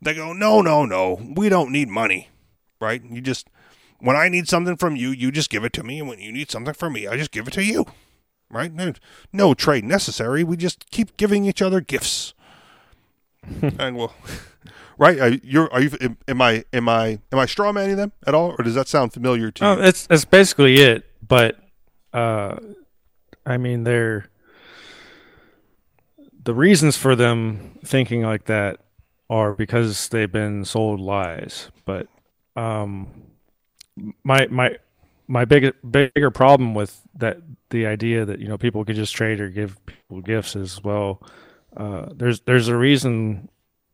They 0.01 0.13
go, 0.13 0.31
no, 0.31 0.61
no, 0.61 0.85
no, 0.85 1.19
we 1.35 1.49
don't 1.49 1.71
need 1.71 1.89
money, 1.89 2.29
right? 2.79 3.03
You 3.03 3.21
just 3.21 3.47
when 3.99 4.15
I 4.15 4.29
need 4.29 4.47
something 4.47 4.77
from 4.77 4.95
you, 4.95 5.09
you 5.09 5.31
just 5.31 5.49
give 5.49 5.65
it 5.65 5.73
to 5.73 5.83
me, 5.83 5.99
and 5.99 6.07
when 6.07 6.19
you 6.19 6.31
need 6.31 6.49
something 6.49 6.73
from 6.73 6.93
me, 6.93 7.07
I 7.07 7.17
just 7.17 7.31
give 7.31 7.47
it 7.47 7.53
to 7.53 7.63
you 7.63 7.85
right? 8.49 8.73
No, 8.73 8.93
no 9.31 9.53
trade 9.53 9.83
necessary. 9.83 10.43
We 10.43 10.57
just 10.57 10.89
keep 10.91 11.17
giving 11.17 11.45
each 11.45 11.61
other 11.61 11.81
gifts. 11.81 12.33
and 13.61 13.95
well, 13.95 14.13
right? 14.99 15.19
Are 15.19 15.29
you 15.29 15.67
are 15.71 15.81
you 15.81 16.17
am 16.27 16.41
I 16.41 16.63
am 16.71 16.87
I 16.87 17.19
am 17.31 17.39
I 17.39 17.45
straw 17.47 17.71
manning 17.71 17.95
them 17.95 18.11
at 18.27 18.35
all, 18.35 18.53
or 18.59 18.63
does 18.63 18.75
that 18.75 18.87
sound 18.87 19.13
familiar 19.13 19.49
to 19.49 19.65
oh, 19.65 19.75
you? 19.77 19.83
It's 19.83 20.07
it's 20.11 20.25
basically 20.25 20.75
it, 20.75 21.05
but 21.27 21.57
uh, 22.13 22.57
I 23.45 23.57
mean 23.57 23.85
they're 23.85 24.29
the 26.43 26.53
reasons 26.53 26.97
for 26.97 27.15
them 27.15 27.79
thinking 27.83 28.21
like 28.21 28.45
that 28.45 28.79
are 29.29 29.53
because 29.53 30.09
they've 30.09 30.31
been 30.31 30.65
sold 30.65 30.99
lies. 30.99 31.71
But 31.85 32.07
um, 32.55 33.07
my 34.23 34.47
my 34.47 34.77
my 35.27 35.45
big 35.45 35.73
bigger 35.89 36.29
problem 36.29 36.75
with 36.75 37.01
that 37.15 37.37
the 37.69 37.85
idea 37.85 38.25
that 38.25 38.39
you 38.39 38.47
know 38.47 38.57
people 38.57 38.83
could 38.83 38.95
just 38.95 39.15
trade 39.15 39.39
or 39.39 39.49
give 39.49 39.77
people 39.85 40.21
gifts 40.21 40.55
is 40.55 40.83
well 40.83 41.21
uh, 41.77 42.07
there's 42.13 42.41
there's 42.41 42.67
a 42.67 42.75
reason 42.75 43.49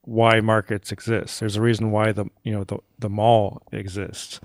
why 0.06 0.40
markets 0.40 0.92
exist 0.92 1.40
there's 1.40 1.56
a 1.56 1.62
reason 1.62 1.92
why 1.92 2.12
the 2.12 2.26
you 2.44 2.52
know 2.52 2.64
the 2.64 2.78
the 3.00 3.10
mall 3.10 3.62
exists 3.72 4.40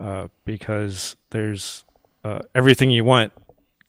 uh, 0.00 0.28
because 0.44 1.16
there's 1.30 1.84
uh, 2.24 2.40
everything 2.54 2.90
you 2.90 3.02
want 3.04 3.32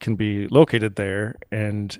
can 0.00 0.16
be 0.16 0.46
located 0.48 0.96
there 0.96 1.34
and 1.52 1.98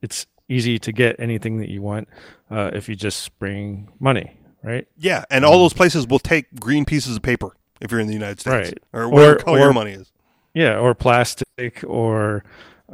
it's 0.00 0.26
easy 0.48 0.78
to 0.78 0.92
get 0.92 1.16
anything 1.18 1.58
that 1.58 1.68
you 1.68 1.82
want 1.82 2.06
uh, 2.50 2.70
if 2.74 2.88
you 2.88 2.94
just 2.94 3.36
bring 3.38 3.88
money 3.98 4.36
right 4.62 4.86
Yeah, 4.96 5.24
and 5.30 5.44
all 5.44 5.58
those 5.58 5.72
places 5.72 6.06
will 6.06 6.18
take 6.20 6.54
green 6.60 6.84
pieces 6.84 7.16
of 7.16 7.22
paper 7.22 7.56
if 7.80 7.90
you're 7.90 7.98
in 8.00 8.06
the 8.06 8.12
United 8.12 8.38
States, 8.38 8.70
Right. 8.70 8.78
or 8.92 9.08
whatever 9.08 9.32
Or- 9.34 9.38
color 9.38 9.58
or- 9.58 9.62
your 9.62 9.72
money 9.72 9.92
is. 9.92 10.12
yeah 10.54 10.78
or 10.78 10.94
plastic 10.94 11.82
or 11.86 12.44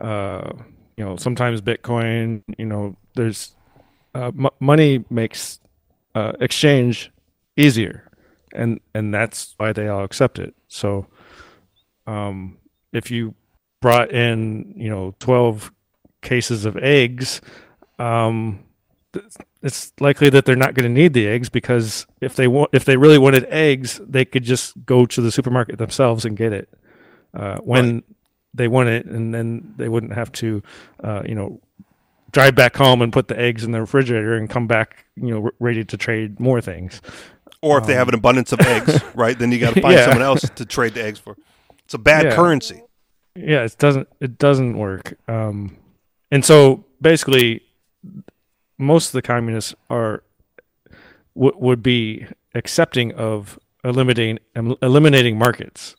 uh 0.00 0.50
you 0.96 1.04
know 1.04 1.16
sometimes 1.16 1.60
bitcoin 1.60 2.42
you 2.56 2.64
know 2.64 2.96
there's 3.16 3.54
uh, 4.18 4.32
m- 4.44 4.56
money 4.60 5.04
makes 5.10 5.60
uh, 6.14 6.32
exchange 6.40 7.10
easier. 7.56 8.10
And 8.52 8.80
and 8.94 9.12
that's 9.12 9.54
why 9.58 9.72
they 9.72 9.88
all 9.88 10.04
accept 10.04 10.38
it. 10.38 10.54
So 10.68 11.06
um 12.06 12.56
if 12.92 13.10
you 13.10 13.34
brought 13.80 14.10
in 14.10 14.72
you 14.76 14.88
know 14.88 15.14
12 15.20 15.70
cases 16.22 16.64
of 16.64 16.74
eggs 16.78 17.40
um 17.98 18.64
th- 19.12 19.26
it's 19.62 19.92
likely 20.00 20.30
that 20.30 20.44
they're 20.46 20.56
not 20.56 20.74
going 20.74 20.88
to 20.88 21.00
need 21.00 21.12
the 21.12 21.26
eggs 21.28 21.48
because 21.50 22.06
if 22.20 22.34
they 22.34 22.48
want 22.48 22.70
if 22.72 22.84
they 22.86 22.96
really 22.96 23.18
wanted 23.18 23.44
eggs 23.50 24.00
they 24.08 24.24
could 24.24 24.42
just 24.42 24.72
go 24.86 25.04
to 25.04 25.20
the 25.20 25.30
supermarket 25.30 25.76
themselves 25.78 26.24
and 26.24 26.36
get 26.36 26.52
it. 26.52 26.68
Uh, 27.34 27.58
when 27.58 28.02
they 28.54 28.68
want 28.68 28.88
it, 28.88 29.06
and 29.06 29.34
then 29.34 29.74
they 29.76 29.88
wouldn't 29.88 30.14
have 30.14 30.32
to, 30.32 30.62
uh, 31.04 31.22
you 31.26 31.34
know, 31.34 31.60
drive 32.32 32.54
back 32.54 32.76
home 32.76 33.00
and 33.02 33.12
put 33.12 33.28
the 33.28 33.38
eggs 33.38 33.64
in 33.64 33.72
the 33.72 33.80
refrigerator 33.80 34.34
and 34.34 34.48
come 34.50 34.66
back, 34.66 35.06
you 35.16 35.28
know, 35.30 35.50
ready 35.58 35.84
to 35.84 35.96
trade 35.96 36.38
more 36.40 36.60
things. 36.60 37.00
Or 37.62 37.78
if 37.78 37.86
they 37.86 37.94
have 37.94 38.08
an 38.08 38.14
abundance 38.14 38.52
of 38.52 38.60
eggs, 38.60 39.00
right? 39.14 39.36
Then 39.38 39.50
you 39.50 39.58
got 39.58 39.74
to 39.74 39.80
find 39.80 39.94
Yeah. 39.94 40.04
someone 40.04 40.22
else 40.22 40.42
to 40.42 40.64
trade 40.64 40.94
the 40.94 41.02
eggs 41.04 41.18
for. 41.18 41.36
It's 41.84 41.94
a 41.94 41.98
bad 41.98 42.26
Yeah. 42.26 42.34
currency. 42.36 42.82
Yeah, 43.34 43.64
it 43.64 43.76
doesn't 43.78 44.08
it 44.20 44.38
doesn't 44.38 44.76
work. 44.76 45.14
Um, 45.28 45.76
and 46.30 46.44
so 46.44 46.84
basically, 47.00 47.62
most 48.78 49.06
of 49.08 49.12
the 49.12 49.22
communists 49.22 49.74
are 49.90 50.22
w- 51.34 51.56
would 51.56 51.82
be 51.82 52.26
accepting 52.54 53.12
of 53.14 53.58
eliminating 53.84 54.38
eliminating 54.82 55.38
markets, 55.38 55.96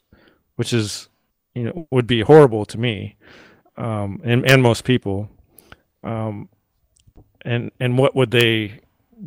which 0.55 0.73
is 0.73 1.07
you 1.55 1.63
know 1.63 1.87
would 1.91 2.07
be 2.07 2.21
horrible 2.21 2.65
to 2.65 2.77
me, 2.77 3.15
um, 3.77 4.21
and 4.23 4.45
and 4.49 4.61
most 4.61 4.83
people. 4.83 5.29
Um, 6.03 6.49
and 7.43 7.71
and 7.79 7.97
what 7.97 8.15
would 8.15 8.31
they 8.31 8.79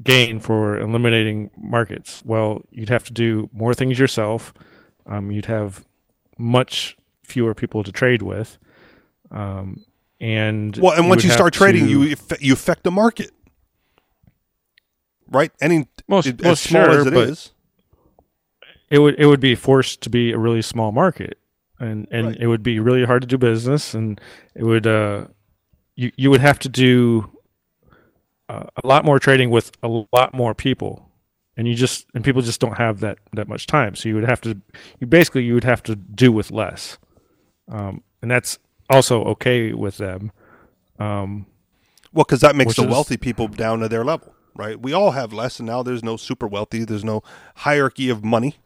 gain 0.03 0.41
for 0.41 0.79
eliminating 0.79 1.51
markets? 1.57 2.23
Well, 2.25 2.63
you'd 2.71 2.89
have 2.89 3.05
to 3.05 3.13
do 3.13 3.49
more 3.53 3.75
things 3.75 3.99
yourself. 3.99 4.53
Um, 5.07 5.31
you'd 5.31 5.47
have 5.47 5.85
much 6.39 6.97
fewer 7.23 7.55
people 7.55 7.83
to 7.85 7.93
trade 7.93 8.23
with. 8.23 8.59
Um, 9.31 9.85
and 10.21 10.77
Well, 10.77 10.93
and 10.99 11.09
once 11.09 11.25
you 11.25 11.31
start 11.31 11.53
trading, 11.55 11.85
to- 11.85 11.91
you 11.91 12.17
you 12.41 12.53
affect 12.53 12.85
the 12.85 12.91
market, 12.91 13.31
right? 15.31 15.51
Any 15.61 15.87
well, 16.09 16.21
it- 16.25 16.41
well, 16.43 16.53
as 16.53 16.61
small 16.61 16.85
sure, 16.85 17.01
as 17.01 17.07
it 17.07 17.15
is. 17.15 17.53
it 18.91 18.99
would 18.99 19.15
it 19.19 19.27
would 19.27 19.41
be 19.41 19.55
forced 19.55 20.01
to 20.03 20.11
be 20.11 20.33
a 20.33 20.39
really 20.39 20.63
small 20.63 20.93
market, 20.93 21.39
and 21.81 22.07
and 22.11 22.29
Right. 22.29 22.37
it 22.41 22.47
would 22.47 22.63
be 22.63 22.79
really 22.79 23.05
hard 23.05 23.23
to 23.23 23.29
do 23.29 23.39
business, 23.39 23.95
and 23.95 24.21
it 24.55 24.65
would 24.65 24.87
uh, 24.87 25.27
you 26.03 26.13
you 26.17 26.31
would 26.31 26.41
have 26.41 26.59
to 26.61 26.69
do 26.69 27.31
uh, 28.49 28.65
a 28.83 28.87
lot 28.87 29.05
more 29.05 29.19
trading 29.19 29.51
with 29.51 29.71
a 29.83 29.89
lot 30.13 30.35
more 30.35 30.55
people, 30.55 31.09
and 31.57 31.67
you 31.69 31.75
just 31.75 32.07
and 32.15 32.25
people 32.25 32.43
just 32.43 32.61
don't 32.61 32.77
have 32.79 33.01
that 33.01 33.19
that 33.33 33.49
much 33.49 33.67
time, 33.67 33.95
so 33.95 34.09
you 34.09 34.15
would 34.15 34.29
have 34.29 34.41
to 34.43 34.61
you 35.01 35.07
basically 35.07 35.45
you 35.45 35.55
would 35.55 35.65
have 35.65 35.83
to 35.85 35.95
do 35.97 36.33
with 36.33 36.51
less, 36.51 36.99
um, 37.69 38.03
and 38.21 38.31
that's 38.31 38.59
also 38.91 39.25
okay 39.25 39.73
with 39.73 39.97
them. 39.99 40.33
Um, 40.99 41.47
Well, 42.13 42.25
because 42.25 42.41
that 42.41 42.57
makes 42.57 42.77
the 42.77 42.83
is- 42.83 42.91
wealthy 42.91 43.17
people 43.17 43.49
down 43.49 43.81
to 43.81 43.89
their 43.89 44.05
level, 44.05 44.35
right? 44.55 44.79
We 44.81 44.93
all 44.93 45.13
have 45.13 45.33
less, 45.33 45.59
and 45.61 45.67
now 45.67 45.83
there's 45.83 46.03
no 46.05 46.17
super 46.17 46.47
wealthy. 46.47 46.85
There's 46.85 47.05
no 47.05 47.23
hierarchy 47.57 48.11
of 48.11 48.23
money, 48.23 48.57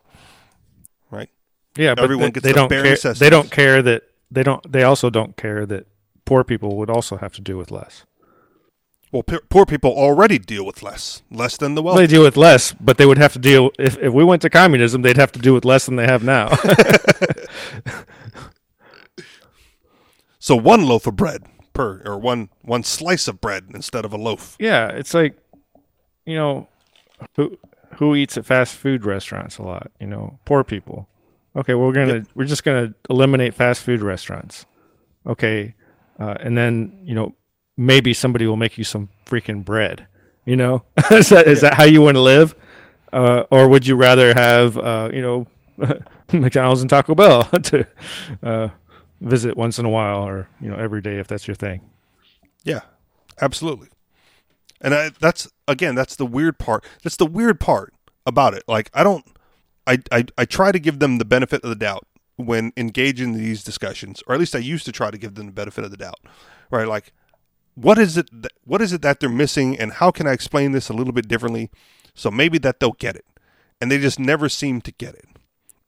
right? 1.10 1.30
Yeah, 1.76 1.94
but 1.94 2.04
Everyone 2.04 2.26
they, 2.26 2.30
gets 2.32 2.44
they 2.44 2.52
the 2.52 2.66
don't 2.68 2.70
care. 2.70 3.14
They 3.14 3.30
don't 3.30 3.50
care 3.50 3.82
that 3.82 4.02
they 4.30 4.42
don't. 4.42 4.72
They 4.72 4.82
also 4.82 5.10
don't 5.10 5.36
care 5.36 5.64
that 5.66 5.86
poor 6.26 6.44
people 6.44 6.76
would 6.76 6.90
also 6.90 7.16
have 7.16 7.32
to 7.34 7.40
do 7.40 7.56
with 7.56 7.70
less. 7.70 8.04
Well, 9.12 9.22
p- 9.22 9.38
poor 9.48 9.64
people 9.64 9.92
already 9.92 10.38
deal 10.38 10.66
with 10.66 10.82
less, 10.82 11.22
less 11.30 11.56
than 11.56 11.74
the 11.76 11.82
wealthy. 11.82 12.02
they 12.02 12.06
deal 12.08 12.22
with 12.24 12.36
less, 12.36 12.72
but 12.72 12.98
they 12.98 13.06
would 13.06 13.18
have 13.18 13.32
to 13.34 13.38
deal. 13.38 13.70
If 13.78 13.96
if 13.98 14.12
we 14.12 14.24
went 14.24 14.42
to 14.42 14.50
communism, 14.50 15.00
they'd 15.02 15.16
have 15.16 15.32
to 15.32 15.38
do 15.38 15.54
with 15.54 15.64
less 15.64 15.86
than 15.86 15.96
they 15.96 16.06
have 16.06 16.22
now. 16.22 16.50
So 20.38 20.54
one 20.54 20.86
loaf 20.86 21.06
of 21.06 21.16
bread 21.16 21.42
per, 21.72 22.02
or 22.04 22.18
one 22.18 22.50
one 22.62 22.82
slice 22.84 23.26
of 23.26 23.40
bread 23.40 23.64
instead 23.74 24.04
of 24.04 24.12
a 24.12 24.16
loaf. 24.16 24.56
yeah, 24.60 24.88
it's 24.88 25.12
like, 25.14 25.36
you 26.24 26.36
know, 26.36 26.68
who 27.34 27.58
who 27.96 28.14
eats 28.14 28.36
at 28.36 28.46
fast 28.46 28.76
food 28.76 29.04
restaurants 29.04 29.58
a 29.58 29.62
lot? 29.62 29.90
You 30.00 30.06
know, 30.06 30.38
poor 30.44 30.62
people. 30.62 31.08
Okay, 31.56 31.74
we're 31.74 31.92
gonna 31.92 32.24
we're 32.34 32.44
just 32.44 32.62
gonna 32.64 32.94
eliminate 33.10 33.54
fast 33.54 33.82
food 33.82 34.02
restaurants. 34.02 34.66
Okay, 35.26 35.74
uh, 36.18 36.34
and 36.40 36.56
then 36.56 37.00
you 37.04 37.14
know 37.14 37.34
maybe 37.76 38.14
somebody 38.14 38.46
will 38.46 38.56
make 38.56 38.78
you 38.78 38.84
some 38.84 39.08
freaking 39.26 39.64
bread. 39.64 40.06
You 40.44 40.56
know, 40.56 40.84
is 41.10 41.30
that 41.30 41.46
is 41.46 41.60
that 41.62 41.74
how 41.74 41.84
you 41.84 42.02
want 42.02 42.16
to 42.16 42.20
live, 42.20 42.54
uh, 43.12 43.44
or 43.50 43.68
would 43.68 43.86
you 43.86 43.96
rather 43.96 44.32
have 44.34 44.78
uh, 44.78 45.10
you 45.12 45.22
know 45.22 45.46
McDonald's 46.32 46.80
and 46.80 46.90
Taco 46.90 47.14
Bell 47.14 47.44
to 47.62 47.86
uh, 48.42 48.68
visit 49.20 49.56
once 49.56 49.78
in 49.78 49.84
a 49.84 49.90
while, 49.90 50.22
or 50.22 50.48
you 50.60 50.68
know 50.68 50.76
every 50.76 51.02
day 51.02 51.18
if 51.18 51.26
that's 51.26 51.46
your 51.46 51.56
thing? 51.56 51.80
Yeah, 52.64 52.80
absolutely. 53.40 53.88
And 54.80 54.94
I, 54.94 55.10
that's 55.20 55.48
again, 55.66 55.94
that's 55.94 56.16
the 56.16 56.26
weird 56.26 56.58
part. 56.58 56.84
That's 57.02 57.16
the 57.16 57.26
weird 57.26 57.60
part 57.60 57.94
about 58.24 58.54
it. 58.54 58.64
Like 58.68 58.90
I 58.92 59.02
don't, 59.02 59.24
I, 59.86 59.98
I, 60.12 60.24
I 60.36 60.44
try 60.44 60.72
to 60.72 60.78
give 60.78 60.98
them 60.98 61.18
the 61.18 61.24
benefit 61.24 61.62
of 61.64 61.70
the 61.70 61.76
doubt 61.76 62.06
when 62.36 62.72
engaging 62.76 63.34
in 63.34 63.40
these 63.40 63.64
discussions, 63.64 64.22
or 64.26 64.34
at 64.34 64.40
least 64.40 64.54
I 64.54 64.58
used 64.58 64.84
to 64.86 64.92
try 64.92 65.10
to 65.10 65.18
give 65.18 65.34
them 65.34 65.46
the 65.46 65.52
benefit 65.52 65.84
of 65.84 65.90
the 65.90 65.96
doubt. 65.96 66.20
Right? 66.70 66.86
Like, 66.88 67.12
what 67.74 67.98
is 67.98 68.16
it? 68.16 68.28
That, 68.42 68.52
what 68.64 68.80
is 68.82 68.92
it 68.92 69.02
that 69.02 69.20
they're 69.20 69.28
missing, 69.28 69.78
and 69.78 69.92
how 69.92 70.10
can 70.10 70.26
I 70.26 70.32
explain 70.32 70.72
this 70.72 70.88
a 70.88 70.92
little 70.92 71.12
bit 71.12 71.28
differently, 71.28 71.70
so 72.14 72.30
maybe 72.30 72.58
that 72.58 72.80
they'll 72.80 72.92
get 72.92 73.16
it? 73.16 73.24
And 73.80 73.90
they 73.90 73.98
just 73.98 74.18
never 74.18 74.48
seem 74.48 74.80
to 74.82 74.92
get 74.92 75.14
it. 75.14 75.26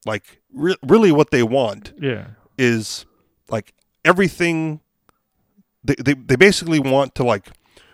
Like, 0.06 0.40
re- 0.52 0.76
really, 0.82 1.10
what 1.12 1.30
they 1.30 1.42
want 1.42 1.92
Yeah, 2.00 2.26
is 2.56 3.06
like 3.50 3.74
everything 4.04 4.80
they, 5.84 5.94
they 5.98 6.14
they 6.14 6.36
basically 6.36 6.78
want 6.80 7.14
to 7.16 7.24
like 7.24 7.48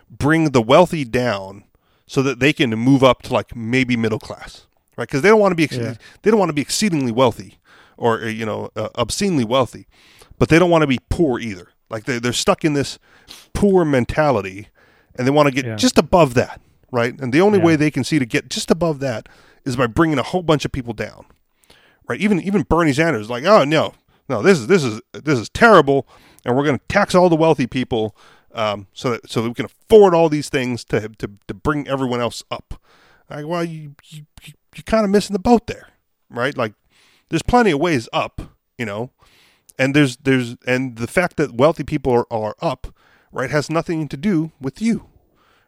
bring 0.09 0.51
the 0.51 0.61
wealthy 0.61 1.03
down 1.05 1.63
so 2.07 2.21
that 2.21 2.39
they 2.39 2.53
can 2.53 2.69
move 2.71 3.03
up 3.03 3.21
to 3.23 3.33
like 3.33 3.55
maybe 3.55 3.97
middle 3.97 4.19
class 4.19 4.67
right 4.97 5.07
because 5.07 5.21
they 5.23 5.29
don't 5.29 5.39
want 5.39 5.51
to 5.51 5.55
be 5.55 5.63
ex- 5.63 5.75
Yeah. 5.77 5.95
they 6.21 6.29
don't 6.31 6.39
want 6.39 6.49
to 6.49 6.53
be 6.53 6.61
exceedingly 6.61 7.11
wealthy 7.11 7.57
or 7.97 8.21
uh, 8.23 8.27
you 8.27 8.45
know 8.45 8.69
uh, 8.75 8.89
obscenely 8.95 9.43
wealthy 9.45 9.87
but 10.37 10.49
they 10.49 10.59
don't 10.59 10.69
want 10.69 10.81
to 10.81 10.87
be 10.87 10.99
poor 11.09 11.39
either 11.39 11.69
like 11.89 12.05
they 12.05 12.19
they're 12.19 12.33
stuck 12.33 12.63
in 12.65 12.73
this 12.73 12.97
poor 13.53 13.85
mentality 13.85 14.67
and 15.17 15.25
they 15.25 15.31
want 15.31 15.47
to 15.47 15.53
get 15.53 15.65
Yeah. 15.65 15.75
just 15.75 15.97
above 15.97 16.33
that 16.35 16.61
right 16.91 17.13
and 17.19 17.33
the 17.33 17.41
only 17.41 17.59
Yeah. 17.59 17.65
way 17.65 17.75
they 17.75 17.91
can 17.91 18.03
see 18.03 18.19
to 18.19 18.25
get 18.25 18.49
just 18.49 18.69
above 18.71 18.99
that 18.99 19.27
is 19.65 19.75
by 19.75 19.87
bringing 19.87 20.19
a 20.19 20.23
whole 20.23 20.43
bunch 20.43 20.65
of 20.65 20.71
people 20.71 20.93
down 20.93 21.25
right? 22.07 22.21
Even 22.21 22.39
even 22.41 22.61
Bernie 22.61 22.93
Sanders 22.93 23.23
is 23.23 23.29
like, 23.31 23.45
oh 23.45 23.63
no, 23.63 23.93
no, 24.29 24.41
this 24.43 24.59
is 24.59 24.67
this 24.67 24.83
is 24.83 25.01
this 25.13 25.39
is 25.39 25.49
terrible, 25.49 26.07
and 26.45 26.55
we're 26.55 26.63
going 26.63 26.77
to 26.77 26.85
tax 26.87 27.15
all 27.15 27.29
the 27.29 27.35
wealthy 27.35 27.65
people, 27.65 28.15
um, 28.53 28.85
so 28.93 29.09
that 29.11 29.27
so 29.27 29.41
that 29.41 29.47
we 29.49 29.55
can 29.55 29.65
afford 29.65 30.13
all 30.13 30.29
these 30.29 30.47
things 30.47 30.83
to 30.85 31.09
to, 31.17 31.31
to 31.47 31.53
bring 31.55 31.87
everyone 31.87 32.21
else 32.21 32.43
up. 32.51 32.79
Like, 33.27 33.47
well, 33.47 33.63
you 33.63 33.95
you 34.03 34.25
you- 34.43 34.53
you're 34.75 34.83
kind 34.83 35.03
of 35.03 35.09
missing 35.09 35.33
the 35.33 35.39
boat 35.39 35.65
there, 35.65 35.87
right? 36.29 36.55
Like, 36.55 36.73
there's 37.29 37.43
plenty 37.43 37.71
of 37.71 37.79
ways 37.79 38.07
up, 38.13 38.41
you 38.77 38.85
know, 38.85 39.11
and 39.79 39.95
there's 39.95 40.17
there's 40.17 40.55
and 40.67 40.97
the 40.97 41.07
fact 41.07 41.37
that 41.37 41.53
wealthy 41.53 41.83
people 41.83 42.11
are, 42.13 42.27
are 42.31 42.55
up, 42.61 42.87
right, 43.31 43.49
has 43.51 43.69
nothing 43.69 44.07
to 44.07 44.17
do 44.17 44.51
with 44.61 44.81
you, 44.81 45.07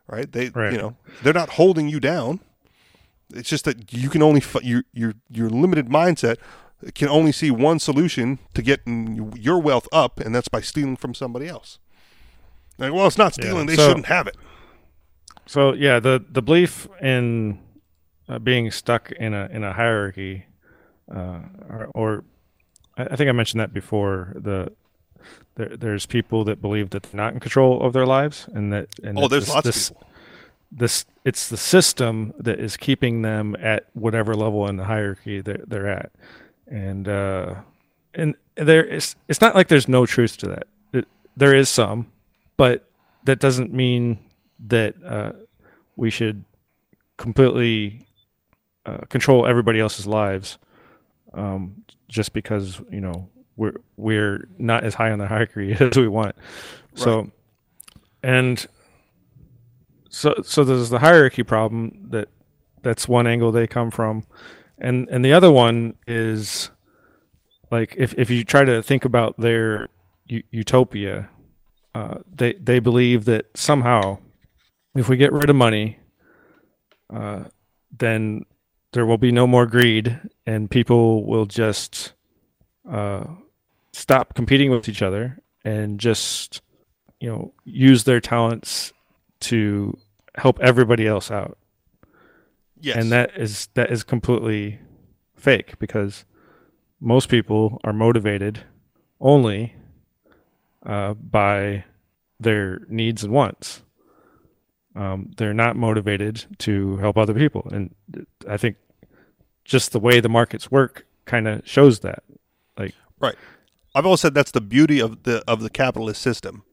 right? 0.07 0.31
They 0.31 0.49
Right. 0.49 0.71
you 0.71 0.77
know 0.77 0.95
they're 1.23 1.33
not 1.33 1.51
holding 1.51 1.89
you 1.89 1.99
down. 1.99 2.39
It's 3.33 3.49
just 3.49 3.65
that 3.65 3.91
you 3.93 4.09
can 4.09 4.21
only 4.21 4.41
your 4.63 4.83
your 4.93 5.13
your 5.29 5.49
limited 5.49 5.87
mindset 5.87 6.37
can 6.93 7.09
only 7.09 7.31
see 7.31 7.49
one 7.49 7.79
solution 7.79 8.37
to 8.53 8.61
getting 8.61 9.33
your 9.35 9.59
wealth 9.59 9.87
up, 9.91 10.19
and 10.19 10.33
that's 10.33 10.47
by 10.47 10.61
stealing 10.61 10.95
from 10.95 11.13
somebody 11.15 11.47
else. 11.47 11.79
Like, 12.77 12.93
well, 12.93 13.07
it's 13.07 13.17
not 13.17 13.33
stealing; 13.33 13.65
they 13.65 13.75
so- 13.75 13.87
shouldn't 13.87 14.05
have 14.05 14.27
it. 14.27 14.37
So 15.47 15.73
yeah, 15.73 15.99
the 15.99 16.23
the 16.29 16.41
belief 16.41 16.87
in 17.01 17.59
uh, 18.29 18.37
being 18.39 18.69
stuck 18.71 19.11
in 19.11 19.33
a 19.33 19.47
in 19.51 19.63
a 19.63 19.73
hierarchy, 19.73 20.45
uh, 21.13 21.39
or, 21.69 21.89
or 21.93 22.23
I 22.97 23.15
think 23.15 23.29
I 23.29 23.31
mentioned 23.31 23.61
that 23.61 23.73
before. 23.73 24.33
The 24.35 24.71
there, 25.55 25.75
there's 25.75 26.05
people 26.05 26.43
that 26.45 26.61
believe 26.61 26.89
that 26.91 27.03
they're 27.03 27.21
not 27.21 27.33
in 27.33 27.39
control 27.39 27.81
of 27.81 27.93
their 27.93 28.05
lives, 28.05 28.47
and 28.53 28.73
that 28.73 28.87
and 29.03 29.17
Oh, 29.17 29.21
that 29.23 29.29
there's 29.29 29.45
this, 29.45 29.53
lots 29.53 29.65
this, 29.65 29.89
of 29.89 29.95
people. 29.95 30.09
This 30.71 31.05
it's 31.23 31.49
the 31.49 31.57
system 31.57 32.33
that 32.39 32.59
is 32.59 32.75
keeping 32.75 33.21
them 33.21 33.55
at 33.59 33.87
whatever 33.93 34.35
level 34.35 34.67
in 34.67 34.77
the 34.77 34.85
hierarchy 34.85 35.41
they're 35.41 35.63
they're 35.67 35.87
at, 35.87 36.11
and 36.67 37.07
uh, 37.07 37.55
and 38.13 38.35
there 38.55 38.83
is 38.83 39.15
it's 39.27 39.41
not 39.41 39.55
like 39.55 39.67
there's 39.67 39.87
no 39.87 40.05
truth 40.05 40.37
to 40.37 40.47
that. 40.47 40.67
It, 40.91 41.07
there 41.35 41.55
is 41.55 41.69
some, 41.69 42.11
but 42.57 42.89
that 43.23 43.39
doesn't 43.39 43.73
mean 43.73 44.19
that 44.67 44.95
uh, 45.05 45.33
we 45.95 46.09
should 46.09 46.43
completely 47.17 48.05
uh, 48.85 48.99
control 49.09 49.45
everybody 49.45 49.79
else's 49.79 50.07
lives 50.07 50.57
um, 51.33 51.83
just 52.07 52.33
because 52.33 52.81
you 52.91 53.01
know 53.01 53.29
we're 53.55 53.75
we're 53.97 54.47
not 54.57 54.83
as 54.83 54.93
high 54.93 55.11
on 55.11 55.19
the 55.19 55.27
hierarchy 55.27 55.73
as 55.79 55.97
we 55.97 56.07
want. 56.07 56.35
So, 56.95 57.31
and 58.23 58.65
so 60.09 60.35
so 60.43 60.63
there's 60.63 60.89
the 60.89 60.99
hierarchy 60.99 61.43
problem 61.43 62.07
that 62.09 62.29
that's 62.81 63.07
one 63.07 63.27
angle 63.27 63.51
they 63.51 63.67
come 63.67 63.91
from, 63.91 64.25
and 64.77 65.07
and 65.09 65.23
the 65.23 65.33
other 65.33 65.51
one 65.51 65.95
is 66.07 66.71
like 67.71 67.95
if 67.97 68.13
if 68.17 68.29
you 68.29 68.43
try 68.43 68.63
to 68.63 68.81
think 68.81 69.05
about 69.05 69.37
their 69.37 69.89
u- 70.27 70.43
utopia, 70.51 71.29
uh, 71.93 72.19
they 72.33 72.53
they 72.53 72.79
believe 72.79 73.25
that 73.25 73.45
somehow 73.55 74.17
if 74.95 75.09
we 75.09 75.17
get 75.17 75.31
rid 75.31 75.49
of 75.49 75.55
money, 75.55 75.99
uh, 77.13 77.43
then 77.95 78.45
there 78.97 79.05
will 79.05 79.19
be 79.19 79.31
no 79.31 79.45
more 79.45 79.67
greed, 79.67 80.19
and 80.47 80.71
people 80.71 81.23
will 81.23 81.45
just 81.45 82.13
uh, 82.89 83.25
stop 83.93 84.33
competing 84.33 84.71
with 84.71 84.89
each 84.89 85.03
other 85.03 85.39
and 85.63 85.99
just 85.99 86.63
you 87.19 87.29
know 87.29 87.53
use 87.63 88.05
their 88.05 88.19
talents 88.19 88.91
to 89.39 89.95
help 90.33 90.59
everybody 90.61 91.05
else 91.05 91.29
out. 91.29 91.59
Yes, 92.81 92.95
and 92.95 93.11
that 93.11 93.37
is 93.37 93.69
that 93.75 93.91
is 93.91 94.01
completely 94.01 94.79
fake 95.35 95.77
because 95.77 96.25
most 96.99 97.29
people 97.29 97.79
are 97.83 97.93
motivated 97.93 98.61
only 99.21 99.75
uh, 100.87 101.13
by 101.13 101.83
their 102.39 102.79
needs 102.89 103.23
and 103.23 103.31
wants. 103.31 103.83
Um, 104.95 105.29
they're 105.37 105.53
not 105.53 105.75
motivated 105.75 106.45
to 106.57 106.97
help 106.97 107.15
other 107.15 107.35
people, 107.35 107.67
and 107.71 107.93
I 108.49 108.57
think 108.57 108.77
just 109.67 109.91
the 109.91 109.99
way 109.99 110.19
the 110.19 110.29
markets 110.29 110.71
work 110.71 111.05
kind 111.25 111.47
of 111.47 111.67
shows 111.67 111.99
that. 111.99 112.23
Like, 112.77 112.95
right. 113.19 113.35
I've 113.93 114.05
always 114.05 114.21
said 114.21 114.33
that's 114.33 114.51
the 114.51 114.61
beauty 114.61 114.99
of 114.99 115.23
the 115.23 115.43
of 115.47 115.61
the 115.61 115.69
capitalist 115.69 116.21
system, 116.21 116.63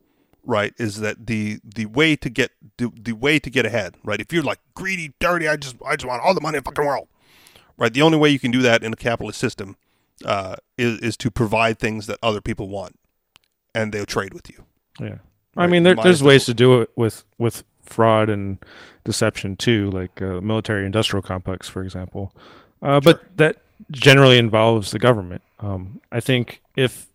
right, 0.45 0.73
is 0.79 1.01
that 1.01 1.27
the 1.27 1.59
the 1.65 1.87
way 1.87 2.17
to 2.17 2.31
get 2.31 2.53
the, 2.77 2.93
the 2.95 3.13
way 3.13 3.39
to 3.39 3.51
get 3.51 3.67
ahead, 3.67 3.97
right? 4.05 4.21
If 4.21 4.33
you're 4.33 4.43
like 4.43 4.61
greedy, 4.75 5.15
dirty, 5.19 5.49
I 5.49 5.57
just 5.57 5.77
I 5.85 5.97
just 5.97 6.07
want 6.07 6.23
all 6.23 6.35
the 6.35 6.41
money 6.41 6.59
in 6.59 6.63
the 6.63 6.71
fucking 6.71 6.87
world, 6.87 7.09
right? 7.77 7.93
The 7.93 8.03
only 8.03 8.19
way 8.19 8.31
you 8.31 8.39
can 8.39 8.51
do 8.51 8.63
that 8.63 8.83
in 8.83 8.93
a 8.93 8.97
capitalist 8.97 9.39
system 9.39 9.77
uh, 10.25 10.57
is 10.77 10.99
is 11.01 11.17
to 11.19 11.31
provide 11.31 11.79
things 11.79 12.07
that 12.07 12.19
other 12.23 12.41
people 12.41 12.69
want, 12.69 12.99
and 13.75 13.93
they'll 13.93 14.07
trade 14.07 14.35
with 14.35 14.51
you. 14.51 14.65
Yeah. 15.01 15.19
I 15.57 15.67
mean, 15.67 15.85
there, 15.85 15.95
there's 15.95 16.23
ways 16.23 16.45
to 16.47 16.55
do 16.55 16.83
it 16.83 16.91
with 16.97 17.25
with 17.39 17.65
fraud 17.83 18.29
and 18.29 18.59
deception 19.05 19.57
too, 19.57 19.91
like 19.91 20.21
uh, 20.21 20.41
military 20.41 20.85
industrial 20.85 21.23
complex, 21.23 21.69
for 21.69 21.83
example. 21.83 22.35
Uh, 22.85 23.01
But 23.01 23.37
that 23.39 23.57
generally 23.91 24.39
involves 24.39 24.91
the 24.91 24.99
government. 24.99 25.43
Um, 25.61 26.01
I 26.13 26.21
think 26.21 26.61
if 26.77 27.07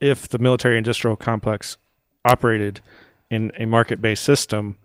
if 0.00 0.28
the 0.28 0.38
military 0.38 0.78
industrial 0.78 1.16
complex 1.16 1.76
operated 2.24 2.80
in 3.30 3.52
a 3.58 3.66
market 3.66 4.00
based 4.00 4.24
system, 4.24 4.76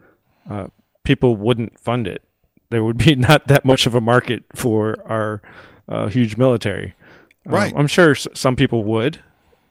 uh, 0.49 0.67
people 1.03 1.35
wouldn't 1.35 1.79
fund 1.79 2.07
it. 2.07 2.21
There 2.69 2.83
would 2.83 2.97
be 2.97 3.15
not 3.29 3.47
that 3.47 3.63
much 3.65 3.85
of 3.87 3.95
a 3.95 4.01
market 4.01 4.43
for 4.55 4.97
our 5.05 5.41
uh, 5.87 6.07
huge 6.07 6.37
military. 6.37 6.93
Um, 7.45 7.53
Right. 7.53 7.73
I'm 7.75 7.87
sure 7.87 8.11
s- 8.11 8.27
some 8.33 8.55
people 8.55 8.83
would, 8.85 9.19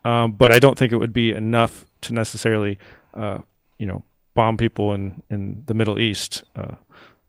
um, 0.05 0.33
but 0.33 0.53
I 0.53 0.59
don't 0.59 0.79
think 0.79 0.93
it 0.93 0.97
would 0.99 1.12
be 1.12 1.33
enough 1.33 1.85
to 2.03 2.12
necessarily, 2.14 2.79
uh, 3.14 3.39
you 3.79 3.87
know, 3.87 4.03
bomb 4.35 4.57
people 4.57 4.93
in, 4.95 5.23
in 5.31 5.62
the 5.66 5.75
Middle 5.75 5.99
East 5.99 6.45
uh, 6.57 6.75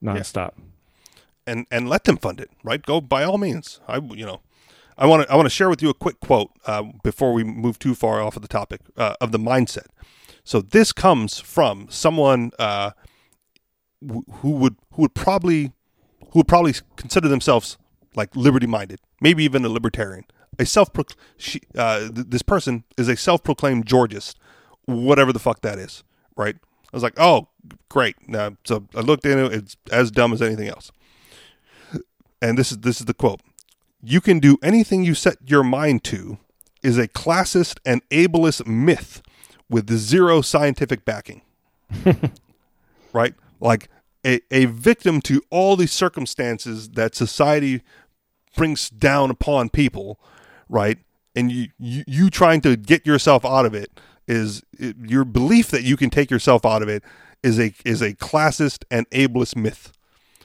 nonstop. 0.03 0.51
And 1.45 1.65
and 1.71 1.89
let 1.89 2.03
them 2.05 2.17
fund 2.17 2.39
it. 2.39 2.49
Right, 2.63 2.81
go 2.81 3.01
by 3.01 3.23
all 3.23 3.37
means. 3.37 3.79
I 3.87 3.97
you 3.97 4.25
know, 4.25 4.41
I 4.97 5.05
want 5.05 5.23
to 5.27 5.31
I 5.31 5.35
want 5.35 5.45
to 5.45 5.51
share 5.51 5.69
with 5.69 5.81
you 5.81 5.89
a 5.89 5.93
quick 5.93 6.19
quote 6.19 6.51
uh, 6.65 6.83
before 7.03 7.33
we 7.33 7.43
move 7.43 7.79
too 7.79 7.95
far 7.95 8.21
off 8.21 8.35
of 8.35 8.41
the 8.41 8.47
topic 8.47 8.81
uh, 8.97 9.15
of 9.19 9.31
the 9.31 9.39
mindset. 9.39 9.87
So 10.43 10.61
this 10.61 10.91
comes 10.91 11.39
from 11.39 11.87
someone 11.89 12.51
uh, 12.59 12.91
who 14.01 14.51
would 14.51 14.75
who 14.93 15.03
would 15.03 15.13
probably 15.13 15.71
who 16.31 16.39
would 16.39 16.47
probably 16.47 16.73
consider 16.95 17.27
themselves 17.27 17.77
like 18.15 18.35
liberty 18.35 18.67
minded, 18.67 18.99
maybe 19.21 19.43
even 19.43 19.65
a 19.65 19.69
libertarian. 19.69 20.25
A 20.59 20.65
self 20.65 20.89
uh, 20.95 21.99
th- 21.99 22.11
this 22.13 22.43
person 22.43 22.83
is 22.97 23.07
a 23.07 23.15
self 23.15 23.43
proclaimed 23.43 23.85
Georgist, 23.85 24.35
whatever 24.85 25.33
the 25.33 25.39
fuck 25.39 25.61
that 25.61 25.79
is. 25.79 26.03
Right. 26.35 26.55
I 26.55 26.95
was 26.95 27.01
like, 27.01 27.19
oh, 27.19 27.47
great. 27.89 28.15
Now, 28.27 28.55
so 28.63 28.87
I 28.95 28.99
looked 28.99 29.25
into 29.25 29.45
it. 29.45 29.53
It's 29.53 29.77
as 29.91 30.11
dumb 30.11 30.31
as 30.31 30.43
anything 30.43 30.67
else 30.67 30.91
and 32.43 32.57
this 32.57 32.71
is 32.71 32.79
this 32.79 32.99
is 32.99 33.05
the 33.05 33.13
quote. 33.13 33.41
You 34.03 34.21
can 34.21 34.39
do 34.39 34.57
anything 34.61 35.03
you 35.03 35.15
set 35.15 35.37
your 35.45 35.63
mind 35.63 36.03
to 36.05 36.37
is 36.83 36.97
a 36.97 37.07
classist 37.07 37.79
and 37.85 38.07
ableist 38.09 38.67
myth 38.67 39.21
with 39.69 39.89
zero 39.97 40.41
scientific 40.41 41.05
backing. 41.05 41.41
Right? 43.13 43.35
Like 43.59 43.89
a, 44.25 44.41
a 44.49 44.65
victim 44.65 45.21
to 45.21 45.43
all 45.51 45.75
these 45.75 45.91
circumstances 45.91 46.89
that 46.93 47.13
society 47.13 47.83
brings 48.55 48.89
down 48.89 49.29
upon 49.29 49.69
people 49.69 50.19
right? 50.69 50.97
And 51.35 51.51
you 51.51 51.67
you, 51.79 52.03
you 52.07 52.29
trying 52.29 52.61
to 52.61 52.75
get 52.75 53.05
yourself 53.05 53.45
out 53.45 53.65
of 53.65 53.73
it 53.73 53.91
is 54.27 54.63
it, 54.77 54.95
your 55.03 55.25
belief 55.25 55.69
that 55.69 55.83
you 55.83 55.95
can 55.95 56.09
take 56.09 56.31
yourself 56.31 56.65
out 56.65 56.81
of 56.81 56.89
it 56.89 57.03
is 57.43 57.59
a 57.59 57.73
is 57.85 58.01
a 58.01 58.13
classist 58.13 58.83
and 58.91 59.09
ableist 59.11 59.55
myth 59.55 59.93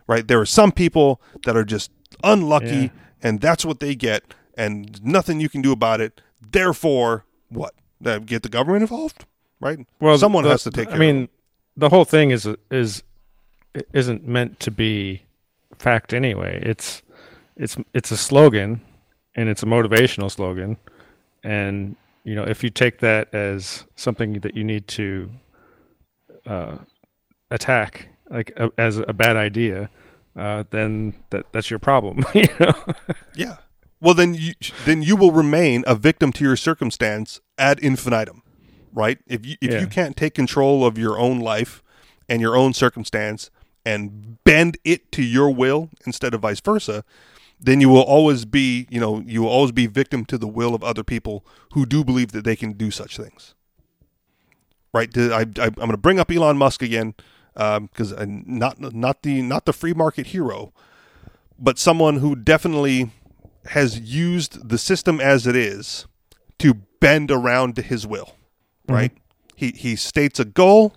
right? 0.08 0.26
There 0.26 0.40
are 0.40 0.46
some 0.46 0.72
people 0.72 1.20
that 1.44 1.56
are 1.56 1.64
just 1.64 1.90
unlucky, 2.24 2.66
Yeah. 2.66 2.88
and 3.22 3.40
that's 3.40 3.64
what 3.64 3.78
they 3.78 3.94
get, 3.94 4.34
and 4.56 5.00
nothing 5.04 5.40
you 5.40 5.48
can 5.48 5.62
do 5.62 5.70
about 5.70 6.00
it. 6.00 6.20
Therefore, 6.40 7.24
what? 7.48 7.74
Get 8.02 8.42
the 8.42 8.48
government 8.48 8.82
involved, 8.82 9.26
right? 9.60 9.78
Well, 10.00 10.18
someone 10.18 10.44
the- 10.44 10.50
has 10.50 10.62
to 10.64 10.70
take. 10.70 10.90
I 10.90 10.98
mean, 10.98 11.28
the 11.76 11.88
whole 11.90 12.04
thing 12.04 12.30
is 12.30 12.48
is 12.70 13.02
isn't 13.92 14.26
meant 14.26 14.58
to 14.60 14.70
be 14.70 15.22
fact 15.78 16.12
anyway. 16.14 16.60
It's 16.64 17.02
it's 17.56 17.76
it's 17.94 18.10
a 18.10 18.16
slogan, 18.16 18.80
and 19.34 19.48
it's 19.48 19.62
a 19.62 19.66
motivational 19.66 20.30
slogan, 20.30 20.76
and 21.44 21.96
you 22.24 22.34
know 22.36 22.44
if 22.44 22.62
you 22.64 22.70
take 22.70 22.98
that 23.00 23.32
as 23.34 23.84
something 23.96 24.34
that 24.40 24.54
you 24.56 24.62
need 24.64 24.86
to 24.88 25.30
uh, 26.46 26.76
attack, 27.50 28.08
like 28.30 28.52
a, 28.56 28.70
as 28.78 28.98
a 28.98 29.12
bad 29.12 29.36
idea, 29.36 29.90
uh, 30.36 30.64
then 30.70 31.14
that 31.30 31.46
that's 31.52 31.70
your 31.70 31.78
problem. 31.78 32.24
you 32.34 32.44
know. 32.60 32.72
yeah. 33.34 33.56
Well, 34.00 34.14
then 34.14 34.34
you 34.34 34.52
then 34.84 35.02
you 35.02 35.16
will 35.16 35.32
remain 35.32 35.82
a 35.86 35.94
victim 35.94 36.32
to 36.34 36.44
your 36.44 36.56
circumstance 36.56 37.40
ad 37.58 37.78
infinitum, 37.80 38.42
right? 38.92 39.18
If 39.26 39.44
you 39.44 39.56
if 39.60 39.72
Yeah. 39.72 39.80
you 39.80 39.86
can't 39.88 40.16
take 40.16 40.34
control 40.34 40.84
of 40.84 40.96
your 40.98 41.18
own 41.18 41.40
life 41.40 41.82
and 42.28 42.40
your 42.40 42.56
own 42.56 42.72
circumstance 42.74 43.50
and 43.84 44.42
bend 44.44 44.76
it 44.84 45.10
to 45.12 45.22
your 45.22 45.50
will 45.50 45.88
instead 46.06 46.34
of 46.34 46.42
vice 46.42 46.60
versa, 46.60 47.04
then 47.58 47.80
you 47.80 47.88
will 47.88 48.02
always 48.02 48.44
be, 48.44 48.86
you 48.90 49.00
know, 49.00 49.20
you 49.26 49.42
will 49.42 49.48
always 49.48 49.72
be 49.72 49.86
victim 49.86 50.24
to 50.26 50.38
the 50.38 50.46
will 50.46 50.74
of 50.74 50.84
other 50.84 51.02
people 51.02 51.44
who 51.72 51.86
do 51.86 52.04
believe 52.04 52.30
that 52.32 52.44
they 52.44 52.54
can 52.54 52.72
do 52.74 52.90
such 52.90 53.16
things. 53.16 53.54
Right? 54.92 55.16
I, 55.16 55.40
I, 55.40 55.44
I'm 55.66 55.72
going 55.74 55.90
to 55.90 55.96
bring 55.96 56.20
up 56.20 56.30
Elon 56.30 56.56
Musk 56.56 56.82
again 56.82 57.14
Um, 57.58 57.86
because 57.86 58.12
uh, 58.12 58.24
not 58.28 58.80
not 58.94 59.22
the 59.22 59.42
not 59.42 59.64
the 59.64 59.72
free 59.72 59.92
market 59.92 60.28
hero, 60.28 60.72
but 61.58 61.78
someone 61.78 62.18
who 62.18 62.36
definitely 62.36 63.10
has 63.66 63.98
used 63.98 64.68
the 64.68 64.78
system 64.78 65.20
as 65.20 65.46
it 65.46 65.56
is 65.56 66.06
to 66.60 66.74
bend 67.00 67.30
around 67.30 67.74
to 67.76 67.82
his 67.82 68.06
will. 68.06 68.36
Mm-hmm. 68.86 68.94
Right? 68.94 69.12
He 69.56 69.72
he 69.72 69.96
states 69.96 70.38
a 70.38 70.44
goal. 70.44 70.94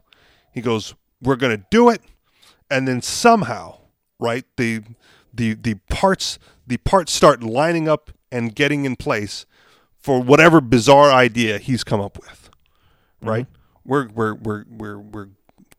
He 0.54 0.62
goes, 0.62 0.94
"We're 1.20 1.36
going 1.36 1.58
to 1.58 1.66
do 1.72 1.90
it," 1.90 2.02
and 2.70 2.88
then 2.88 3.02
somehow, 3.02 3.80
right 4.20 4.46
the 4.58 4.82
the 5.34 5.54
the 5.54 5.76
parts 5.90 6.40
the 6.66 6.78
parts 6.78 7.12
start 7.12 7.44
lining 7.44 7.88
up 7.88 8.12
and 8.32 8.56
getting 8.56 8.86
in 8.86 8.96
place 8.96 9.46
for 9.98 10.22
whatever 10.22 10.62
bizarre 10.62 11.12
idea 11.12 11.58
he's 11.58 11.84
come 11.84 12.00
up 12.02 12.18
with 12.20 12.50
mm-hmm. 13.22 13.30
right 13.30 13.48
we're 13.84 14.08
we're 14.10 14.36
we're 14.36 14.66
we're 14.70 15.00
we're 15.00 15.30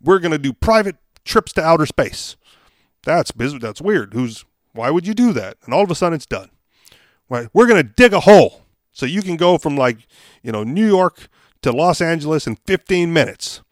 we're 0.03 0.19
going 0.19 0.33
to 0.33 0.39
do 0.39 0.53
private 0.53 0.97
trips 1.25 1.53
to 1.53 1.63
outer 1.63 1.87
space 1.87 2.37
that's 3.03 3.31
biz- 3.33 3.59
that's 3.61 3.81
weird 3.81 4.13
who's 4.15 4.45
why 4.73 4.91
would 4.91 5.07
you 5.07 5.15
do 5.15 5.33
that 5.33 5.57
and 5.65 5.75
all 5.75 5.83
of 5.83 5.91
a 5.91 5.95
sudden 5.95 6.17
it's 6.17 6.27
done 6.27 6.51
right 7.29 7.49
we're 7.53 7.67
going 7.67 7.83
to 7.83 7.89
dig 7.97 8.13
a 8.13 8.21
hole 8.21 8.63
so 8.93 9.07
you 9.07 9.23
can 9.23 9.37
go 9.37 9.59
from 9.59 9.77
like 9.77 10.07
you 10.43 10.53
know 10.53 10.65
New 10.65 10.87
York 10.87 11.29
to 11.63 11.73
Los 11.73 12.01
Angeles 12.01 12.47
in 12.47 12.57
15 12.57 13.13
minutes 13.13 13.63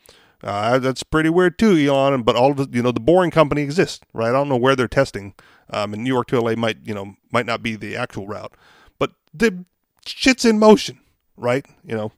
uh, 0.43 0.79
that's 0.79 1.03
pretty 1.03 1.29
weird 1.29 1.59
too, 1.59 1.77
Elon. 1.77 2.23
But 2.23 2.37
all 2.37 2.51
of 2.53 2.57
the, 2.57 2.69
you 2.73 2.83
know, 2.83 2.93
the 2.93 3.01
Boring 3.01 3.31
Company 3.31 3.63
exists, 3.63 4.01
right? 4.13 4.31
I 4.31 4.33
don't 4.33 4.49
know 4.49 4.57
where 4.57 4.75
they're 4.75 4.89
testing. 4.89 5.35
Um, 5.71 5.95
and 5.95 6.03
New 6.03 6.09
York 6.09 6.29
to 6.29 6.41
LA 6.41 6.55
might, 6.55 6.79
you 6.83 6.95
know, 6.95 7.15
might 7.31 7.47
not 7.47 7.63
be 7.63 7.77
the 7.77 7.97
actual 7.97 8.27
route, 8.27 8.53
but 8.99 9.13
the 9.33 9.65
shit's 10.05 10.45
in 10.45 10.59
motion, 10.59 10.99
right? 11.37 11.65
You 11.85 11.97
know, 11.97 12.13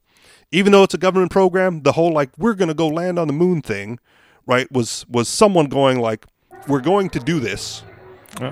even 0.53 0.73
though 0.73 0.83
it's 0.83 0.95
a 0.95 0.99
government 0.99 1.33
program, 1.33 1.83
the 1.83 1.93
whole 1.93 2.13
like 2.13 2.31
we're 2.39 2.55
gonna 2.55 2.75
go 2.75 2.87
land 2.89 3.19
on 3.19 3.27
the 3.27 3.33
moon 3.33 3.63
thing, 3.63 3.99
right? 4.47 4.71
Was 4.71 5.07
was 5.09 5.29
someone 5.29 5.67
going 5.67 5.99
like, 5.99 6.27
we're 6.69 6.81
going 6.81 7.11
to 7.11 7.19
do 7.19 7.41
this 7.41 7.83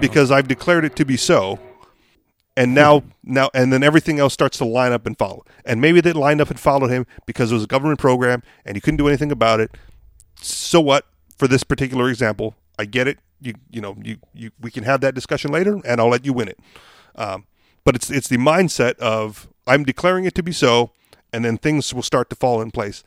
because 0.01 0.31
I've 0.31 0.49
declared 0.49 0.85
it 0.85 0.97
to 0.97 1.05
be 1.05 1.17
so, 1.17 1.59
and 2.57 2.75
now 2.75 3.03
now 3.23 3.51
and 3.55 3.73
then 3.73 3.83
everything 3.83 4.19
else 4.19 4.33
starts 4.33 4.59
to 4.59 4.65
line 4.65 4.93
up 4.93 5.07
and 5.07 5.17
follow. 5.17 5.45
And 5.65 5.81
maybe 5.81 6.01
they 6.01 6.13
lined 6.13 6.41
up 6.41 6.51
and 6.51 6.59
followed 6.59 6.91
him 6.91 7.07
because 7.27 7.53
it 7.53 7.55
was 7.55 7.65
a 7.65 7.69
government 7.69 8.01
program 8.01 8.43
and 8.65 8.77
he 8.77 8.81
couldn't 8.81 8.99
do 8.99 9.09
anything 9.09 9.31
about 9.31 9.61
it. 9.61 9.77
So 10.41 10.81
what? 10.81 11.07
For 11.37 11.49
this 11.49 11.65
particular 11.65 12.09
example, 12.11 12.55
I 12.79 12.87
get 12.87 13.07
it. 13.07 13.19
You 13.41 13.55
you 13.71 13.81
know 13.81 13.97
you, 14.03 14.19
you 14.35 14.51
we 14.61 14.71
can 14.71 14.85
have 14.85 15.01
that 15.03 15.15
discussion 15.15 15.53
later, 15.53 15.81
and 15.85 16.01
I'll 16.01 16.09
let 16.09 16.25
you 16.25 16.33
win 16.33 16.49
it. 16.49 16.59
Um, 17.15 17.47
but 17.85 17.95
it's 17.95 18.11
it's 18.11 18.29
the 18.29 18.37
mindset 18.37 18.97
of 18.99 19.49
I'm 19.67 19.85
declaring 19.85 20.25
it 20.25 20.35
to 20.35 20.43
be 20.43 20.53
so, 20.53 20.91
and 21.33 21.45
then 21.45 21.59
things 21.59 21.93
will 21.95 22.03
start 22.03 22.31
to 22.31 22.37
fall 22.37 22.61
in 22.61 22.71
place 22.71 23.03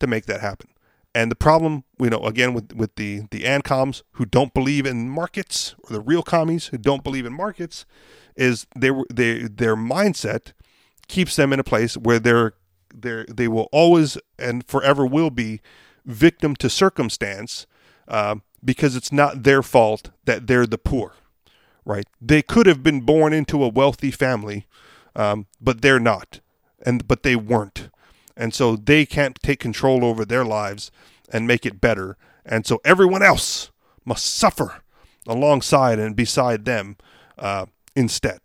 to 0.00 0.06
make 0.06 0.26
that 0.26 0.40
happen. 0.40 0.68
And 1.14 1.30
the 1.30 1.36
problem, 1.36 1.84
you 1.98 2.10
know, 2.10 2.20
again 2.24 2.54
with 2.54 2.72
with 2.74 2.94
the 2.96 3.22
the 3.30 3.42
ancoms 3.42 4.02
who 4.12 4.24
don't 4.24 4.54
believe 4.54 4.86
in 4.86 5.08
markets, 5.08 5.74
or 5.84 5.94
the 5.94 6.00
real 6.00 6.22
commies 6.22 6.66
who 6.66 6.78
don't 6.78 7.02
believe 7.02 7.26
in 7.26 7.32
markets, 7.32 7.86
is 8.36 8.66
they 8.76 8.90
they 9.12 9.42
their 9.42 9.76
mindset 9.76 10.52
keeps 11.08 11.36
them 11.36 11.52
in 11.52 11.58
a 11.58 11.64
place 11.64 11.96
where 11.96 12.18
they're 12.18 12.52
they 12.94 13.24
they 13.28 13.48
will 13.48 13.68
always 13.72 14.18
and 14.38 14.66
forever 14.66 15.06
will 15.06 15.30
be 15.30 15.60
victim 16.04 16.54
to 16.56 16.70
circumstance 16.70 17.66
uh, 18.06 18.36
because 18.64 18.96
it's 18.96 19.12
not 19.12 19.42
their 19.42 19.62
fault 19.62 20.10
that 20.24 20.46
they're 20.46 20.66
the 20.66 20.78
poor, 20.78 21.14
right? 21.84 22.06
They 22.20 22.42
could 22.42 22.66
have 22.66 22.82
been 22.82 23.02
born 23.02 23.32
into 23.32 23.62
a 23.62 23.68
wealthy 23.68 24.10
family, 24.10 24.66
um, 25.14 25.46
but 25.60 25.82
they're 25.82 26.00
not, 26.00 26.40
and 26.84 27.06
but 27.06 27.22
they 27.22 27.36
weren't, 27.36 27.90
and 28.36 28.54
so 28.54 28.76
they 28.76 29.06
can't 29.06 29.38
take 29.42 29.60
control 29.60 30.04
over 30.04 30.24
their 30.24 30.44
lives 30.44 30.90
and 31.30 31.46
make 31.46 31.66
it 31.66 31.80
better, 31.80 32.16
and 32.44 32.66
so 32.66 32.80
everyone 32.84 33.22
else 33.22 33.70
must 34.04 34.26
suffer 34.26 34.82
alongside 35.26 35.98
and 35.98 36.16
beside 36.16 36.64
them 36.64 36.96
uh, 37.38 37.66
instead, 37.94 38.40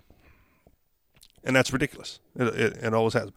and 1.43 1.55
that's 1.55 1.71
ridiculous. 1.71 2.19
It, 2.35 2.47
it, 2.47 2.77
it 2.77 2.93
always 2.93 3.13
has 3.13 3.31
been. 3.31 3.33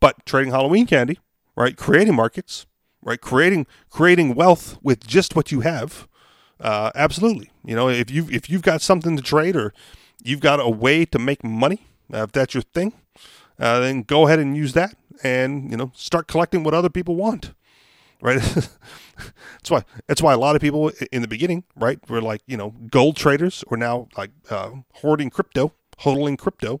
But 0.00 0.26
trading 0.26 0.52
Halloween 0.52 0.86
candy 0.86 1.18
right? 1.56 1.76
Creating 1.76 2.14
markets, 2.14 2.66
right? 3.02 3.20
Creating 3.20 3.66
creating 3.90 4.34
wealth 4.34 4.78
with 4.82 5.06
just 5.06 5.36
what 5.36 5.52
you 5.52 5.60
have. 5.60 6.08
Uh, 6.60 6.90
absolutely. 6.94 7.50
You 7.64 7.74
know, 7.74 7.88
if 7.88 8.10
you 8.10 8.28
if 8.30 8.48
you've 8.48 8.62
got 8.62 8.80
something 8.80 9.16
to 9.16 9.22
trade 9.22 9.56
or 9.56 9.72
you've 10.22 10.40
got 10.40 10.60
a 10.60 10.68
way 10.68 11.04
to 11.06 11.18
make 11.18 11.44
money, 11.44 11.86
uh, 12.12 12.24
if 12.24 12.32
that's 12.32 12.54
your 12.54 12.62
thing, 12.62 12.92
uh, 13.58 13.80
then 13.80 14.02
go 14.02 14.26
ahead 14.26 14.38
and 14.38 14.56
use 14.56 14.72
that, 14.72 14.96
and 15.22 15.70
you 15.70 15.76
know, 15.76 15.92
start 15.94 16.26
collecting 16.26 16.64
what 16.64 16.74
other 16.74 16.90
people 16.90 17.16
want. 17.16 17.52
Right. 18.20 18.40
that's 19.16 19.70
why. 19.70 19.84
That's 20.06 20.22
why 20.22 20.32
a 20.32 20.38
lot 20.38 20.56
of 20.56 20.62
people 20.62 20.90
in 21.12 21.22
the 21.22 21.28
beginning, 21.28 21.64
right, 21.76 21.98
were 22.08 22.22
like 22.22 22.42
you 22.46 22.56
know 22.56 22.70
gold 22.90 23.16
traders, 23.16 23.64
or 23.68 23.76
now 23.76 24.08
like 24.16 24.30
uh, 24.50 24.70
hoarding 24.94 25.30
crypto, 25.30 25.72
hodling 26.00 26.38
crypto, 26.38 26.80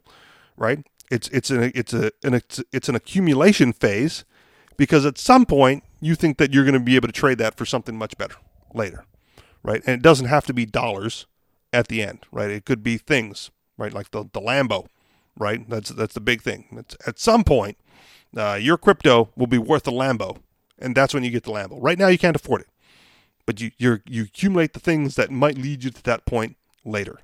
right? 0.56 0.86
It's 1.10 1.28
it's 1.28 1.50
an 1.50 1.70
it's 1.74 1.92
a 1.92 2.10
an 2.22 2.34
it's, 2.34 2.62
it's 2.72 2.88
an 2.88 2.94
accumulation 2.94 3.72
phase 3.72 4.24
because 4.76 5.04
at 5.04 5.18
some 5.18 5.46
point 5.46 5.84
you 6.00 6.14
think 6.14 6.38
that 6.38 6.52
you're 6.52 6.64
going 6.64 6.74
to 6.74 6.80
be 6.80 6.96
able 6.96 7.08
to 7.08 7.12
trade 7.12 7.38
that 7.38 7.56
for 7.56 7.64
something 7.64 7.96
much 7.96 8.16
better 8.18 8.36
later, 8.72 9.04
right? 9.62 9.82
And 9.86 9.94
it 9.94 10.02
doesn't 10.02 10.26
have 10.26 10.46
to 10.46 10.54
be 10.54 10.66
dollars 10.66 11.26
at 11.72 11.88
the 11.88 12.02
end, 12.02 12.26
right? 12.32 12.50
It 12.50 12.64
could 12.64 12.82
be 12.82 12.96
things, 12.96 13.50
right? 13.76 13.92
Like 13.92 14.10
the 14.10 14.24
the 14.32 14.40
Lambo, 14.40 14.86
right? 15.38 15.68
That's 15.68 15.90
that's 15.90 16.14
the 16.14 16.20
big 16.20 16.42
thing. 16.42 16.66
It's, 16.72 16.96
at 17.06 17.18
some 17.18 17.44
point, 17.44 17.76
uh, 18.36 18.58
your 18.60 18.76
crypto 18.76 19.30
will 19.36 19.46
be 19.46 19.58
worth 19.58 19.86
a 19.86 19.92
Lambo, 19.92 20.38
and 20.78 20.94
that's 20.94 21.14
when 21.14 21.24
you 21.24 21.30
get 21.30 21.44
the 21.44 21.50
Lambo. 21.52 21.78
Right 21.80 21.98
now, 21.98 22.08
you 22.08 22.18
can't 22.18 22.36
afford 22.36 22.62
it, 22.62 22.68
but 23.46 23.60
you 23.60 23.70
you 23.78 24.00
you 24.06 24.24
accumulate 24.24 24.72
the 24.72 24.80
things 24.80 25.16
that 25.16 25.30
might 25.30 25.58
lead 25.58 25.84
you 25.84 25.90
to 25.90 26.02
that 26.04 26.26
point 26.26 26.56
later. 26.84 27.18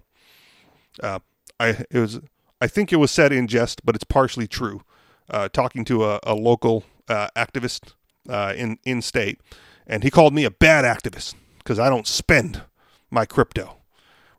Uh, 1.03 1.21
I 1.59 1.85
it 1.91 1.99
was 1.99 2.21
I 2.61 2.67
think 2.67 2.93
it 2.93 2.97
was 2.97 3.11
said 3.11 3.33
in 3.33 3.47
jest, 3.47 3.85
but 3.85 3.95
it's 3.95 4.05
partially 4.05 4.47
true. 4.47 4.83
Uh, 5.29 5.49
talking 5.49 5.85
to 5.85 6.05
a, 6.05 6.19
a 6.25 6.35
local 6.35 6.85
uh, 7.09 7.29
activist 7.37 7.93
uh, 8.29 8.53
in 8.57 8.79
in 8.85 9.03
state, 9.03 9.41
and 9.87 10.03
he 10.03 10.11
called 10.11 10.35
me 10.35 10.45
a 10.45 10.51
bad 10.51 10.85
activist 10.85 11.35
because 11.59 11.79
I 11.79 11.89
don't 11.89 12.07
spend 12.07 12.63
my 13.11 13.25
crypto. 13.25 13.77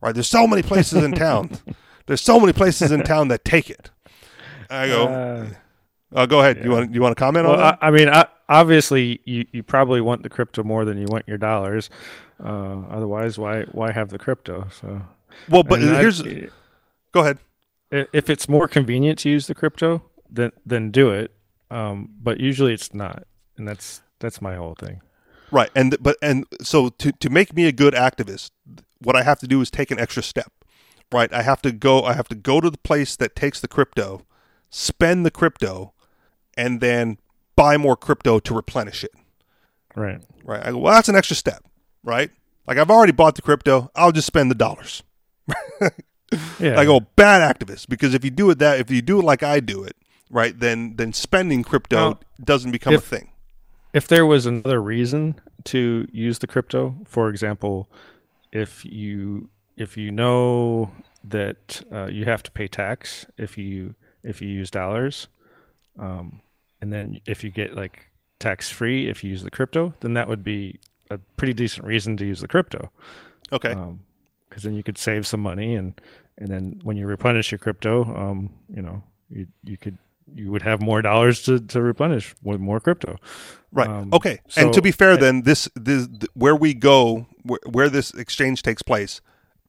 Right? 0.01 0.13
There's 0.13 0.27
so 0.27 0.47
many 0.47 0.63
places 0.63 1.03
in 1.03 1.13
town. 1.13 1.59
There's 2.05 2.21
so 2.21 2.39
many 2.39 2.53
places 2.53 2.91
in 2.91 3.03
town 3.03 3.27
that 3.29 3.45
take 3.45 3.69
it. 3.69 3.89
I 4.69 4.87
go. 4.87 5.47
Uh, 6.13 6.25
go 6.25 6.39
ahead. 6.41 6.57
Yeah. 6.57 6.63
You 6.63 6.71
want 6.71 6.93
you 6.93 7.01
want 7.01 7.15
to 7.15 7.19
comment 7.19 7.45
well, 7.45 7.53
on 7.53 7.59
that? 7.59 7.79
I, 7.81 7.87
I 7.87 7.91
mean, 7.91 8.09
I, 8.09 8.25
obviously, 8.49 9.21
you, 9.25 9.45
you 9.51 9.63
probably 9.63 10.01
want 10.01 10.23
the 10.23 10.29
crypto 10.29 10.63
more 10.63 10.85
than 10.85 10.97
you 10.97 11.07
want 11.09 11.27
your 11.27 11.37
dollars. 11.37 11.89
Uh, 12.43 12.81
otherwise, 12.89 13.37
why 13.37 13.63
why 13.71 13.91
have 13.91 14.09
the 14.09 14.19
crypto? 14.19 14.67
So 14.79 15.01
well, 15.49 15.63
but 15.63 15.81
here's. 15.81 16.21
I, 16.21 16.49
go 17.11 17.21
ahead 17.21 17.37
if 17.91 18.29
it's 18.29 18.47
more 18.47 18.67
convenient 18.67 19.19
to 19.19 19.29
use 19.29 19.47
the 19.47 19.55
crypto, 19.55 20.03
then 20.29 20.51
then 20.65 20.91
do 20.91 21.09
it. 21.09 21.31
Um, 21.69 22.09
but 22.21 22.39
usually 22.39 22.73
it's 22.73 22.93
not, 22.93 23.25
and 23.57 23.67
that's 23.67 24.01
that's 24.19 24.41
my 24.41 24.55
whole 24.55 24.75
thing. 24.75 25.01
Right, 25.51 25.69
and 25.75 25.95
but 26.01 26.17
and 26.21 26.45
so 26.61 26.89
to 26.89 27.11
to 27.11 27.29
make 27.29 27.53
me 27.53 27.65
a 27.67 27.71
good 27.71 27.93
activist, 27.93 28.51
what 28.99 29.15
I 29.15 29.23
have 29.23 29.39
to 29.39 29.47
do 29.47 29.61
is 29.61 29.69
take 29.69 29.91
an 29.91 29.99
extra 29.99 30.23
step. 30.23 30.51
Right, 31.11 31.31
I 31.33 31.41
have 31.41 31.61
to 31.63 31.71
go. 31.71 32.03
I 32.03 32.13
have 32.13 32.29
to 32.29 32.35
go 32.35 32.61
to 32.61 32.69
the 32.69 32.77
place 32.77 33.15
that 33.17 33.35
takes 33.35 33.59
the 33.59 33.67
crypto, 33.67 34.25
spend 34.69 35.25
the 35.25 35.31
crypto, 35.31 35.93
and 36.55 36.79
then 36.79 37.17
buy 37.55 37.77
more 37.77 37.97
crypto 37.97 38.39
to 38.39 38.53
replenish 38.53 39.03
it. 39.03 39.11
Right. 39.95 40.21
Right. 40.43 40.65
I 40.65 40.71
go, 40.71 40.77
well, 40.77 40.93
that's 40.93 41.09
an 41.09 41.15
extra 41.15 41.35
step. 41.35 41.63
Right. 42.03 42.31
Like 42.65 42.77
I've 42.77 42.89
already 42.89 43.11
bought 43.11 43.35
the 43.35 43.41
crypto. 43.41 43.91
I'll 43.95 44.13
just 44.13 44.27
spend 44.27 44.49
the 44.49 44.55
dollars. 44.55 45.03
Yeah. 46.59 46.79
I 46.79 46.85
go 46.85 46.95
oh, 46.95 46.99
bad 47.15 47.41
activist 47.41 47.89
because 47.89 48.13
if 48.13 48.23
you 48.23 48.31
do 48.31 48.49
it 48.51 48.59
that 48.59 48.79
if 48.79 48.89
you 48.89 49.01
do 49.01 49.19
it 49.19 49.25
like 49.25 49.43
I 49.43 49.59
do 49.59 49.83
it, 49.83 49.95
right, 50.29 50.57
then 50.57 50.95
then 50.95 51.11
spending 51.13 51.63
crypto 51.63 51.97
well, 51.97 52.21
doesn't 52.41 52.71
become 52.71 52.93
if, 52.93 53.01
a 53.01 53.17
thing. 53.17 53.31
If 53.93 54.07
there 54.07 54.25
was 54.25 54.45
another 54.45 54.81
reason 54.81 55.39
to 55.65 56.07
use 56.11 56.39
the 56.39 56.47
crypto, 56.47 56.95
for 57.05 57.29
example, 57.29 57.89
if 58.51 58.85
you 58.85 59.49
if 59.81 59.97
you 59.97 60.11
know 60.11 60.91
that 61.23 61.81
uh, 61.91 62.05
you 62.05 62.25
have 62.25 62.43
to 62.43 62.51
pay 62.51 62.67
tax 62.67 63.25
if 63.37 63.57
you 63.57 63.95
if 64.23 64.41
you 64.41 64.47
use 64.47 64.69
dollars, 64.69 65.27
um, 65.99 66.41
and 66.81 66.93
then 66.93 67.19
if 67.25 67.43
you 67.43 67.49
get 67.49 67.75
like 67.75 68.11
tax 68.39 68.69
free 68.69 69.07
if 69.07 69.23
you 69.23 69.29
use 69.29 69.43
the 69.43 69.51
crypto, 69.51 69.93
then 70.01 70.13
that 70.13 70.27
would 70.27 70.43
be 70.43 70.79
a 71.09 71.17
pretty 71.37 71.53
decent 71.53 71.85
reason 71.85 72.17
to 72.17 72.25
use 72.25 72.41
the 72.41 72.47
crypto. 72.47 72.91
Okay. 73.51 73.71
Um, 73.71 74.01
because 74.49 74.63
then 74.63 74.73
you 74.73 74.83
could 74.83 74.97
save 74.97 75.25
some 75.25 75.39
money 75.39 75.75
and 75.75 75.99
and 76.37 76.49
then 76.49 76.79
when 76.83 76.97
you 76.97 77.05
replenish 77.05 77.51
your 77.51 77.59
crypto, 77.59 78.03
um, 78.03 78.49
you 78.73 78.81
know, 78.81 79.03
you 79.29 79.47
you 79.63 79.77
could 79.77 79.97
you 80.33 80.51
would 80.51 80.61
have 80.61 80.81
more 80.81 81.01
dollars 81.01 81.41
to, 81.43 81.59
to 81.59 81.81
replenish 81.81 82.35
with 82.41 82.59
more 82.59 82.79
crypto. 82.79 83.17
Right. 83.71 83.89
Um, 83.89 84.09
okay. 84.13 84.39
So, 84.47 84.61
and 84.61 84.73
to 84.73 84.81
be 84.81 84.91
fair, 84.91 85.17
then 85.17 85.43
this 85.43 85.69
this 85.75 86.07
where 86.33 86.55
we 86.55 86.73
go 86.73 87.27
where, 87.43 87.59
where 87.69 87.89
this 87.89 88.11
exchange 88.13 88.63
takes 88.63 88.81
place, 88.81 89.21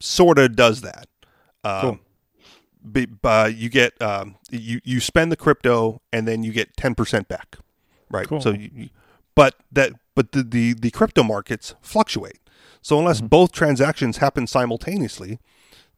sort 0.03 0.37
of 0.37 0.55
does 0.55 0.81
that. 0.81 1.07
Um, 1.63 1.81
cool. 1.81 1.99
Be, 2.91 3.07
uh, 3.23 3.49
you 3.53 3.69
get 3.69 3.99
um, 4.01 4.35
you 4.51 4.81
you 4.83 4.99
spend 4.99 5.31
the 5.31 5.37
crypto 5.37 6.01
and 6.11 6.27
then 6.27 6.43
you 6.43 6.51
get 6.51 6.75
ten 6.75 6.95
percent 6.95 7.29
back, 7.29 7.57
right? 8.09 8.27
Cool. 8.27 8.41
So, 8.41 8.51
you, 8.51 8.89
but 9.35 9.55
that 9.71 9.93
but 10.15 10.33
the, 10.33 10.43
the 10.43 10.73
the 10.73 10.91
crypto 10.91 11.23
markets 11.23 11.75
fluctuate. 11.81 12.39
So 12.81 12.99
unless 12.99 13.19
mm-hmm. 13.19 13.27
both 13.27 13.53
transactions 13.53 14.17
happen 14.17 14.47
simultaneously, 14.47 15.39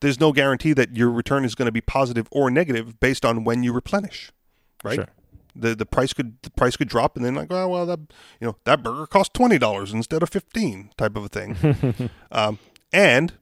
there's 0.02 0.20
no 0.20 0.32
guarantee 0.32 0.74
that 0.74 0.96
your 0.96 1.10
return 1.10 1.44
is 1.44 1.56
going 1.56 1.66
to 1.66 1.72
be 1.72 1.82
positive 1.82 2.28
or 2.32 2.52
negative 2.52 3.00
based 3.00 3.26
on 3.26 3.44
when 3.44 3.64
you 3.64 3.74
replenish, 3.74 4.32
right? 4.84 4.96
Sure. 4.96 5.08
The 5.56 5.74
the 5.74 5.86
price 5.88 6.14
could 6.14 6.40
the 6.44 6.52
price 6.52 6.78
could 6.78 6.90
drop 6.90 7.16
and 7.16 7.26
then 7.26 7.34
like 7.34 7.48
oh 7.50 7.68
well 7.68 7.88
that 7.88 8.00
you 8.40 8.46
know 8.46 8.58
that 8.66 8.84
burger 8.84 9.08
cost 9.08 9.34
twenty 9.34 9.58
dollars 9.58 9.92
instead 9.92 10.22
of 10.22 10.30
fifteen 10.30 10.92
type 10.98 11.16
of 11.16 11.24
a 11.24 11.30
thing, 11.30 12.12
um, 12.32 12.60
and 12.94 13.34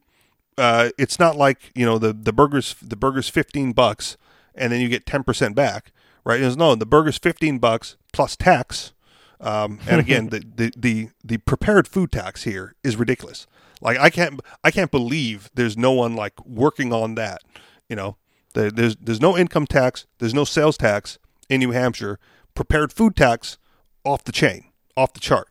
uh, 0.57 0.89
it's 0.97 1.19
not 1.19 1.35
like 1.35 1.71
you 1.75 1.85
know 1.85 1.97
the 1.97 2.13
the 2.13 2.33
burgers 2.33 2.75
the 2.81 2.95
burgers 2.95 3.29
fifteen 3.29 3.73
bucks 3.73 4.17
and 4.55 4.71
then 4.71 4.81
you 4.81 4.89
get 4.89 5.05
ten 5.05 5.23
percent 5.23 5.55
back, 5.55 5.91
right? 6.23 6.41
It's, 6.41 6.55
no, 6.55 6.75
the 6.75 6.85
burger's 6.85 7.17
fifteen 7.17 7.59
bucks 7.59 7.95
plus 8.11 8.35
tax, 8.35 8.93
um, 9.39 9.79
and 9.87 9.99
again 10.01 10.29
the, 10.29 10.43
the 10.55 10.73
the 10.75 11.09
the 11.23 11.37
prepared 11.37 11.87
food 11.87 12.11
tax 12.11 12.43
here 12.43 12.75
is 12.83 12.95
ridiculous. 12.95 13.47
Like 13.81 13.97
I 13.99 14.09
can't 14.09 14.39
I 14.63 14.71
can't 14.71 14.91
believe 14.91 15.49
there's 15.53 15.77
no 15.77 15.91
one 15.91 16.15
like 16.15 16.33
working 16.45 16.93
on 16.93 17.15
that. 17.15 17.41
You 17.89 17.95
know, 17.95 18.17
there's 18.53 18.95
there's 18.95 19.21
no 19.21 19.37
income 19.37 19.67
tax, 19.67 20.05
there's 20.19 20.33
no 20.33 20.45
sales 20.45 20.77
tax 20.77 21.19
in 21.49 21.59
New 21.59 21.71
Hampshire. 21.71 22.19
Prepared 22.55 22.93
food 22.93 23.15
tax 23.15 23.57
off 24.05 24.23
the 24.23 24.31
chain, 24.31 24.65
off 24.95 25.13
the 25.13 25.19
chart. 25.19 25.47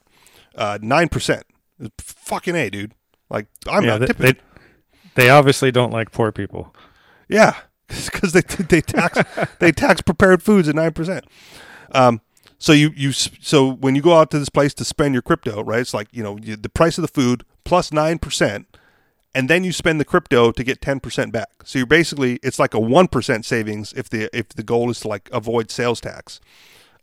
Uh, 0.55 0.79
nine 0.81 1.09
percent. 1.09 1.45
Fucking 1.99 2.55
a, 2.55 2.71
dude. 2.71 2.95
Like 3.29 3.47
I'm 3.69 3.85
yeah, 3.85 3.99
not 3.99 4.07
tipping. 4.07 4.27
They, 4.27 4.35
they 5.15 5.29
obviously 5.29 5.71
don't 5.71 5.93
like 5.93 6.13
poor 6.13 6.33
people. 6.33 6.75
Yeah, 7.29 7.57
because 7.89 8.33
they 8.33 8.41
they 8.69 8.81
tax 8.81 9.19
they 9.59 9.73
tax 9.73 10.01
prepared 10.01 10.43
foods 10.43 10.69
at 10.69 10.75
nine 10.75 10.93
percent. 10.93 11.27
Um, 11.93 12.21
so 12.59 12.73
you 12.73 12.93
you 12.97 13.13
so 13.13 13.73
when 13.73 13.95
you 13.95 14.03
go 14.03 14.15
out 14.15 14.31
to 14.31 14.39
this 14.39 14.49
place 14.49 14.75
to 14.75 14.85
spend 14.85 15.15
your 15.15 15.23
crypto, 15.23 15.63
right? 15.63 15.81
It's 15.81 15.95
like 15.95 16.09
you 16.13 16.23
know 16.23 16.39
you, 16.39 16.57
the 16.57 16.69
price 16.69 16.99
of 16.99 17.03
the 17.03 17.09
food 17.09 17.45
plus 17.65 17.91
9%, 17.91 18.67
and 19.35 19.49
then 19.49 19.65
you 19.65 19.73
spend 19.73 20.01
the 20.01 20.05
crypto 20.05 20.53
to 20.53 20.65
get 20.65 20.81
10% 20.81 21.33
back. 21.33 21.49
So 21.65 21.79
you're 21.79 21.87
basically, 21.87 22.39
it's 22.43 22.59
like 22.59 22.75
a 22.75 22.79
1% 22.79 23.45
savings 23.45 23.93
if 23.95 24.09
the, 24.09 24.37
if 24.37 24.51
the 24.51 24.63
goal 24.63 24.91
is 24.91 25.01
to 25.01 25.09
like 25.09 25.29
avoid 25.33 25.71
sales 25.71 26.01
tax, 26.01 26.41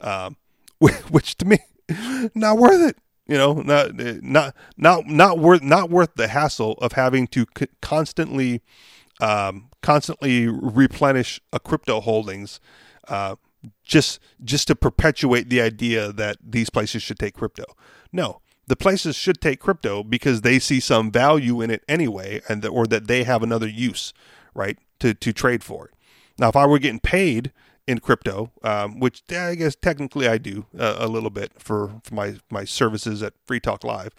um, 0.02 0.38
which 0.80 1.38
to 1.38 1.46
me, 1.46 1.60
not 2.36 2.58
worth 2.58 2.90
it. 2.90 2.98
You 3.30 3.38
know, 3.38 3.54
not 3.54 3.92
not 4.24 4.56
not 4.76 5.06
not 5.06 5.38
worth 5.38 5.62
not 5.62 5.92
worth 5.92 6.16
the 6.16 6.30
hassle 6.30 6.74
of 6.82 6.94
having 6.94 7.28
to 7.28 7.46
c- 7.56 7.68
constantly 7.80 8.64
um, 9.22 9.70
constantly 9.84 10.48
replenish 10.48 11.40
a 11.54 11.60
crypto 11.60 12.02
holdings 12.02 12.60
uh, 13.08 13.36
just 13.84 14.20
just 14.44 14.68
to 14.70 14.76
perpetuate 14.76 15.48
the 15.48 15.62
idea 15.62 16.12
that 16.12 16.38
these 16.44 16.72
places 16.72 17.04
should 17.04 17.20
take 17.20 17.36
crypto. 17.36 17.66
No, 18.12 18.42
the 18.66 18.76
places 18.76 19.16
should 19.16 19.40
take 19.40 19.60
crypto 19.60 20.04
because 20.04 20.42
they 20.42 20.58
see 20.58 20.80
some 20.80 21.12
value 21.12 21.62
in 21.62 21.70
it 21.70 21.84
anyway, 21.88 22.42
and 22.50 22.66
or 22.66 22.88
that 22.88 23.06
they 23.06 23.26
have 23.26 23.44
another 23.44 23.68
use, 23.68 24.12
right, 24.56 24.80
to 25.02 25.14
to 25.14 25.32
trade 25.34 25.64
for 25.64 25.86
it. 25.86 25.94
Now, 26.40 26.50
if 26.50 26.56
I 26.56 26.66
were 26.66 26.80
getting 26.80 27.00
paid 27.00 27.52
in 27.90 27.98
crypto, 27.98 28.52
um, 28.64 29.00
which 29.00 29.24
I 29.32 29.56
guess 29.56 29.76
technically 29.76 30.28
I 30.28 30.38
do 30.38 30.68
uh, 30.78 30.98
a 31.00 31.08
little 31.08 31.32
bit 31.32 31.54
for, 31.58 32.00
for 32.04 32.14
my 32.14 32.36
my 32.52 32.64
services 32.64 33.24
at 33.24 33.34
Free 33.46 33.60
Talk 33.60 33.84
Live, 33.84 34.14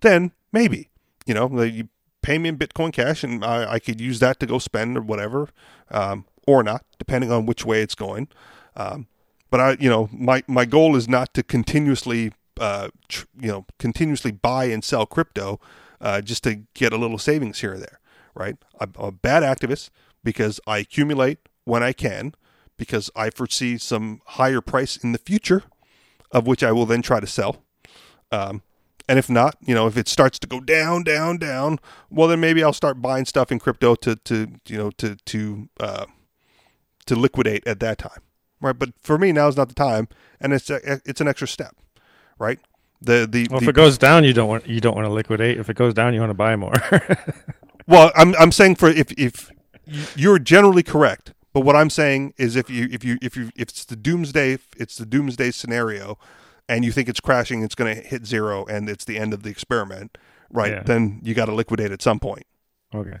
then 0.00 0.30
maybe 0.52 0.90
you 1.26 1.34
know 1.34 1.62
you 1.64 1.88
pay 2.22 2.38
me 2.38 2.50
in 2.50 2.56
Bitcoin 2.56 2.92
Cash, 2.92 3.24
and 3.24 3.44
I, 3.44 3.72
I 3.72 3.78
could 3.80 4.00
use 4.00 4.20
that 4.20 4.38
to 4.38 4.46
go 4.46 4.60
spend 4.60 4.96
or 4.96 5.00
whatever, 5.00 5.48
um, 5.90 6.24
or 6.46 6.62
not, 6.62 6.84
depending 7.00 7.32
on 7.32 7.46
which 7.46 7.66
way 7.66 7.82
it's 7.82 7.96
going. 7.96 8.28
Um, 8.76 9.08
but 9.50 9.58
I, 9.58 9.76
you 9.80 9.90
know, 9.90 10.08
my 10.12 10.44
my 10.46 10.64
goal 10.64 10.94
is 10.94 11.08
not 11.08 11.34
to 11.34 11.42
continuously 11.42 12.32
uh, 12.60 12.90
tr- 13.08 13.26
you 13.40 13.48
know 13.48 13.66
continuously 13.80 14.30
buy 14.30 14.66
and 14.66 14.84
sell 14.84 15.04
crypto 15.04 15.58
uh, 16.00 16.20
just 16.20 16.44
to 16.44 16.62
get 16.74 16.92
a 16.92 16.96
little 16.96 17.18
savings 17.18 17.58
here 17.58 17.74
or 17.74 17.78
there, 17.78 17.98
right? 18.36 18.54
I'm 18.78 18.92
a 19.00 19.10
bad 19.10 19.42
activist 19.42 19.90
because 20.22 20.60
I 20.64 20.78
accumulate 20.78 21.40
when 21.64 21.82
I 21.82 21.92
can 21.92 22.34
because 22.76 23.10
I 23.16 23.30
foresee 23.30 23.78
some 23.78 24.20
higher 24.26 24.60
price 24.60 24.96
in 24.96 25.12
the 25.12 25.18
future. 25.18 25.62
of 26.32 26.46
which 26.46 26.62
I 26.62 26.72
will 26.72 26.86
then 26.86 27.02
try 27.02 27.20
to 27.20 27.26
sell. 27.26 27.62
Um, 28.32 28.62
and 29.08 29.18
if 29.18 29.30
not, 29.30 29.56
you 29.60 29.74
know, 29.74 29.86
if 29.86 29.96
it 29.96 30.08
starts 30.08 30.38
to 30.40 30.46
go 30.48 30.60
down, 30.60 31.04
down, 31.04 31.38
down, 31.38 31.78
well, 32.10 32.26
then 32.28 32.40
maybe 32.40 32.62
I'll 32.64 32.72
start 32.72 33.00
buying 33.00 33.24
stuff 33.24 33.52
in 33.52 33.60
crypto 33.60 33.94
to, 33.94 34.16
to 34.16 34.48
you 34.66 34.76
know, 34.76 34.90
to 34.98 35.14
to 35.16 35.68
uh, 35.78 36.06
to 37.06 37.14
liquidate 37.14 37.64
at 37.66 37.78
that 37.80 37.98
time, 37.98 38.20
right? 38.60 38.76
But 38.76 38.90
for 39.00 39.16
me, 39.18 39.30
now 39.32 39.46
is 39.46 39.56
not 39.56 39.68
the 39.68 39.74
time, 39.74 40.08
and 40.40 40.52
it's 40.52 40.68
a, 40.68 41.00
it's 41.04 41.20
an 41.20 41.28
extra 41.28 41.46
step, 41.46 41.76
right? 42.38 42.58
The 43.00 43.26
the, 43.30 43.46
Well, 43.48 43.60
the 43.60 43.66
if 43.66 43.68
it 43.70 43.74
goes 43.76 43.96
down, 43.98 44.24
you 44.24 44.32
don't 44.32 44.48
want 44.48 44.66
you 44.66 44.80
don't 44.80 44.96
want 44.96 45.06
to 45.06 45.12
liquidate. 45.12 45.58
If 45.58 45.70
it 45.70 45.76
goes 45.76 45.94
down, 45.94 46.12
you 46.12 46.20
want 46.20 46.30
to 46.30 46.34
buy 46.34 46.56
more. 46.56 46.74
Well, 47.86 48.10
I'm 48.16 48.34
I'm 48.34 48.50
saying 48.50 48.74
for 48.76 48.88
if 48.88 49.12
if 49.12 49.48
you're 50.16 50.40
generally 50.40 50.82
correct, 50.82 51.32
but 51.56 51.64
what 51.64 51.74
I'm 51.74 51.88
saying 51.88 52.34
is 52.36 52.54
if 52.54 52.68
you 52.68 52.86
if 52.92 53.02
you 53.02 53.16
if 53.22 53.34
you 53.34 53.50
if 53.56 53.70
it's 53.70 53.86
the 53.86 53.96
doomsday 53.96 54.58
it's 54.76 54.98
the 54.98 55.06
doomsday 55.06 55.50
scenario, 55.52 56.18
and 56.68 56.84
you 56.84 56.92
think 56.92 57.08
it's 57.08 57.18
crashing, 57.18 57.62
it's 57.62 57.74
going 57.74 57.96
to 57.96 58.02
hit 58.02 58.26
zero, 58.26 58.66
and 58.66 58.90
it's 58.90 59.06
the 59.06 59.18
end 59.18 59.32
of 59.32 59.42
the 59.42 59.48
experiment, 59.48 60.18
right? 60.50 60.72
Yeah. 60.72 60.82
Then 60.82 61.18
you 61.22 61.32
got 61.32 61.46
to 61.46 61.54
liquidate 61.54 61.92
at 61.92 62.02
some 62.02 62.20
point. 62.20 62.44
okay. 62.94 63.20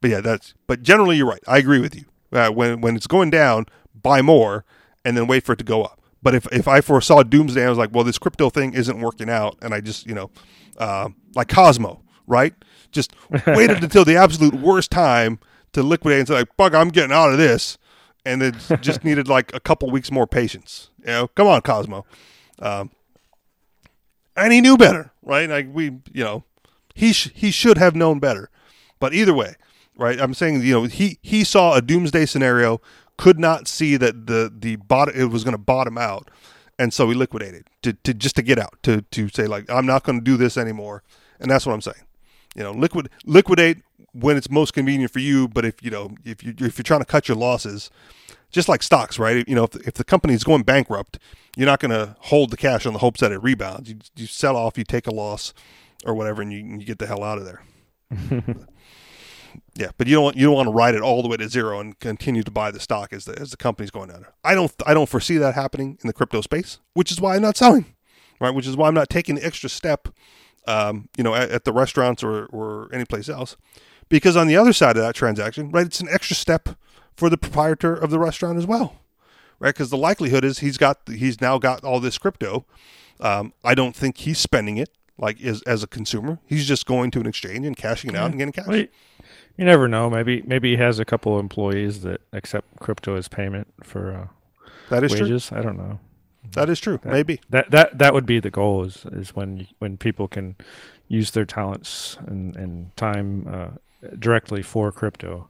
But 0.00 0.10
yeah, 0.10 0.20
that's 0.20 0.54
but 0.66 0.82
generally 0.82 1.16
you're 1.16 1.28
right. 1.28 1.44
I 1.46 1.58
agree 1.58 1.78
with 1.78 1.94
you. 1.94 2.06
Uh, 2.32 2.50
when 2.50 2.80
when 2.80 2.96
it's 2.96 3.06
going 3.06 3.30
down, 3.30 3.66
buy 3.94 4.20
more, 4.20 4.64
and 5.04 5.16
then 5.16 5.28
wait 5.28 5.44
for 5.44 5.52
it 5.52 5.58
to 5.58 5.64
go 5.64 5.84
up. 5.84 6.00
But 6.24 6.34
if 6.34 6.48
if 6.50 6.66
I 6.66 6.80
foresaw 6.80 7.22
doomsday, 7.22 7.64
I 7.64 7.68
was 7.68 7.78
like, 7.78 7.90
well, 7.92 8.02
this 8.02 8.18
crypto 8.18 8.50
thing 8.50 8.74
isn't 8.74 8.98
working 8.98 9.30
out, 9.30 9.58
and 9.62 9.72
I 9.72 9.80
just 9.80 10.08
you 10.08 10.14
know, 10.16 10.32
uh, 10.76 11.10
like 11.36 11.46
Cosmo, 11.46 12.02
right? 12.26 12.52
Just 12.90 13.12
waited 13.46 13.84
until 13.84 14.04
the 14.04 14.16
absolute 14.16 14.54
worst 14.54 14.90
time 14.90 15.38
to 15.74 15.82
liquidate 15.82 16.20
and 16.20 16.28
say, 16.28 16.34
like, 16.34 16.56
fuck, 16.56 16.74
I'm 16.74 16.88
getting 16.88 17.12
out 17.12 17.30
of 17.30 17.38
this, 17.38 17.78
and 18.24 18.42
it 18.42 18.54
just 18.80 19.04
needed 19.04 19.28
like 19.28 19.54
a 19.54 19.60
couple 19.60 19.90
weeks 19.90 20.10
more 20.10 20.26
patience. 20.26 20.90
You 21.00 21.06
know, 21.06 21.28
come 21.28 21.46
on, 21.46 21.60
Cosmo. 21.60 22.04
Um, 22.58 22.90
and 24.36 24.52
he 24.52 24.60
knew 24.60 24.76
better, 24.76 25.12
right? 25.22 25.48
Like 25.48 25.68
we, 25.72 25.86
you 26.12 26.24
know, 26.24 26.44
he 26.94 27.12
sh- 27.12 27.30
he 27.34 27.50
should 27.50 27.78
have 27.78 27.94
known 27.94 28.18
better. 28.18 28.50
But 28.98 29.14
either 29.14 29.34
way, 29.34 29.54
right? 29.96 30.18
I'm 30.20 30.34
saying, 30.34 30.62
you 30.62 30.72
know, 30.72 30.84
he 30.84 31.18
he 31.22 31.44
saw 31.44 31.74
a 31.74 31.82
doomsday 31.82 32.26
scenario, 32.26 32.80
could 33.16 33.38
not 33.38 33.68
see 33.68 33.96
that 33.96 34.26
the 34.26 34.52
the 34.56 34.76
bot 34.76 35.14
it 35.14 35.26
was 35.26 35.44
going 35.44 35.52
to 35.52 35.58
bottom 35.58 35.98
out, 35.98 36.30
and 36.78 36.92
so 36.92 37.08
he 37.08 37.14
liquidated 37.14 37.68
to, 37.82 37.92
to 37.92 38.14
just 38.14 38.36
to 38.36 38.42
get 38.42 38.58
out 38.58 38.78
to 38.82 39.02
to 39.02 39.28
say 39.28 39.46
like 39.46 39.70
I'm 39.70 39.86
not 39.86 40.04
going 40.04 40.18
to 40.18 40.24
do 40.24 40.36
this 40.36 40.56
anymore, 40.56 41.02
and 41.38 41.50
that's 41.50 41.66
what 41.66 41.72
I'm 41.72 41.80
saying. 41.80 42.04
You 42.54 42.62
know, 42.62 42.72
liquid 42.72 43.10
liquidate 43.24 43.78
when 44.12 44.36
it's 44.36 44.50
most 44.50 44.74
convenient 44.74 45.12
for 45.12 45.18
you. 45.18 45.48
But 45.48 45.64
if 45.64 45.82
you 45.82 45.90
know 45.90 46.14
if 46.24 46.44
you 46.44 46.54
if 46.58 46.78
you're 46.78 46.84
trying 46.84 47.00
to 47.00 47.06
cut 47.06 47.28
your 47.28 47.36
losses, 47.36 47.90
just 48.50 48.68
like 48.68 48.82
stocks, 48.82 49.18
right? 49.18 49.46
You 49.48 49.54
know, 49.54 49.64
if, 49.64 49.74
if 49.86 49.94
the 49.94 50.04
company 50.04 50.34
is 50.34 50.44
going 50.44 50.62
bankrupt, 50.62 51.18
you're 51.56 51.66
not 51.66 51.80
going 51.80 51.90
to 51.90 52.16
hold 52.20 52.50
the 52.50 52.56
cash 52.56 52.86
on 52.86 52.92
the 52.92 53.00
hopes 53.00 53.20
that 53.20 53.32
it 53.32 53.42
rebounds. 53.42 53.90
You, 53.90 53.96
you 54.16 54.26
sell 54.26 54.56
off, 54.56 54.78
you 54.78 54.84
take 54.84 55.06
a 55.06 55.14
loss, 55.14 55.52
or 56.04 56.14
whatever, 56.14 56.40
and 56.42 56.52
you, 56.52 56.58
you 56.58 56.84
get 56.84 56.98
the 56.98 57.06
hell 57.06 57.24
out 57.24 57.38
of 57.38 57.44
there. 57.44 57.62
yeah, 59.74 59.90
but 59.98 60.06
you 60.06 60.14
don't 60.14 60.24
want 60.24 60.36
you 60.36 60.46
don't 60.46 60.54
want 60.54 60.68
to 60.68 60.72
ride 60.72 60.94
it 60.94 61.02
all 61.02 61.22
the 61.22 61.28
way 61.28 61.36
to 61.36 61.48
zero 61.48 61.80
and 61.80 61.98
continue 61.98 62.42
to 62.42 62.50
buy 62.50 62.70
the 62.70 62.80
stock 62.80 63.12
as 63.12 63.24
the 63.24 63.38
as 63.38 63.50
the 63.50 63.56
company's 63.56 63.90
going 63.90 64.08
down. 64.08 64.26
I 64.44 64.54
don't 64.54 64.72
I 64.86 64.94
don't 64.94 65.08
foresee 65.08 65.36
that 65.38 65.54
happening 65.54 65.98
in 66.02 66.06
the 66.06 66.12
crypto 66.12 66.40
space, 66.40 66.78
which 66.92 67.10
is 67.10 67.20
why 67.20 67.36
I'm 67.36 67.42
not 67.42 67.56
selling, 67.56 67.86
right? 68.40 68.54
Which 68.54 68.66
is 68.66 68.76
why 68.76 68.88
I'm 68.88 68.94
not 68.94 69.10
taking 69.10 69.34
the 69.34 69.44
extra 69.44 69.68
step, 69.68 70.08
um, 70.66 71.08
you 71.16 71.24
know, 71.24 71.34
at, 71.34 71.50
at 71.50 71.64
the 71.64 71.72
restaurants 71.72 72.22
or 72.22 72.46
or 72.46 72.88
any 72.92 73.04
place 73.04 73.28
else, 73.28 73.56
because 74.08 74.36
on 74.36 74.46
the 74.46 74.56
other 74.56 74.72
side 74.72 74.96
of 74.96 75.02
that 75.02 75.14
transaction, 75.14 75.70
right, 75.70 75.86
it's 75.86 76.00
an 76.00 76.08
extra 76.10 76.36
step 76.36 76.70
for 77.16 77.30
the 77.30 77.38
proprietor 77.38 77.94
of 77.94 78.10
the 78.10 78.18
restaurant 78.18 78.58
as 78.58 78.66
well, 78.66 78.96
right? 79.58 79.74
Because 79.74 79.90
the 79.90 79.96
likelihood 79.96 80.44
is 80.44 80.58
he's 80.60 80.78
got 80.78 81.00
he's 81.08 81.40
now 81.40 81.58
got 81.58 81.84
all 81.84 82.00
this 82.00 82.18
crypto. 82.18 82.64
Um, 83.20 83.52
I 83.62 83.74
don't 83.74 83.94
think 83.94 84.18
he's 84.18 84.38
spending 84.38 84.76
it 84.76 84.90
like 85.18 85.40
as 85.42 85.62
as 85.62 85.82
a 85.82 85.86
consumer. 85.86 86.38
He's 86.46 86.66
just 86.66 86.86
going 86.86 87.10
to 87.12 87.20
an 87.20 87.26
exchange 87.26 87.66
and 87.66 87.76
cashing 87.76 88.10
it 88.10 88.16
out 88.16 88.30
and 88.30 88.38
getting 88.38 88.52
cash. 88.52 88.66
Well, 88.66 88.78
you, 88.78 88.88
you 89.56 89.64
never 89.64 89.86
know. 89.86 90.10
Maybe 90.10 90.42
maybe 90.42 90.70
he 90.70 90.76
has 90.78 90.98
a 90.98 91.04
couple 91.04 91.34
of 91.34 91.40
employees 91.40 92.02
that 92.02 92.20
accept 92.32 92.80
crypto 92.80 93.16
as 93.16 93.28
payment 93.28 93.68
for 93.82 94.12
uh, 94.12 94.68
That 94.90 95.04
is 95.04 95.14
true. 95.14 95.38
I 95.56 95.62
don't 95.62 95.76
know. 95.76 96.00
That 96.52 96.68
is 96.70 96.78
true. 96.80 97.00
Maybe. 97.04 97.40
That 97.50 97.70
that 97.70 97.98
that 97.98 98.14
would 98.14 98.26
be 98.26 98.40
the 98.40 98.50
goal. 98.50 98.84
Is 98.84 99.04
is 99.12 99.34
when 99.34 99.66
when 99.78 99.96
people 99.96 100.28
can 100.28 100.56
use 101.08 101.30
their 101.32 101.44
talents 101.44 102.16
and 102.26 102.54
and 102.56 102.96
time 102.96 103.46
uh, 103.50 104.08
directly 104.18 104.62
for 104.62 104.92
crypto. 104.92 105.48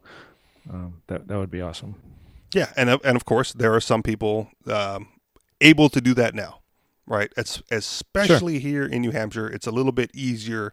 Um, 0.71 1.03
that 1.09 1.29
that 1.29 1.37
would 1.39 1.51
be 1.51 1.61
awesome. 1.61 1.97
Yeah, 2.55 2.73
and 2.77 2.89
of- 2.89 3.01
and 3.05 3.17
of 3.17 3.25
course 3.25 3.53
there 3.53 3.75
are 3.75 3.81
some 3.81 4.03
people 4.03 4.49
um, 4.67 5.09
able 5.61 5.89
to 5.91 6.01
do 6.01 6.15
that 6.15 6.35
now, 6.35 6.61
right? 7.07 7.33
It's 7.37 7.61
especially 7.71 8.61
here 8.61 8.85
in 8.87 9.03
New 9.03 9.11
Hampshire, 9.11 9.49
it's 9.49 9.67
a 9.67 9.71
little 9.73 9.93
bit 9.93 10.11
easier 10.15 10.73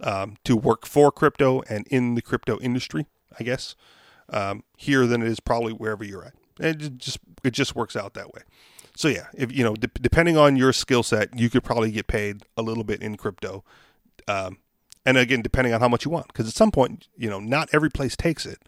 um, 0.00 0.36
to 0.44 0.56
work 0.56 0.86
for 0.86 1.10
crypto 1.10 1.62
and 1.68 1.86
in 1.88 2.14
the 2.14 2.22
crypto 2.22 2.58
industry, 2.60 3.06
I 3.40 3.42
guess, 3.44 3.74
um, 4.28 4.62
here 4.76 5.06
than 5.06 5.22
it 5.22 5.28
is 5.28 5.40
probably 5.40 5.72
wherever 5.72 6.04
you're 6.04 6.24
at. 6.26 6.34
It 6.60 6.98
just 6.98 7.18
it 7.42 7.50
just 7.52 7.74
works 7.74 7.96
out 7.96 8.14
that 8.14 8.32
way. 8.32 8.42
So 8.96 9.08
yeah, 9.08 9.26
if 9.34 9.52
you 9.52 9.64
know, 9.64 9.74
de- 9.74 9.88
depending 10.00 10.36
on 10.36 10.56
your 10.56 10.72
skill 10.72 11.02
set, 11.02 11.38
you 11.38 11.50
could 11.50 11.64
probably 11.64 11.90
get 11.90 12.06
paid 12.06 12.42
a 12.56 12.62
little 12.62 12.84
bit 12.84 13.02
in 13.02 13.16
crypto. 13.16 13.64
Um, 14.28 14.58
and 15.04 15.18
again, 15.18 15.42
depending 15.42 15.74
on 15.74 15.80
how 15.80 15.88
much 15.88 16.04
you 16.04 16.10
want, 16.10 16.28
because 16.28 16.48
at 16.48 16.54
some 16.54 16.70
point, 16.70 17.08
you 17.16 17.28
know, 17.28 17.40
not 17.40 17.68
every 17.72 17.90
place 17.90 18.16
takes 18.16 18.46
it. 18.46 18.62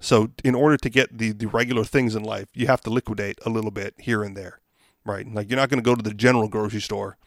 So 0.00 0.30
in 0.42 0.54
order 0.54 0.76
to 0.78 0.88
get 0.88 1.18
the 1.18 1.32
the 1.32 1.46
regular 1.46 1.84
things 1.84 2.14
in 2.14 2.22
life, 2.22 2.48
you 2.54 2.66
have 2.66 2.80
to 2.82 2.90
liquidate 2.90 3.38
a 3.44 3.50
little 3.50 3.70
bit 3.70 3.94
here 3.98 4.22
and 4.22 4.36
there, 4.36 4.60
right? 5.04 5.26
Like 5.32 5.50
you're 5.50 5.58
not 5.58 5.68
going 5.68 5.82
to 5.82 5.84
go 5.84 5.94
to 5.94 6.02
the 6.02 6.14
general 6.14 6.48
grocery 6.48 6.80
store 6.80 7.18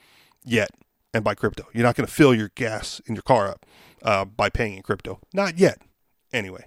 yet 0.43 0.71
and 1.13 1.23
buy 1.23 1.35
crypto. 1.35 1.67
You're 1.73 1.83
not 1.83 1.95
going 1.95 2.07
to 2.07 2.13
fill 2.13 2.33
your 2.33 2.49
gas 2.55 2.99
in 3.05 3.15
your 3.15 3.21
car 3.21 3.47
up 3.47 3.65
uh, 4.01 4.25
by 4.25 4.49
paying 4.49 4.75
in 4.75 4.81
crypto. 4.81 5.19
Not 5.33 5.59
yet, 5.59 5.81
anyway. 6.33 6.65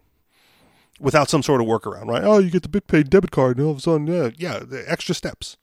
Without 0.99 1.29
some 1.29 1.43
sort 1.43 1.61
of 1.61 1.67
workaround, 1.67 2.07
right? 2.07 2.25
Oh, 2.25 2.39
you 2.39 2.49
get 2.51 2.63
the 2.63 2.69
BitPay 2.69 3.09
debit 3.11 3.31
card, 3.31 3.59
and 3.59 3.67
all 3.67 3.73
of 3.73 3.79
a 3.79 3.81
sudden, 3.83 4.07
yeah, 4.07 4.31
yeah, 4.39 4.61
the 4.61 4.83
extra 4.91 5.15
steps. 5.15 5.59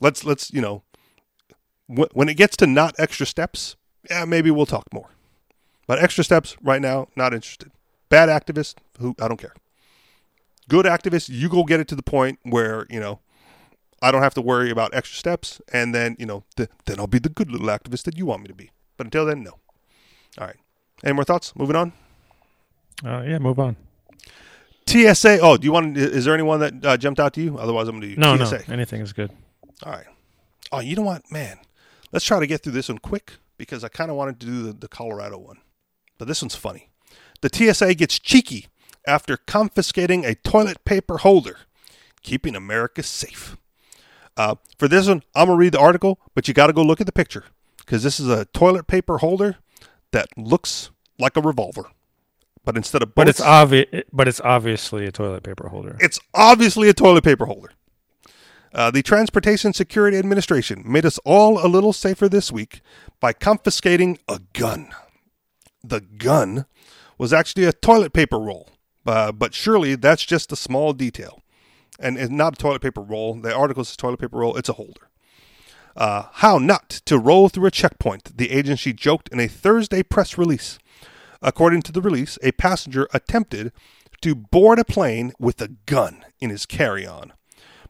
Let's 0.00 0.22
let's 0.24 0.52
you 0.52 0.60
know, 0.60 0.82
wh- 1.88 2.14
when 2.14 2.28
it 2.28 2.36
gets 2.36 2.56
to 2.58 2.66
not 2.66 2.94
extra 2.98 3.24
steps, 3.24 3.76
yeah, 4.10 4.26
maybe 4.26 4.50
we'll 4.50 4.66
talk 4.66 4.84
more. 4.92 5.08
But 5.86 5.98
extra 5.98 6.24
steps 6.24 6.56
right 6.62 6.80
now, 6.80 7.08
not 7.16 7.32
interested. 7.32 7.70
Bad 8.10 8.28
activist, 8.28 8.74
who 8.98 9.14
I 9.20 9.28
don't 9.28 9.40
care. 9.40 9.54
Good 10.68 10.84
activist, 10.84 11.30
you 11.30 11.48
go 11.48 11.64
get 11.64 11.80
it 11.80 11.88
to 11.88 11.96
the 11.96 12.02
point 12.02 12.38
where 12.42 12.86
you 12.90 13.00
know 13.00 13.20
I 14.02 14.10
don't 14.10 14.22
have 14.22 14.34
to 14.34 14.42
worry 14.42 14.70
about 14.70 14.94
extra 14.94 15.16
steps, 15.16 15.60
and 15.72 15.94
then 15.94 16.16
you 16.18 16.26
know 16.26 16.44
th- 16.56 16.68
then 16.84 17.00
I'll 17.00 17.06
be 17.06 17.18
the 17.18 17.30
good 17.30 17.50
little 17.50 17.68
activist 17.68 18.02
that 18.02 18.18
you 18.18 18.26
want 18.26 18.42
me 18.42 18.48
to 18.48 18.54
be. 18.54 18.70
But 18.98 19.06
until 19.06 19.24
then, 19.24 19.42
no. 19.42 19.52
All 20.38 20.46
right. 20.46 20.56
Any 21.02 21.14
more 21.14 21.24
thoughts? 21.24 21.56
Moving 21.56 21.76
on. 21.76 21.92
Uh, 23.02 23.22
yeah, 23.26 23.38
move 23.38 23.58
on. 23.58 23.76
TSA. 24.90 25.40
Oh, 25.40 25.56
do 25.56 25.64
you 25.64 25.72
want? 25.72 25.96
Is 25.96 26.24
there 26.24 26.34
anyone 26.34 26.60
that 26.60 26.84
uh, 26.84 26.96
jumped 26.96 27.20
out 27.20 27.32
to 27.34 27.40
you? 27.42 27.58
Otherwise, 27.58 27.88
I'm 27.88 27.98
going 28.00 28.10
to 28.10 28.14
do 28.16 28.20
No, 28.20 28.36
TSA. 28.36 28.64
no, 28.68 28.74
anything 28.74 29.00
is 29.00 29.12
good. 29.12 29.30
All 29.84 29.92
right. 29.92 30.06
Oh, 30.72 30.80
you 30.80 30.96
know 30.96 31.02
what, 31.02 31.30
man? 31.30 31.58
Let's 32.12 32.24
try 32.24 32.38
to 32.40 32.46
get 32.46 32.62
through 32.62 32.72
this 32.72 32.88
one 32.88 32.98
quick 32.98 33.34
because 33.56 33.84
I 33.84 33.88
kind 33.88 34.10
of 34.10 34.16
wanted 34.16 34.40
to 34.40 34.46
do 34.46 34.62
the, 34.64 34.72
the 34.72 34.88
Colorado 34.88 35.38
one. 35.38 35.58
But 36.18 36.28
this 36.28 36.42
one's 36.42 36.54
funny. 36.54 36.90
The 37.40 37.50
TSA 37.52 37.94
gets 37.94 38.18
cheeky 38.18 38.66
after 39.06 39.36
confiscating 39.36 40.24
a 40.24 40.34
toilet 40.34 40.84
paper 40.84 41.18
holder, 41.18 41.56
keeping 42.22 42.54
America 42.54 43.02
safe. 43.02 43.56
Uh, 44.36 44.56
for 44.78 44.88
this 44.88 45.08
one, 45.08 45.22
I'm 45.34 45.46
going 45.46 45.56
to 45.56 45.60
read 45.60 45.72
the 45.72 45.80
article, 45.80 46.20
but 46.34 46.46
you 46.48 46.54
got 46.54 46.66
to 46.68 46.72
go 46.72 46.82
look 46.82 47.00
at 47.00 47.06
the 47.06 47.12
picture 47.12 47.44
because 47.78 48.02
this 48.02 48.20
is 48.20 48.28
a 48.28 48.44
toilet 48.46 48.86
paper 48.86 49.18
holder 49.18 49.56
that 50.12 50.28
looks 50.36 50.90
like 51.18 51.36
a 51.36 51.40
revolver. 51.40 51.86
But 52.64 52.76
instead 52.76 53.02
of 53.02 53.14
But 53.14 53.28
it's 53.28 53.40
obvious. 53.40 54.04
But 54.12 54.28
it's 54.28 54.40
obviously 54.40 55.06
a 55.06 55.12
toilet 55.12 55.42
paper 55.42 55.68
holder. 55.68 55.96
it's 56.00 56.20
obviously 56.34 56.88
a 56.88 56.94
toilet 56.94 57.24
paper 57.24 57.46
holder. 57.46 57.72
Uh, 58.72 58.90
the 58.90 59.02
Transportation 59.02 59.72
Security 59.72 60.16
Administration 60.16 60.84
made 60.86 61.04
us 61.04 61.18
all 61.24 61.64
a 61.64 61.66
little 61.66 61.92
safer 61.92 62.28
this 62.28 62.52
week 62.52 62.82
by 63.18 63.32
confiscating 63.32 64.18
a 64.28 64.40
gun. 64.52 64.90
The 65.82 66.00
gun 66.00 66.66
was 67.18 67.32
actually 67.32 67.64
a 67.64 67.72
toilet 67.72 68.12
paper 68.12 68.38
roll, 68.38 68.70
uh, 69.06 69.32
but 69.32 69.54
surely 69.54 69.96
that's 69.96 70.24
just 70.24 70.52
a 70.52 70.56
small 70.56 70.92
detail. 70.92 71.42
And 71.98 72.16
it's 72.16 72.30
not 72.30 72.54
a 72.54 72.56
toilet 72.56 72.82
paper 72.82 73.00
roll. 73.00 73.34
The 73.34 73.52
article 73.52 73.82
says 73.84 73.96
toilet 73.96 74.20
paper 74.20 74.38
roll, 74.38 74.56
it's 74.56 74.68
a 74.68 74.74
holder. 74.74 75.08
Uh, 75.96 76.26
how 76.34 76.58
not 76.58 76.88
to 77.06 77.18
roll 77.18 77.48
through 77.48 77.66
a 77.66 77.70
checkpoint, 77.72 78.36
the 78.36 78.52
agency 78.52 78.92
joked 78.92 79.28
in 79.30 79.40
a 79.40 79.48
Thursday 79.48 80.04
press 80.04 80.38
release. 80.38 80.78
According 81.42 81.82
to 81.82 81.92
the 81.92 82.02
release, 82.02 82.38
a 82.42 82.52
passenger 82.52 83.08
attempted 83.14 83.72
to 84.20 84.34
board 84.34 84.78
a 84.78 84.84
plane 84.84 85.32
with 85.38 85.60
a 85.62 85.68
gun 85.86 86.24
in 86.40 86.50
his 86.50 86.66
carry 86.66 87.06
on. 87.06 87.32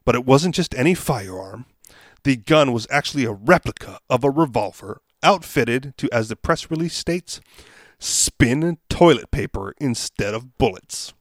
But 0.04 0.14
it 0.14 0.24
wasn't 0.24 0.54
just 0.54 0.74
any 0.74 0.94
firearm. 0.94 1.66
The 2.22 2.36
gun 2.36 2.72
was 2.72 2.86
actually 2.90 3.24
a 3.24 3.32
replica 3.32 3.98
of 4.08 4.24
a 4.24 4.30
revolver 4.30 5.00
outfitted 5.22 5.94
to, 5.98 6.08
as 6.12 6.28
the 6.28 6.36
press 6.36 6.70
release 6.70 6.94
states, 6.94 7.40
spin 7.98 8.78
toilet 8.88 9.30
paper 9.30 9.74
instead 9.80 10.34
of 10.34 10.56
bullets. 10.58 11.12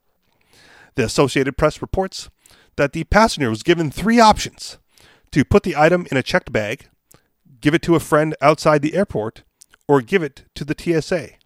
The 0.95 1.05
Associated 1.05 1.57
Press 1.57 1.81
reports 1.81 2.29
that 2.75 2.93
the 2.93 3.03
passenger 3.05 3.49
was 3.49 3.63
given 3.63 3.91
three 3.91 4.19
options 4.19 4.77
to 5.31 5.45
put 5.45 5.63
the 5.63 5.75
item 5.75 6.07
in 6.11 6.17
a 6.17 6.23
checked 6.23 6.51
bag, 6.51 6.87
give 7.61 7.73
it 7.73 7.81
to 7.83 7.95
a 7.95 7.99
friend 7.99 8.35
outside 8.41 8.81
the 8.81 8.95
airport, 8.95 9.43
or 9.87 10.01
give 10.01 10.23
it 10.23 10.45
to 10.55 10.63
the 10.63 10.75
TSA. 10.77 11.38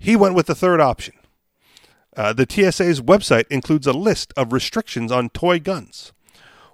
He 0.00 0.16
went 0.16 0.34
with 0.34 0.46
the 0.46 0.54
third 0.54 0.80
option. 0.80 1.14
Uh, 2.16 2.32
the 2.32 2.46
TSA's 2.48 3.00
website 3.00 3.44
includes 3.50 3.86
a 3.86 3.92
list 3.92 4.32
of 4.36 4.52
restrictions 4.52 5.12
on 5.12 5.28
toy 5.28 5.60
guns. 5.60 6.12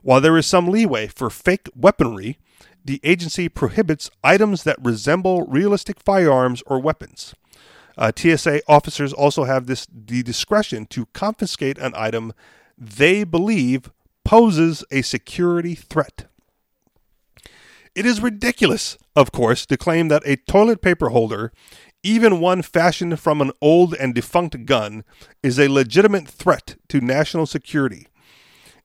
While 0.03 0.21
there 0.21 0.39
is 0.39 0.47
some 0.47 0.69
leeway 0.69 1.09
for 1.09 1.29
fake 1.29 1.69
weaponry, 1.75 2.39
the 2.85 3.01
agency 3.03 3.49
prohibits 3.49 4.11
items 4.23 4.63
that 4.63 4.79
resemble 4.81 5.43
realistic 5.43 6.01
firearms 6.01 6.63
or 6.67 6.81
weapons. 6.81 7.35
Uh, 7.99 8.13
TSA 8.15 8.61
officers 8.69 9.13
also 9.13 9.45
have 9.45 9.67
this 9.67 9.87
the 9.93 10.23
discretion 10.23 10.87
to 10.87 11.07
confiscate 11.07 11.79
an 11.79 11.93
item 11.97 12.33
they 12.79 13.25
believe 13.25 13.91
poses 14.25 14.85
a 14.91 15.03
security 15.03 15.75
threat. 15.75 16.27
It 17.97 18.05
is 18.05 18.21
ridiculous, 18.21 18.99
of 19.17 19.33
course, 19.33 19.65
to 19.67 19.79
claim 19.79 20.09
that 20.09 20.23
a 20.27 20.37
toilet 20.37 20.83
paper 20.83 21.09
holder, 21.09 21.51
even 22.07 22.41
one 22.41 22.63
fashioned 22.63 23.19
from 23.19 23.41
an 23.41 23.51
old 23.61 23.95
and 23.95 24.15
defunct 24.15 24.65
gun, 24.65 25.05
is 25.43 25.59
a 25.59 25.69
legitimate 25.69 26.29
threat 26.29 26.77
to 26.89 27.01
national 27.01 27.47
security. 27.47 28.07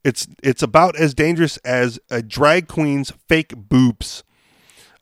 It's 0.03 0.27
it's 0.41 0.63
about 0.63 0.95
as 0.95 1.13
dangerous 1.13 1.57
as 1.57 1.99
a 2.09 2.23
drag 2.23 2.67
queen's 2.67 3.11
fake 3.29 3.53
boobs. 3.55 4.23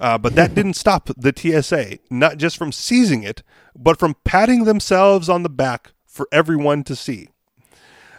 Uh, 0.02 0.18
but 0.18 0.36
that 0.36 0.54
didn't 0.54 0.74
stop 0.86 1.10
the 1.16 1.34
TSA, 1.36 2.00
not 2.10 2.38
just 2.38 2.58
from 2.58 2.72
seizing 2.72 3.24
it, 3.24 3.42
but 3.76 3.98
from 3.98 4.16
patting 4.26 4.66
themselves 4.66 5.30
on 5.30 5.44
the 5.44 5.50
back 5.50 5.94
for 6.06 6.28
everyone 6.32 6.84
to 6.84 6.96
see. 6.96 7.30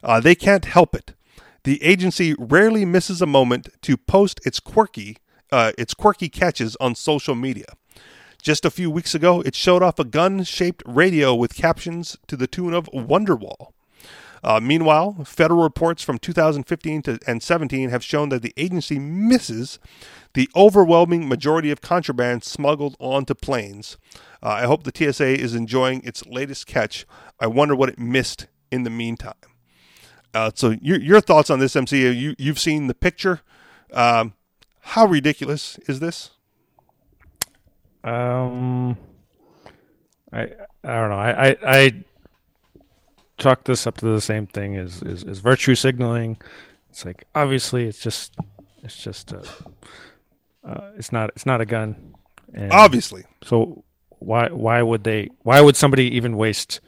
Uh, 0.02 0.20
they 0.20 0.34
can't 0.34 0.64
help 0.64 0.94
it. 0.94 1.14
The 1.64 1.82
agency 1.82 2.34
rarely 2.38 2.86
misses 2.86 3.20
a 3.20 3.26
moment 3.26 3.68
to 3.82 3.98
post 3.98 4.40
its 4.46 4.60
quirky, 4.60 5.18
uh, 5.52 5.72
its 5.76 5.92
quirky 5.92 6.30
catches 6.30 6.74
on 6.76 6.94
social 6.94 7.34
media. 7.34 7.66
Just 8.42 8.64
a 8.64 8.70
few 8.70 8.90
weeks 8.90 9.14
ago, 9.14 9.42
it 9.42 9.54
showed 9.54 9.82
off 9.82 9.98
a 9.98 10.04
gun-shaped 10.04 10.82
radio 10.86 11.34
with 11.34 11.54
captions 11.54 12.16
to 12.26 12.36
the 12.36 12.46
tune 12.46 12.72
of 12.72 12.88
Wonderwall. 12.92 13.72
Uh, 14.42 14.58
meanwhile, 14.58 15.22
federal 15.24 15.62
reports 15.62 16.02
from 16.02 16.18
2015 16.18 17.02
to, 17.02 17.18
and 17.26 17.42
17 17.42 17.90
have 17.90 18.02
shown 18.02 18.30
that 18.30 18.40
the 18.40 18.54
agency 18.56 18.98
misses 18.98 19.78
the 20.32 20.48
overwhelming 20.56 21.28
majority 21.28 21.70
of 21.70 21.82
contraband 21.82 22.42
smuggled 22.42 22.96
onto 22.98 23.34
planes. 23.34 23.98
Uh, 24.42 24.48
I 24.48 24.62
hope 24.62 24.84
the 24.84 25.12
TSA 25.12 25.38
is 25.38 25.54
enjoying 25.54 26.00
its 26.04 26.24
latest 26.24 26.66
catch. 26.66 27.04
I 27.38 27.46
wonder 27.48 27.76
what 27.76 27.90
it 27.90 27.98
missed 27.98 28.46
in 28.70 28.84
the 28.84 28.90
meantime. 28.90 29.34
Uh, 30.32 30.50
so, 30.54 30.70
your, 30.80 30.98
your 30.98 31.20
thoughts 31.20 31.50
on 31.50 31.58
this, 31.58 31.76
MC? 31.76 32.10
You 32.10 32.34
you've 32.38 32.60
seen 32.60 32.86
the 32.86 32.94
picture. 32.94 33.40
Um, 33.92 34.34
how 34.80 35.04
ridiculous 35.04 35.78
is 35.88 36.00
this? 36.00 36.30
Um, 38.04 38.96
I 40.32 40.42
I 40.84 40.94
don't 40.94 41.10
know. 41.10 41.18
I 41.18 41.48
I, 41.48 41.56
I 41.62 42.04
chalk 43.38 43.64
this 43.64 43.86
up 43.86 43.96
to 43.98 44.06
the 44.06 44.20
same 44.20 44.46
thing 44.46 44.76
as, 44.76 45.02
is, 45.02 45.24
as 45.24 45.38
virtue 45.40 45.74
signaling. 45.74 46.38
It's 46.90 47.04
like 47.04 47.24
obviously 47.34 47.86
it's 47.86 48.00
just 48.00 48.34
it's 48.82 48.96
just 48.96 49.32
a, 49.32 49.42
uh, 50.64 50.90
it's 50.96 51.12
not 51.12 51.30
it's 51.30 51.46
not 51.46 51.60
a 51.60 51.66
gun. 51.66 52.14
And 52.52 52.72
Obviously. 52.72 53.24
So 53.42 53.84
why 54.18 54.48
why 54.48 54.82
would 54.82 55.04
they 55.04 55.30
why 55.42 55.60
would 55.60 55.76
somebody 55.76 56.04
even 56.16 56.36
waste 56.36 56.80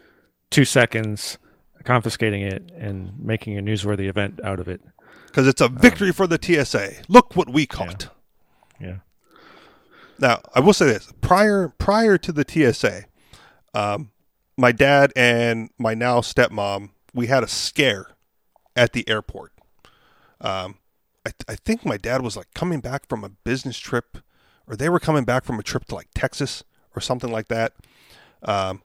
two 0.51 0.65
seconds 0.65 1.39
confiscating 1.85 2.43
it 2.43 2.71
and 2.77 3.13
making 3.19 3.59
a 3.59 3.63
newsworthy 3.63 4.09
event 4.09 4.41
out 4.45 4.61
of 4.61 4.69
it? 4.69 4.81
Because 5.27 5.47
it's 5.47 5.61
a 5.61 5.69
victory 5.69 6.09
um, 6.09 6.15
for 6.15 6.27
the 6.27 6.39
TSA. 6.41 7.05
Look 7.09 7.37
what 7.37 7.49
we 7.49 7.67
caught. 7.67 8.09
Yeah. 8.79 8.87
yeah. 8.87 8.97
Now 10.19 10.41
I 10.55 10.61
will 10.61 10.73
say 10.73 10.87
this: 10.87 11.13
prior 11.21 11.69
prior 11.69 12.19
to 12.19 12.33
the 12.33 12.45
TSA, 12.47 13.05
um, 13.75 14.11
my 14.57 14.73
dad 14.73 15.13
and 15.17 15.71
my 15.79 15.95
now 15.95 16.21
stepmom 16.21 16.91
we 17.15 17.27
had 17.27 17.43
a 17.43 17.49
scare 17.49 18.09
at 18.77 18.93
the 18.93 19.09
airport. 19.09 19.53
Um, 20.41 20.79
I, 21.25 21.31
th- 21.31 21.45
I 21.49 21.55
think 21.57 21.85
my 21.85 21.97
dad 21.97 22.23
was 22.23 22.37
like 22.37 22.53
coming 22.55 22.81
back 22.81 23.09
from 23.09 23.23
a 23.23 23.29
business 23.29 23.79
trip, 23.79 24.19
or 24.67 24.77
they 24.77 24.89
were 24.89 24.99
coming 24.99 25.25
back 25.25 25.45
from 25.45 25.59
a 25.59 25.63
trip 25.63 25.85
to 25.87 25.95
like 25.95 26.09
Texas 26.15 26.65
or 26.97 27.01
something 27.01 27.31
like 27.31 27.49
that. 27.49 27.75
Um, 28.43 28.83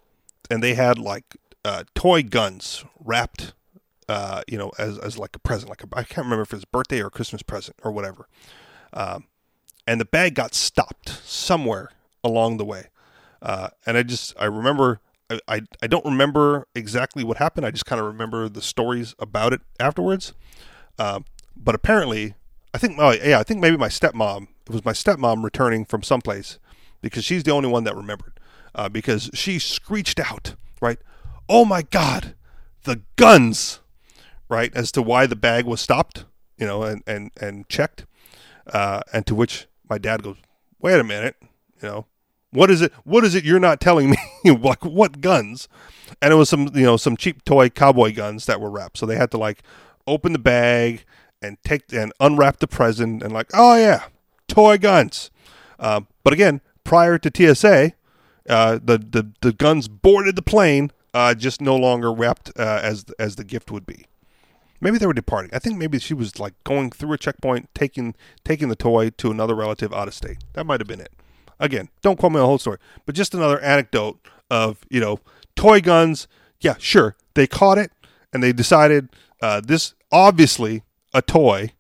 and 0.50 0.62
they 0.62 0.76
had 0.76 1.00
like 1.00 1.38
uh, 1.66 1.84
toy 1.96 2.22
guns 2.24 2.86
wrapped, 3.00 3.54
uh, 4.08 4.44
you 4.48 4.58
know, 4.58 4.72
as, 4.78 4.98
as 5.00 5.18
like 5.18 5.36
a 5.36 5.40
present. 5.40 5.70
Like 5.70 5.84
I 5.94 6.04
can't 6.04 6.26
remember 6.26 6.44
if 6.44 6.54
it 6.54 6.58
was 6.58 6.66
birthday 6.66 7.02
or 7.02 7.10
Christmas 7.10 7.42
present 7.42 7.78
or 7.84 7.92
whatever. 7.92 8.28
Um, 8.94 9.26
and 9.88 10.00
the 10.00 10.06
bag 10.06 10.36
got 10.36 10.54
stopped 10.54 11.10
somewhere 11.26 11.90
along 12.24 12.58
the 12.58 12.66
way. 12.66 12.88
Uh, 13.42 13.70
and 13.86 13.98
I 13.98 14.04
just 14.04 14.36
I 14.40 14.46
remember 14.46 15.00
I, 15.30 15.40
I, 15.48 15.62
I 15.82 15.88
don't 15.88 16.06
remember 16.06 16.68
exactly 16.76 17.24
what 17.24 17.38
happened. 17.38 17.66
I 17.66 17.72
just 17.72 17.86
kind 17.86 18.00
of 18.00 18.06
remember 18.06 18.50
the 18.50 18.62
stories 18.62 19.16
about 19.20 19.54
it 19.54 19.62
afterwards. 19.80 20.34
Um, 21.00 21.26
but 21.56 21.76
apparently, 21.76 22.36
I 22.74 22.78
think, 22.78 22.98
oh, 23.00 23.12
yeah, 23.12 23.40
I 23.40 23.44
think 23.44 23.60
maybe 23.60 23.78
my 23.78 23.88
stepmom, 23.88 24.48
it 24.66 24.72
was 24.72 24.86
my 24.86 24.94
stepmom 24.94 25.44
returning 25.44 25.86
from 25.86 26.04
someplace 26.04 26.60
because 27.02 27.24
she's 27.24 27.44
the 27.44 27.52
only 27.52 27.70
one 27.70 27.84
that 27.86 27.96
remembered. 27.96 28.34
Uh, 28.76 28.90
because 28.90 29.30
she 29.34 29.58
screeched 29.58 30.20
out, 30.20 30.56
right? 30.82 31.00
Oh 31.50 31.66
my 31.66 31.82
God, 31.82 32.36
the 32.84 33.02
guns, 33.16 33.80
right? 34.50 34.72
As 34.76 34.92
to 34.92 35.02
why 35.02 35.26
the 35.26 35.36
bag 35.36 35.66
was 35.66 35.82
stopped, 35.82 36.26
you 36.58 36.68
know, 36.68 36.84
and, 36.84 37.02
and, 37.08 37.32
and 37.42 37.68
checked. 37.70 38.06
Uh, 38.68 39.02
and 39.14 39.26
to 39.26 39.34
which 39.34 39.68
my 39.90 39.98
dad 39.98 40.24
goes, 40.24 40.38
wait 40.80 41.00
a 41.00 41.04
minute, 41.04 41.36
you 41.82 41.88
know, 41.88 42.06
what 42.52 42.72
is 42.72 42.82
it? 42.82 42.94
What 43.04 43.24
is 43.24 43.36
it 43.36 43.44
you're 43.44 43.60
not 43.60 43.82
telling 43.82 44.10
me? 44.10 44.18
like 44.46 44.84
what 44.86 45.22
guns? 45.22 45.68
And 46.22 46.32
it 46.32 46.36
was 46.36 46.50
some, 46.50 46.70
you 46.74 46.84
know, 46.84 46.98
some 46.98 47.18
cheap 47.18 47.44
toy 47.44 47.70
cowboy 47.70 48.14
guns 48.14 48.46
that 48.46 48.62
were 48.62 48.70
wrapped. 48.70 48.98
So 48.98 49.06
they 49.06 49.16
had 49.16 49.32
to 49.32 49.38
like 49.38 49.64
open 50.06 50.34
the 50.34 50.40
bag 50.40 51.04
and 51.42 51.58
take 51.64 51.92
and 51.94 52.14
unwrap 52.20 52.60
the 52.60 52.68
present 52.68 53.22
and 53.22 53.34
like, 53.34 53.50
oh 53.54 53.76
yeah, 53.78 54.06
toy 54.48 54.78
guns. 54.78 55.30
Uh, 55.80 56.02
but 56.24 56.34
again, 56.34 56.62
prior 56.84 57.18
to 57.18 57.56
TSA, 57.56 57.94
uh, 58.50 58.80
the, 58.84 58.98
the 58.98 59.32
the 59.42 59.52
guns 59.52 59.88
boarded 59.88 60.36
the 60.36 60.42
plane, 60.42 60.92
uh, 61.14 61.34
just 61.34 61.62
no 61.62 61.76
longer 61.76 62.12
wrapped 62.12 62.52
uh, 62.58 62.80
as 62.82 63.06
as 63.20 63.36
the 63.36 63.44
gift 63.44 63.72
would 63.72 63.86
be. 63.86 64.06
Maybe 64.80 64.98
they 64.98 65.08
were 65.08 65.14
departing. 65.14 65.52
I 65.54 65.60
think 65.60 65.78
maybe 65.78 66.00
she 66.00 66.14
was 66.14 66.40
like 66.40 66.54
going 66.64 66.92
through 66.92 67.14
a 67.14 67.18
checkpoint, 67.18 67.70
taking 67.74 68.16
taking 68.44 68.70
the 68.70 68.76
toy 68.76 69.10
to 69.12 69.32
another 69.32 69.56
relative 69.56 69.94
out 69.94 70.08
of 70.08 70.14
state. 70.14 70.38
That 70.54 70.66
might 70.66 70.80
have 70.80 70.88
been 70.88 71.02
it. 71.02 71.12
Again, 71.60 71.90
don't 72.02 72.20
quote 72.20 72.32
me 72.32 72.38
on 72.38 72.44
the 72.44 72.48
whole 72.48 72.60
story, 72.60 72.78
but 73.06 73.16
just 73.16 73.34
another 73.34 73.60
anecdote 73.60 74.20
of 74.50 74.80
you 74.90 75.00
know 75.00 75.20
toy 75.56 75.82
guns. 75.82 76.28
Yeah, 76.60 76.76
sure, 76.80 77.16
they 77.34 77.48
caught 77.48 77.78
it 77.78 77.92
and 78.34 78.44
they 78.44 78.54
decided 78.54 79.10
uh, 79.42 79.62
this 79.62 79.94
obviously 80.12 80.84
a 81.14 81.22
toy, 81.22 81.72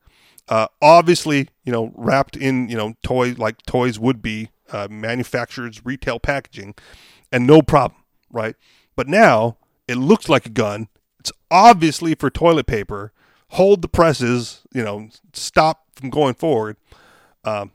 uh, 0.50 0.68
obviously 0.82 1.50
you 1.64 1.72
know 1.72 1.92
wrapped 1.96 2.36
in 2.36 2.70
you 2.70 2.78
know 2.78 2.96
toy 3.04 3.34
like 3.38 3.62
toys 3.64 4.00
would 4.00 4.22
be 4.22 4.50
uh, 4.72 4.88
manufacturers 4.90 5.86
retail 5.86 6.20
packaging, 6.20 6.76
and 7.32 7.46
no 7.46 7.62
problem, 7.62 8.02
right? 8.32 8.56
But 8.96 9.08
now 9.08 9.58
it 9.88 9.96
looks 9.96 10.30
like 10.30 10.46
a 10.46 10.50
gun. 10.50 10.88
It's 11.28 11.38
obviously 11.52 12.16
for 12.16 12.30
toilet 12.30 12.68
paper. 12.68 13.12
Hold 13.52 13.82
the 13.82 13.90
presses, 13.90 14.62
you 14.74 14.82
know, 14.82 15.10
stop 15.34 15.86
from 15.94 16.10
going 16.10 16.36
forward. 16.36 16.78
Um, 17.44 17.72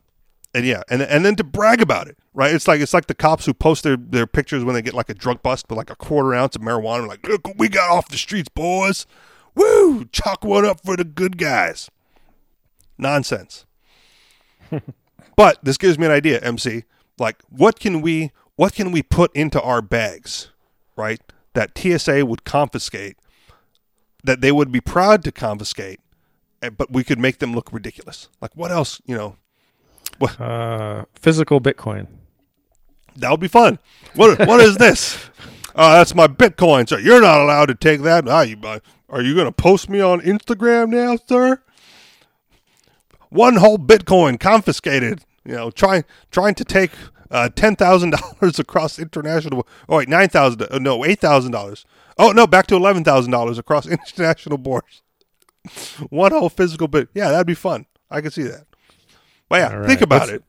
and 0.55 0.65
yeah, 0.65 0.83
and 0.89 1.03
and 1.03 1.25
then 1.25 1.37
to 1.37 1.45
brag 1.45 1.81
about 1.83 2.09
it, 2.09 2.17
right? 2.33 2.55
It's 2.55 2.67
like 2.67 2.81
it's 2.81 2.95
like 2.95 3.07
the 3.07 3.15
cops 3.15 3.45
who 3.47 3.55
post 3.55 3.85
their, 3.85 3.97
their 3.97 4.27
pictures 4.27 4.65
when 4.65 4.75
they 4.75 4.83
get 4.83 4.95
like 4.95 5.09
a 5.11 5.15
drug 5.15 5.43
bust 5.43 5.67
with 5.69 5.77
like 5.77 5.91
a 5.91 5.97
quarter 5.97 6.35
ounce 6.35 6.57
of 6.57 6.63
marijuana, 6.63 7.09
like 7.09 7.27
look 7.27 7.47
we 7.57 7.69
got 7.69 7.91
off 7.91 8.09
the 8.09 8.17
streets, 8.19 8.49
boys. 8.49 9.07
Woo! 9.55 10.07
Chalk 10.07 10.45
one 10.45 10.65
up 10.65 10.81
for 10.83 10.97
the 10.97 11.05
good 11.05 11.37
guys. 11.37 11.91
Nonsense. 12.97 13.67
but 15.37 15.63
this 15.63 15.77
gives 15.77 15.99
me 15.99 16.07
an 16.07 16.13
idea, 16.13 16.41
MC. 16.41 16.85
Like, 17.19 17.43
what 17.51 17.79
can 17.79 18.01
we 18.01 18.31
what 18.57 18.75
can 18.75 18.93
we 18.93 19.03
put 19.03 19.35
into 19.35 19.61
our 19.61 19.83
bags, 19.83 20.51
right? 20.97 21.21
That 21.55 21.77
TSA 21.77 22.25
would 22.25 22.45
confiscate, 22.45 23.17
that 24.25 24.41
they 24.41 24.53
would 24.53 24.71
be 24.71 24.81
proud 24.81 25.25
to 25.25 25.33
confiscate, 25.33 26.01
eh, 26.63 26.71
but 26.71 26.93
we 26.93 27.05
could 27.05 27.19
make 27.19 27.39
them 27.39 27.55
look 27.55 27.73
ridiculous. 27.73 28.29
Like, 28.41 28.57
what 28.57 28.71
else, 28.71 29.01
you 29.07 29.17
know? 29.17 29.37
What? 30.19 30.41
Uh, 30.41 31.05
physical 31.15 31.61
Bitcoin. 31.61 32.07
That 33.17 33.31
would 33.31 33.41
be 33.41 33.49
fun. 33.49 33.79
What 34.15 34.47
what 34.47 34.61
is 34.61 34.77
this? 34.77 35.19
Uh, 35.75 35.95
that's 35.95 36.15
my 36.15 36.27
Bitcoin, 36.27 36.87
sir. 36.87 36.99
You're 36.99 37.23
not 37.23 37.41
allowed 37.41 37.65
to 37.65 37.75
take 37.75 38.03
that. 38.03 38.29
Ah, 38.29 38.43
you, 38.43 38.59
uh, 38.63 38.81
are 39.09 39.23
you 39.23 39.35
going 39.35 39.47
to 39.47 39.53
post 39.53 39.89
me 39.89 40.03
on 40.03 40.21
Instagram 40.21 40.91
now, 40.91 41.17
sir? 41.17 41.63
One 43.31 43.57
whole 43.57 43.79
Bitcoin 43.79 44.39
confiscated. 44.39 45.25
You 45.47 45.55
know, 45.55 45.71
trying 45.71 46.05
trying 46.31 46.57
to 46.57 46.65
take 46.65 46.91
uh, 47.31 47.49
ten 47.49 47.75
thousand 47.75 48.11
dollars 48.11 48.59
across 48.59 48.99
international. 48.99 49.67
Oh 49.89 49.97
wait, 49.97 50.11
nine 50.11 50.29
thousand. 50.29 50.67
Uh, 50.71 50.79
no, 50.79 51.07
eight 51.07 51.21
thousand 51.21 51.53
dollars. 51.53 51.87
Oh 52.19 52.33
no, 52.33 52.47
back 52.47 52.67
to 52.69 52.77
eleven 52.77 53.05
thousand 53.05 53.33
dollars 53.33 53.59
across 53.59 53.87
international 53.89 54.59
borders. 54.59 55.03
One 56.11 56.33
whole 56.33 56.49
physical 56.49 56.89
bit. 56.89 57.09
Yeah, 57.15 57.31
that'd 57.31 57.47
be 57.47 57.55
fun. 57.55 57.87
I 58.11 58.21
could 58.21 58.33
see 58.33 58.43
that. 58.43 58.67
But 59.49 59.57
yeah, 59.61 59.75
right. 59.75 59.87
think 59.87 60.01
about 60.01 60.23
What's- 60.23 60.33
it. 60.33 60.45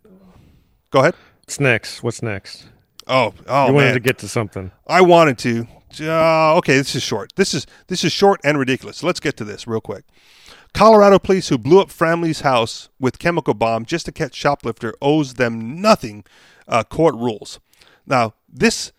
Go 0.92 1.00
ahead. 1.00 1.16
What's 1.46 1.60
next? 1.60 2.04
What's 2.04 2.22
next? 2.22 2.68
Oh, 3.08 3.34
oh 3.48 3.68
you 3.68 3.74
wanted 3.74 3.86
man. 3.88 3.94
to 3.96 4.00
get 4.00 4.18
to 4.20 4.28
something. 4.28 4.72
I 4.88 5.02
wanted 5.02 5.38
to. 5.40 5.68
Uh, 6.00 6.56
okay, 6.58 6.78
this 6.78 6.96
is 6.96 7.04
short. 7.04 7.34
This 7.36 7.54
is 7.54 7.68
this 7.88 8.04
is 8.04 8.12
short 8.12 8.40
and 8.44 8.58
ridiculous. 8.58 9.04
Let's 9.04 9.20
get 9.20 9.36
to 9.38 9.44
this 9.44 9.68
real 9.68 9.82
quick. 9.82 10.06
Colorado 10.74 11.20
police 11.20 11.50
who 11.50 11.58
blew 11.58 11.80
up 11.82 11.92
family's 11.92 12.42
house 12.42 12.90
with 13.00 13.20
chemical 13.20 13.54
bomb 13.54 13.86
just 13.86 14.06
to 14.08 14.12
catch 14.12 14.34
shoplifter 14.34 14.94
owes 15.02 15.36
them 15.36 15.82
nothing. 15.82 16.24
Uh, 16.68 16.84
court 16.84 17.14
rules. 17.16 17.60
Now 18.08 18.34
this, 18.48 18.92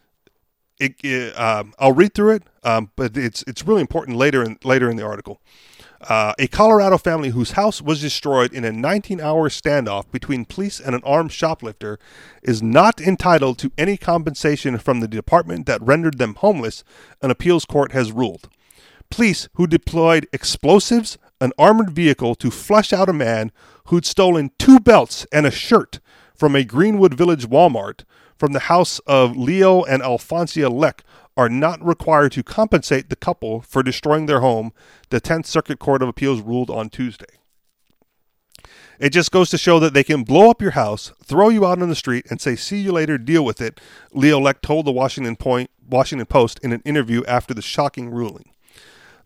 it, 0.78 0.94
it, 1.02 1.38
um, 1.38 1.72
I'll 1.78 1.92
read 1.92 2.14
through 2.14 2.32
it, 2.34 2.42
um, 2.64 2.90
but 2.96 3.16
it's 3.16 3.42
it's 3.46 3.66
really 3.66 3.80
important 3.80 4.16
later 4.16 4.42
in 4.42 4.58
later 4.64 4.90
in 4.90 4.96
the 4.96 5.04
article. 5.04 5.40
Uh, 6.00 6.34
a 6.38 6.46
Colorado 6.48 6.98
family 6.98 7.30
whose 7.30 7.52
house 7.52 7.80
was 7.80 8.00
destroyed 8.00 8.52
in 8.52 8.62
a 8.62 8.72
19 8.72 9.20
hour 9.20 9.48
standoff 9.48 10.10
between 10.10 10.44
police 10.44 10.78
and 10.78 10.94
an 10.94 11.00
armed 11.02 11.32
shoplifter 11.32 11.98
is 12.42 12.62
not 12.62 13.00
entitled 13.00 13.58
to 13.58 13.72
any 13.78 13.96
compensation 13.96 14.76
from 14.76 15.00
the 15.00 15.08
department 15.08 15.64
that 15.64 15.80
rendered 15.80 16.18
them 16.18 16.34
homeless, 16.34 16.84
an 17.22 17.30
appeals 17.30 17.64
court 17.64 17.92
has 17.92 18.12
ruled. 18.12 18.50
Police 19.10 19.48
who 19.54 19.66
deployed 19.66 20.26
explosives, 20.30 21.16
an 21.40 21.52
armored 21.58 21.90
vehicle 21.90 22.34
to 22.34 22.50
flush 22.50 22.92
out 22.92 23.08
a 23.08 23.14
man 23.14 23.50
who'd 23.86 24.04
stolen 24.04 24.50
two 24.58 24.80
belts 24.80 25.26
and 25.32 25.46
a 25.46 25.50
shirt 25.50 26.00
from 26.34 26.54
a 26.54 26.64
Greenwood 26.64 27.14
Village 27.14 27.48
Walmart 27.48 28.04
from 28.36 28.52
the 28.52 28.60
house 28.60 28.98
of 29.06 29.36
Leo 29.36 29.84
and 29.84 30.02
Alfonsia 30.02 30.70
Lech 30.70 31.02
are 31.37 31.49
not 31.49 31.85
required 31.85 32.32
to 32.32 32.43
compensate 32.43 33.11
the 33.11 33.16
couple 33.16 33.61
for 33.61 33.82
destroying 33.82 34.26
their 34.26 34.41
home, 34.41 34.72
the 35.11 35.20
10th 35.20 35.47
Circuit 35.47 35.78
Court 35.78 36.03
of 36.03 36.09
Appeals 36.09 36.41
ruled 36.41 36.70
on 36.70 36.89
Tuesday. 36.89 37.26
It 39.01 39.11
just 39.11 39.32
goes 39.32 39.51
to 39.51 39.59
show 39.59 39.80
that 39.80 39.93
they 39.93 40.05
can 40.05 40.22
blow 40.22 40.51
up 40.51 40.62
your 40.62 40.72
house, 40.72 41.12
throw 41.22 41.49
you 41.49 41.66
out 41.66 41.82
on 41.82 41.89
the 41.89 41.97
street, 41.97 42.26
and 42.30 42.41
say, 42.41 42.55
see 42.55 42.78
you 42.78 42.93
later, 42.93 43.18
deal 43.18 43.45
with 43.45 43.61
it, 43.61 43.80
Leo 44.12 44.39
Lech 44.39 44.61
told 44.61 44.87
the 44.87 44.93
Washington, 44.93 45.35
Point, 45.35 45.70
Washington 45.89 46.26
Post 46.26 46.61
in 46.62 46.72
an 46.72 46.82
interview 46.85 47.24
after 47.26 47.53
the 47.53 47.62
shocking 47.62 48.09
ruling. 48.11 48.51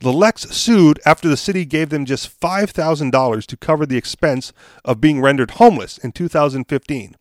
The 0.00 0.12
Lechs 0.12 0.52
sued 0.52 1.00
after 1.04 1.28
the 1.28 1.36
city 1.36 1.64
gave 1.64 1.90
them 1.90 2.04
just 2.04 2.40
$5,000 2.40 3.46
to 3.46 3.56
cover 3.56 3.84
the 3.84 3.96
expense 3.96 4.52
of 4.84 5.00
being 5.00 5.20
rendered 5.20 5.52
homeless 5.52 5.98
in 5.98 6.12
2015. 6.12 7.16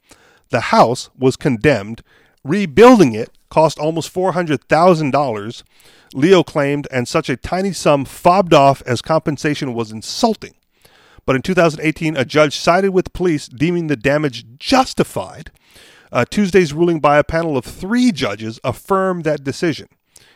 The 0.49 0.59
house 0.61 1.09
was 1.17 1.35
condemned. 1.35 2.03
Rebuilding 2.43 3.13
it 3.13 3.36
cost 3.49 3.79
almost 3.79 4.13
$400,000, 4.13 5.63
Leo 6.13 6.43
claimed, 6.43 6.87
and 6.91 7.07
such 7.07 7.29
a 7.29 7.37
tiny 7.37 7.73
sum 7.73 8.05
fobbed 8.05 8.53
off 8.53 8.81
as 8.85 9.01
compensation 9.01 9.73
was 9.73 9.91
insulting. 9.91 10.55
But 11.25 11.35
in 11.35 11.41
2018, 11.41 12.15
a 12.15 12.23
judge 12.23 12.57
sided 12.57 12.91
with 12.91 13.13
police, 13.13 13.47
deeming 13.47 13.87
the 13.87 13.97
damage 13.97 14.45
justified. 14.57 15.51
Uh, 16.11 16.23
Tuesday's 16.23 16.73
ruling 16.73 16.99
by 16.99 17.17
a 17.17 17.23
panel 17.23 17.57
of 17.57 17.65
three 17.65 18.13
judges 18.13 18.59
affirmed 18.63 19.25
that 19.25 19.43
decision. 19.43 19.89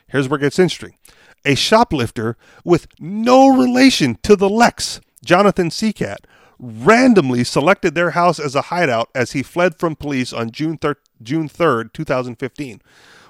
Here's 0.07 0.28
where 0.28 0.38
it 0.38 0.43
gets 0.43 0.59
interesting. 0.59 0.97
A 1.45 1.55
shoplifter 1.55 2.36
with 2.66 2.88
no 2.99 3.47
relation 3.47 4.18
to 4.24 4.36
the 4.36 4.49
Lechs, 4.49 4.99
Jonathan 5.24 5.70
Seacat, 5.70 6.18
randomly 6.62 7.43
selected 7.43 7.95
their 7.95 8.12
house 8.12 8.39
as 8.39 8.55
a 8.55 8.64
hideout 8.64 9.09
as 9.16 9.32
he 9.32 9.41
fled 9.41 9.78
from 9.80 9.95
police 9.95 10.32
on 10.32 10.51
June, 10.51 10.78
thir- 10.78 10.95
June 11.22 11.49
3rd, 11.49 11.91
2015. 11.91 12.82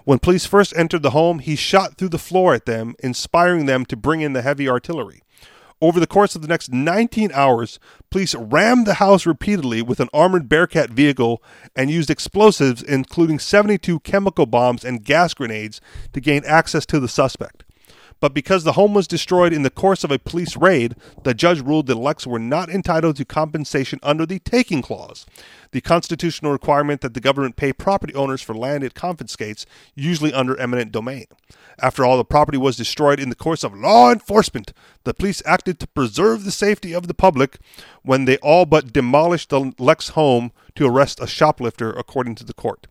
When 0.04 0.20
police 0.20 0.46
first 0.46 0.76
entered 0.76 1.04
the 1.04 1.12
home, 1.12 1.40
he 1.40 1.56
shot 1.56 1.96
through 1.96 2.10
the 2.10 2.18
floor 2.18 2.54
at 2.54 2.66
them, 2.66 2.96
inspiring 3.00 3.68
them 3.68 3.86
to 3.86 3.96
bring 3.96 4.22
in 4.22 4.34
the 4.34 4.42
heavy 4.42 4.68
artillery. 4.68 5.22
Over 5.80 6.00
the 6.00 6.08
course 6.08 6.36
of 6.36 6.44
the 6.44 6.48
next 6.48 6.72
19 6.72 7.32
hours, 7.34 7.80
police 8.12 8.36
rammed 8.36 8.86
the 8.86 8.96
house 8.96 9.26
repeatedly 9.26 9.82
with 9.82 10.00
an 10.00 10.10
armored 10.14 10.48
Bearcat 10.48 10.92
vehicle 10.92 11.42
and 11.76 11.90
used 11.90 12.12
explosives, 12.12 12.84
including 12.84 13.40
72 13.40 14.00
chemical 14.02 14.46
bombs 14.46 14.84
and 14.84 15.04
gas 15.04 15.34
grenades, 15.34 15.82
to 16.14 16.22
gain 16.22 16.44
access 16.46 16.86
to 16.88 17.00
the 17.00 17.08
suspect. 17.08 17.64
But 18.22 18.36
because 18.36 18.64
the 18.64 18.74
home 18.74 18.94
was 18.94 19.08
destroyed 19.08 19.52
in 19.52 19.64
the 19.64 19.72
course 19.72 20.04
of 20.04 20.12
a 20.12 20.20
police 20.20 20.56
raid, 20.56 20.96
the 21.24 21.34
judge 21.34 21.60
ruled 21.60 21.88
that 21.88 21.98
Lechs 21.98 22.28
were 22.28 22.40
not 22.40 22.70
entitled 22.70 23.16
to 23.18 23.26
compensation 23.26 24.00
under 24.04 24.28
the 24.28 24.38
taking 24.38 24.84
clause, 24.84 25.26
the 25.72 25.82
constitutional 25.82 26.52
requirement 26.52 27.02
that 27.02 27.16
the 27.16 27.20
government 27.20 27.56
pay 27.56 27.74
property 27.74 28.14
owners 28.14 28.42
for 28.42 28.56
land 28.56 28.84
it 28.84 28.94
confiscates, 28.94 29.66
usually 29.96 30.32
under 30.32 30.56
eminent 30.60 30.92
domain. 30.92 31.26
After 31.82 32.06
all, 32.06 32.16
the 32.16 32.24
property 32.24 32.60
was 32.60 32.78
destroyed 32.78 33.20
in 33.20 33.30
the 33.30 33.36
course 33.36 33.64
of 33.64 33.74
law 33.74 34.12
enforcement. 34.12 34.72
The 35.04 35.16
police 35.16 35.42
acted 35.44 35.80
to 35.80 35.88
preserve 35.88 36.44
the 36.44 36.52
safety 36.52 36.94
of 36.94 37.08
the 37.08 37.16
public 37.16 37.58
when 38.04 38.26
they 38.26 38.38
all 38.38 38.68
but 38.68 38.94
demolished 38.94 39.50
the 39.50 39.74
Lechs 39.80 40.12
home 40.12 40.52
to 40.76 40.86
arrest 40.86 41.20
a 41.20 41.26
shoplifter, 41.26 41.92
according 41.92 42.36
to 42.36 42.44
the 42.44 42.54
court. 42.54 42.86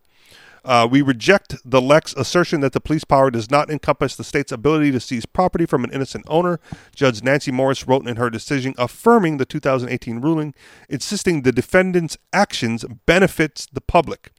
Uh, 0.63 0.87
we 0.89 1.01
reject 1.01 1.57
the 1.65 1.81
Lechs 1.81 2.15
assertion 2.15 2.61
that 2.61 2.73
the 2.73 2.79
police 2.79 3.03
power 3.03 3.31
does 3.31 3.49
not 3.49 3.69
encompass 3.69 4.15
the 4.15 4.23
state's 4.23 4.51
ability 4.51 4.91
to 4.91 4.99
seize 4.99 5.25
property 5.25 5.65
from 5.65 5.83
an 5.83 5.91
innocent 5.91 6.25
owner. 6.27 6.59
Judge 6.95 7.23
Nancy 7.23 7.51
Moritz 7.51 7.87
wrote 7.87 8.07
in 8.07 8.17
her 8.17 8.29
decision 8.29 8.75
affirming 8.77 9.37
the 9.37 9.45
2018 9.45 10.21
ruling, 10.21 10.53
insisting 10.87 11.41
the 11.41 11.51
defendant's 11.51 12.17
actions 12.31 12.85
benefits 13.05 13.65
the 13.71 13.81
public. 13.81 14.31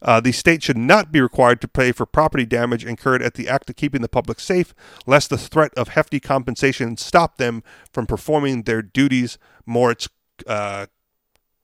Uh, 0.00 0.20
the 0.20 0.32
state 0.32 0.62
should 0.62 0.78
not 0.78 1.10
be 1.10 1.20
required 1.20 1.60
to 1.60 1.68
pay 1.68 1.92
for 1.92 2.06
property 2.06 2.46
damage 2.46 2.84
incurred 2.84 3.22
at 3.22 3.34
the 3.34 3.48
act 3.48 3.68
of 3.68 3.76
keeping 3.76 4.00
the 4.00 4.08
public 4.08 4.38
safe, 4.40 4.74
lest 5.06 5.28
the 5.28 5.38
threat 5.38 5.72
of 5.76 5.88
hefty 5.88 6.20
compensation 6.20 6.96
stop 6.96 7.36
them 7.36 7.62
from 7.92 8.06
performing 8.06 8.62
their 8.62 8.80
duties. 8.80 9.38
Moritz 9.66 10.08
uh, 10.46 10.86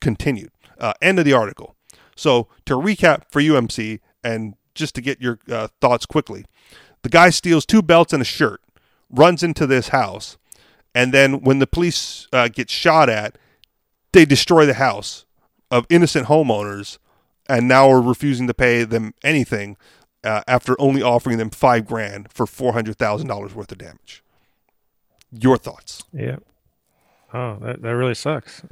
continued. 0.01 0.51
Uh, 0.77 0.93
end 1.01 1.17
of 1.17 1.25
the 1.25 1.33
article. 1.33 1.74
So 2.15 2.47
to 2.65 2.73
recap 2.73 3.23
for 3.29 3.41
UMC 3.41 3.99
and 4.23 4.55
just 4.73 4.95
to 4.95 5.01
get 5.01 5.21
your 5.21 5.39
uh, 5.49 5.67
thoughts 5.81 6.05
quickly, 6.05 6.45
the 7.03 7.09
guy 7.09 7.29
steals 7.29 7.65
two 7.65 7.81
belts 7.81 8.13
and 8.13 8.21
a 8.21 8.25
shirt, 8.25 8.61
runs 9.09 9.43
into 9.43 9.67
this 9.67 9.89
house, 9.89 10.37
and 10.93 11.13
then 11.13 11.41
when 11.41 11.59
the 11.59 11.67
police 11.67 12.27
uh, 12.33 12.47
get 12.47 12.69
shot 12.69 13.09
at, 13.09 13.37
they 14.11 14.25
destroy 14.25 14.65
the 14.65 14.75
house 14.75 15.25
of 15.69 15.85
innocent 15.89 16.27
homeowners, 16.27 16.97
and 17.47 17.67
now 17.67 17.89
are 17.91 18.01
refusing 18.01 18.47
to 18.47 18.53
pay 18.53 18.83
them 18.83 19.13
anything 19.23 19.77
uh, 20.23 20.41
after 20.47 20.75
only 20.81 21.03
offering 21.03 21.37
them 21.37 21.51
five 21.51 21.85
grand 21.85 22.31
for 22.31 22.47
four 22.47 22.73
hundred 22.73 22.97
thousand 22.97 23.27
dollars 23.27 23.53
worth 23.53 23.71
of 23.71 23.77
damage. 23.77 24.23
Your 25.31 25.57
thoughts? 25.57 26.03
Yeah. 26.11 26.37
Oh, 27.33 27.57
that 27.61 27.81
that 27.83 27.95
really 27.95 28.15
sucks. 28.15 28.63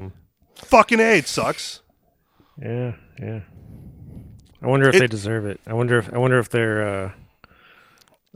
Fucking 0.56 1.00
A, 1.00 1.20
it 1.20 1.28
sucks. 1.28 1.83
Yeah, 2.62 2.94
yeah. 3.20 3.40
I 4.62 4.68
wonder 4.68 4.88
if 4.90 4.96
It- 4.96 5.00
they 5.00 5.08
deserve 5.08 5.46
it. 5.46 5.60
I 5.68 5.74
wonder 5.74 5.98
if 5.98 6.14
I 6.14 6.18
wonder 6.18 6.40
if 6.40 6.50
they're 6.50 6.88
uh, 6.88 7.12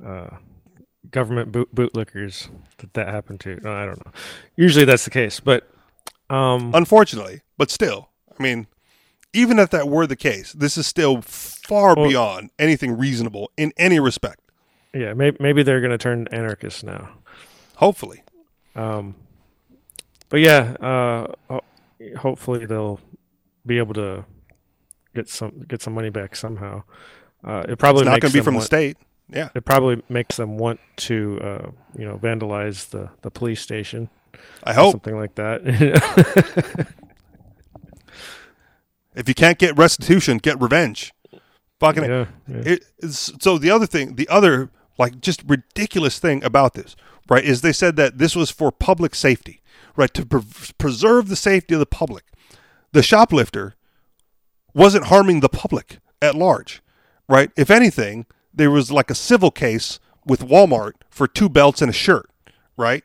uh, 0.05 0.37
government 1.09 1.51
boot 1.51 1.73
bootlickers 1.73 2.49
that 2.77 2.93
that 2.93 3.07
happened 3.07 3.39
to. 3.41 3.59
No, 3.61 3.71
I 3.73 3.85
don't 3.85 4.03
know. 4.05 4.11
Usually 4.55 4.85
that's 4.85 5.05
the 5.05 5.11
case, 5.11 5.39
but 5.39 5.69
um, 6.29 6.71
Unfortunately, 6.73 7.41
but 7.57 7.71
still, 7.71 8.09
I 8.37 8.43
mean, 8.43 8.67
even 9.33 9.59
if 9.59 9.69
that 9.69 9.87
were 9.87 10.05
the 10.07 10.15
case, 10.17 10.51
this 10.53 10.77
is 10.77 10.85
still 10.87 11.21
far 11.21 11.95
Well- 11.95 12.07
beyond 12.09 12.49
anything 12.59 12.97
reasonable 12.97 13.51
in 13.55 13.71
any 13.77 13.99
respect. 13.99 14.41
yeah, 14.93 15.13
maybe 15.13 15.37
maybe 15.39 15.63
they're 15.63 15.79
going 15.81 15.91
to 15.91 15.97
turn 15.97 16.27
anarchists 16.31 16.83
now. 16.83 17.09
Hopefully, 17.75 18.23
Um, 18.75 19.15
but 20.29 20.39
yeah, 20.41 20.75
uh, 20.81 21.59
hopefully 22.17 22.65
they'll 22.65 22.99
be 23.67 23.77
able 23.77 23.93
to 23.95 24.25
get 25.13 25.29
some 25.29 25.65
get 25.67 25.81
some 25.81 25.93
money 25.93 26.09
back 26.09 26.35
somehow. 26.35 26.83
Uh, 27.43 27.65
it 27.69 27.77
probably 27.77 28.01
it's 28.01 28.09
not 28.09 28.21
going 28.21 28.31
to 28.31 28.37
be 28.37 28.43
from 28.43 28.55
the 28.55 28.61
state. 28.61 28.97
Yeah, 29.29 29.49
It 29.53 29.65
probably 29.65 30.01
makes 30.07 30.37
them 30.37 30.57
want 30.57 30.79
to, 30.97 31.37
uh, 31.41 31.71
you 31.97 32.05
know, 32.05 32.17
vandalize 32.17 32.89
the, 32.91 33.09
the 33.23 33.29
police 33.29 33.59
station, 33.59 34.09
I 34.63 34.73
hope. 34.73 34.93
something 34.93 35.17
like 35.17 35.35
that. 35.35 36.87
If 39.15 39.27
you 39.27 39.33
can't 39.33 39.57
get 39.57 39.75
restitution, 39.75 40.37
get 40.37 40.61
revenge. 40.61 41.11
Fucking 41.79 42.03
yeah, 42.03 42.25
yeah. 42.47 42.77
It, 42.77 42.85
so 43.11 43.57
the 43.57 43.71
other 43.71 43.87
thing, 43.87 44.15
the 44.15 44.29
other 44.29 44.69
like 44.99 45.21
just 45.21 45.43
ridiculous 45.47 46.19
thing 46.19 46.43
about 46.43 46.75
this, 46.75 46.95
right, 47.27 47.43
is 47.43 47.61
they 47.61 47.73
said 47.73 47.95
that 47.95 48.19
this 48.19 48.35
was 48.35 48.51
for 48.51 48.71
public 48.71 49.15
safety, 49.15 49.61
right, 49.95 50.13
to 50.13 50.23
pre- 50.23 50.43
preserve 50.77 51.29
the 51.29 51.35
safety 51.35 51.73
of 51.73 51.79
the 51.79 51.87
public. 51.87 52.25
The 52.93 53.03
shoplifter 53.03 53.75
wasn't 54.73 55.05
harming 55.05 55.39
the 55.39 55.49
public 55.49 55.99
at 56.21 56.35
large, 56.35 56.81
right? 57.27 57.51
If 57.57 57.69
anything, 57.69 58.25
there 58.53 58.71
was 58.71 58.91
like 58.91 59.09
a 59.09 59.15
civil 59.15 59.51
case 59.51 59.99
with 60.25 60.41
Walmart 60.41 60.93
for 61.09 61.27
two 61.27 61.49
belts 61.49 61.81
and 61.81 61.89
a 61.89 61.93
shirt, 61.93 62.29
right? 62.75 63.03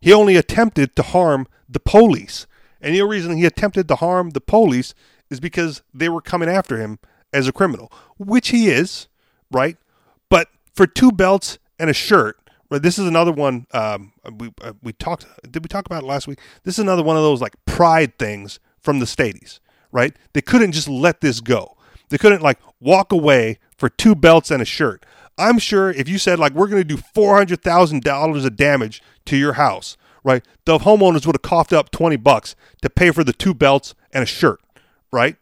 He 0.00 0.12
only 0.12 0.36
attempted 0.36 0.94
to 0.96 1.02
harm 1.02 1.46
the 1.68 1.80
police. 1.80 2.46
And 2.80 2.94
the 2.94 3.00
only 3.00 3.16
reason 3.16 3.36
he 3.36 3.44
attempted 3.44 3.88
to 3.88 3.96
harm 3.96 4.30
the 4.30 4.40
police 4.40 4.94
is 5.30 5.40
because 5.40 5.82
they 5.92 6.08
were 6.08 6.20
coming 6.20 6.48
after 6.48 6.78
him 6.78 6.98
as 7.32 7.48
a 7.48 7.52
criminal, 7.52 7.92
which 8.18 8.48
he 8.48 8.68
is, 8.68 9.08
right? 9.50 9.76
But 10.30 10.48
for 10.74 10.86
two 10.86 11.12
belts 11.12 11.58
and 11.78 11.90
a 11.90 11.94
shirt, 11.94 12.38
right? 12.70 12.80
This 12.80 12.98
is 12.98 13.06
another 13.06 13.32
one. 13.32 13.66
Um, 13.72 14.12
we 14.38 14.52
uh, 14.62 14.74
we 14.82 14.92
talked. 14.92 15.26
Did 15.50 15.64
we 15.64 15.68
talk 15.68 15.86
about 15.86 16.04
it 16.04 16.06
last 16.06 16.26
week? 16.26 16.38
This 16.62 16.74
is 16.74 16.80
another 16.80 17.02
one 17.02 17.16
of 17.16 17.22
those 17.22 17.40
like 17.40 17.54
pride 17.66 18.18
things 18.18 18.60
from 18.82 18.98
the 18.98 19.06
Stadies, 19.06 19.60
right? 19.92 20.14
They 20.32 20.40
couldn't 20.40 20.72
just 20.72 20.88
let 20.88 21.20
this 21.20 21.40
go. 21.40 21.76
They 22.08 22.18
couldn't 22.18 22.42
like 22.42 22.58
walk 22.80 23.12
away 23.12 23.58
for 23.76 23.88
two 23.88 24.14
belts 24.14 24.50
and 24.50 24.62
a 24.62 24.64
shirt. 24.64 25.04
I'm 25.36 25.58
sure 25.58 25.90
if 25.90 26.08
you 26.08 26.18
said 26.18 26.38
like 26.38 26.52
we're 26.52 26.66
going 26.66 26.82
to 26.82 26.96
do 26.96 27.00
four 27.14 27.36
hundred 27.36 27.62
thousand 27.62 28.02
dollars 28.02 28.44
of 28.44 28.56
damage 28.56 29.02
to 29.26 29.36
your 29.36 29.54
house, 29.54 29.96
right? 30.24 30.44
The 30.64 30.78
homeowners 30.78 31.26
would 31.26 31.36
have 31.36 31.42
coughed 31.42 31.72
up 31.72 31.90
twenty 31.90 32.16
bucks 32.16 32.56
to 32.82 32.90
pay 32.90 33.10
for 33.10 33.22
the 33.22 33.32
two 33.32 33.54
belts 33.54 33.94
and 34.12 34.22
a 34.22 34.26
shirt, 34.26 34.60
right? 35.12 35.36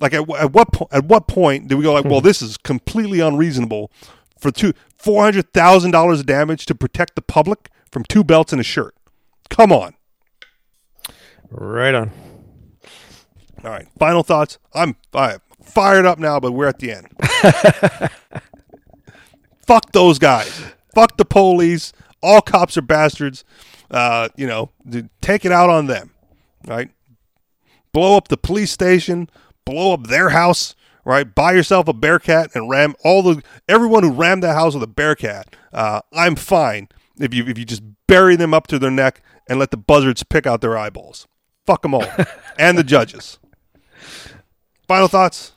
Like 0.00 0.12
at, 0.14 0.28
at 0.30 0.52
what 0.52 0.72
po- 0.72 0.88
at 0.90 1.04
what 1.04 1.28
point 1.28 1.68
did 1.68 1.76
we 1.76 1.84
go 1.84 1.92
like, 1.92 2.04
well, 2.04 2.20
hmm. 2.20 2.26
this 2.26 2.42
is 2.42 2.56
completely 2.56 3.20
unreasonable 3.20 3.90
for 4.38 4.50
two 4.50 4.72
four 4.96 5.22
hundred 5.22 5.52
thousand 5.52 5.92
dollars 5.92 6.20
of 6.20 6.26
damage 6.26 6.66
to 6.66 6.74
protect 6.74 7.14
the 7.14 7.22
public 7.22 7.70
from 7.90 8.04
two 8.04 8.24
belts 8.24 8.52
and 8.52 8.60
a 8.60 8.64
shirt? 8.64 8.94
Come 9.48 9.72
on. 9.72 9.94
Right 11.50 11.94
on. 11.94 12.10
All 13.64 13.70
right. 13.70 13.86
Final 13.98 14.22
thoughts. 14.22 14.58
I'm 14.74 14.96
I, 15.12 15.38
fired 15.62 16.06
up 16.06 16.18
now, 16.18 16.40
but 16.40 16.52
we're 16.52 16.66
at 16.66 16.78
the 16.78 16.92
end. 16.92 17.08
Fuck 19.66 19.92
those 19.92 20.18
guys. 20.18 20.62
Fuck 20.94 21.16
the 21.16 21.24
police. 21.24 21.92
All 22.22 22.40
cops 22.40 22.76
are 22.76 22.82
bastards. 22.82 23.44
Uh, 23.90 24.28
you 24.36 24.46
know, 24.46 24.70
take 25.20 25.44
it 25.44 25.52
out 25.52 25.70
on 25.70 25.86
them. 25.86 26.12
Right? 26.66 26.90
Blow 27.92 28.16
up 28.16 28.28
the 28.28 28.36
police 28.36 28.70
station. 28.70 29.28
Blow 29.64 29.94
up 29.94 30.06
their 30.06 30.30
house. 30.30 30.74
Right? 31.04 31.32
Buy 31.34 31.52
yourself 31.52 31.88
a 31.88 31.92
Bearcat 31.92 32.54
and 32.54 32.68
ram 32.68 32.94
all 33.02 33.22
the 33.22 33.42
everyone 33.68 34.02
who 34.02 34.12
rammed 34.12 34.42
that 34.42 34.54
house 34.54 34.74
with 34.74 34.82
a 34.82 34.88
Bearcat. 34.88 35.56
Uh, 35.72 36.00
I'm 36.12 36.36
fine 36.36 36.88
if 37.18 37.32
you 37.32 37.44
if 37.46 37.58
you 37.58 37.64
just 37.64 37.82
bury 38.06 38.36
them 38.36 38.52
up 38.52 38.66
to 38.68 38.78
their 38.78 38.90
neck 38.90 39.22
and 39.48 39.58
let 39.58 39.70
the 39.70 39.76
buzzards 39.76 40.22
pick 40.22 40.46
out 40.46 40.60
their 40.60 40.76
eyeballs. 40.76 41.26
Fuck 41.66 41.82
them 41.82 41.94
all, 41.94 42.04
and 42.58 42.76
the 42.76 42.84
judges. 42.84 43.38
Final 44.88 45.08
thoughts. 45.08 45.52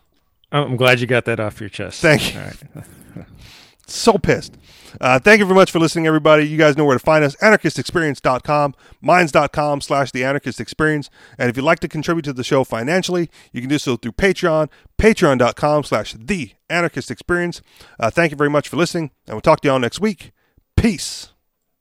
I'm 0.51 0.75
glad 0.75 0.99
you 0.99 1.07
got 1.07 1.25
that 1.25 1.39
off 1.39 1.59
your 1.59 1.69
chest. 1.69 2.01
Thank 2.01 2.33
you. 2.33 2.39
All 2.39 2.45
right. 2.45 3.25
So 3.91 4.17
pissed. 4.17 4.57
Uh, 4.99 5.19
thank 5.19 5.39
you 5.39 5.45
very 5.45 5.55
much 5.55 5.71
for 5.71 5.79
listening, 5.79 6.07
everybody. 6.07 6.47
You 6.47 6.57
guys 6.57 6.77
know 6.77 6.85
where 6.85 6.97
to 6.97 7.03
find 7.03 7.23
us. 7.23 7.35
Anarchistexperience.com, 7.37 8.75
minds.com 9.01 9.81
slash 9.81 10.11
the 10.11 10.23
anarchist 10.23 10.59
experience. 10.59 11.09
And 11.37 11.49
if 11.49 11.57
you'd 11.57 11.63
like 11.63 11.79
to 11.79 11.87
contribute 11.87 12.23
to 12.23 12.33
the 12.33 12.43
show 12.43 12.63
financially, 12.63 13.29
you 13.51 13.61
can 13.61 13.69
do 13.69 13.77
so 13.77 13.97
through 13.97 14.13
Patreon, 14.13 14.69
patreon.com 14.97 15.83
slash 15.83 16.13
the 16.13 16.53
anarchist 16.69 17.11
experience. 17.11 17.61
Uh, 17.99 18.09
thank 18.09 18.31
you 18.31 18.37
very 18.37 18.49
much 18.49 18.69
for 18.69 18.77
listening, 18.77 19.11
and 19.27 19.35
we'll 19.35 19.41
talk 19.41 19.61
to 19.61 19.67
y'all 19.67 19.79
next 19.79 19.99
week. 19.99 20.31
Peace. 20.75 21.33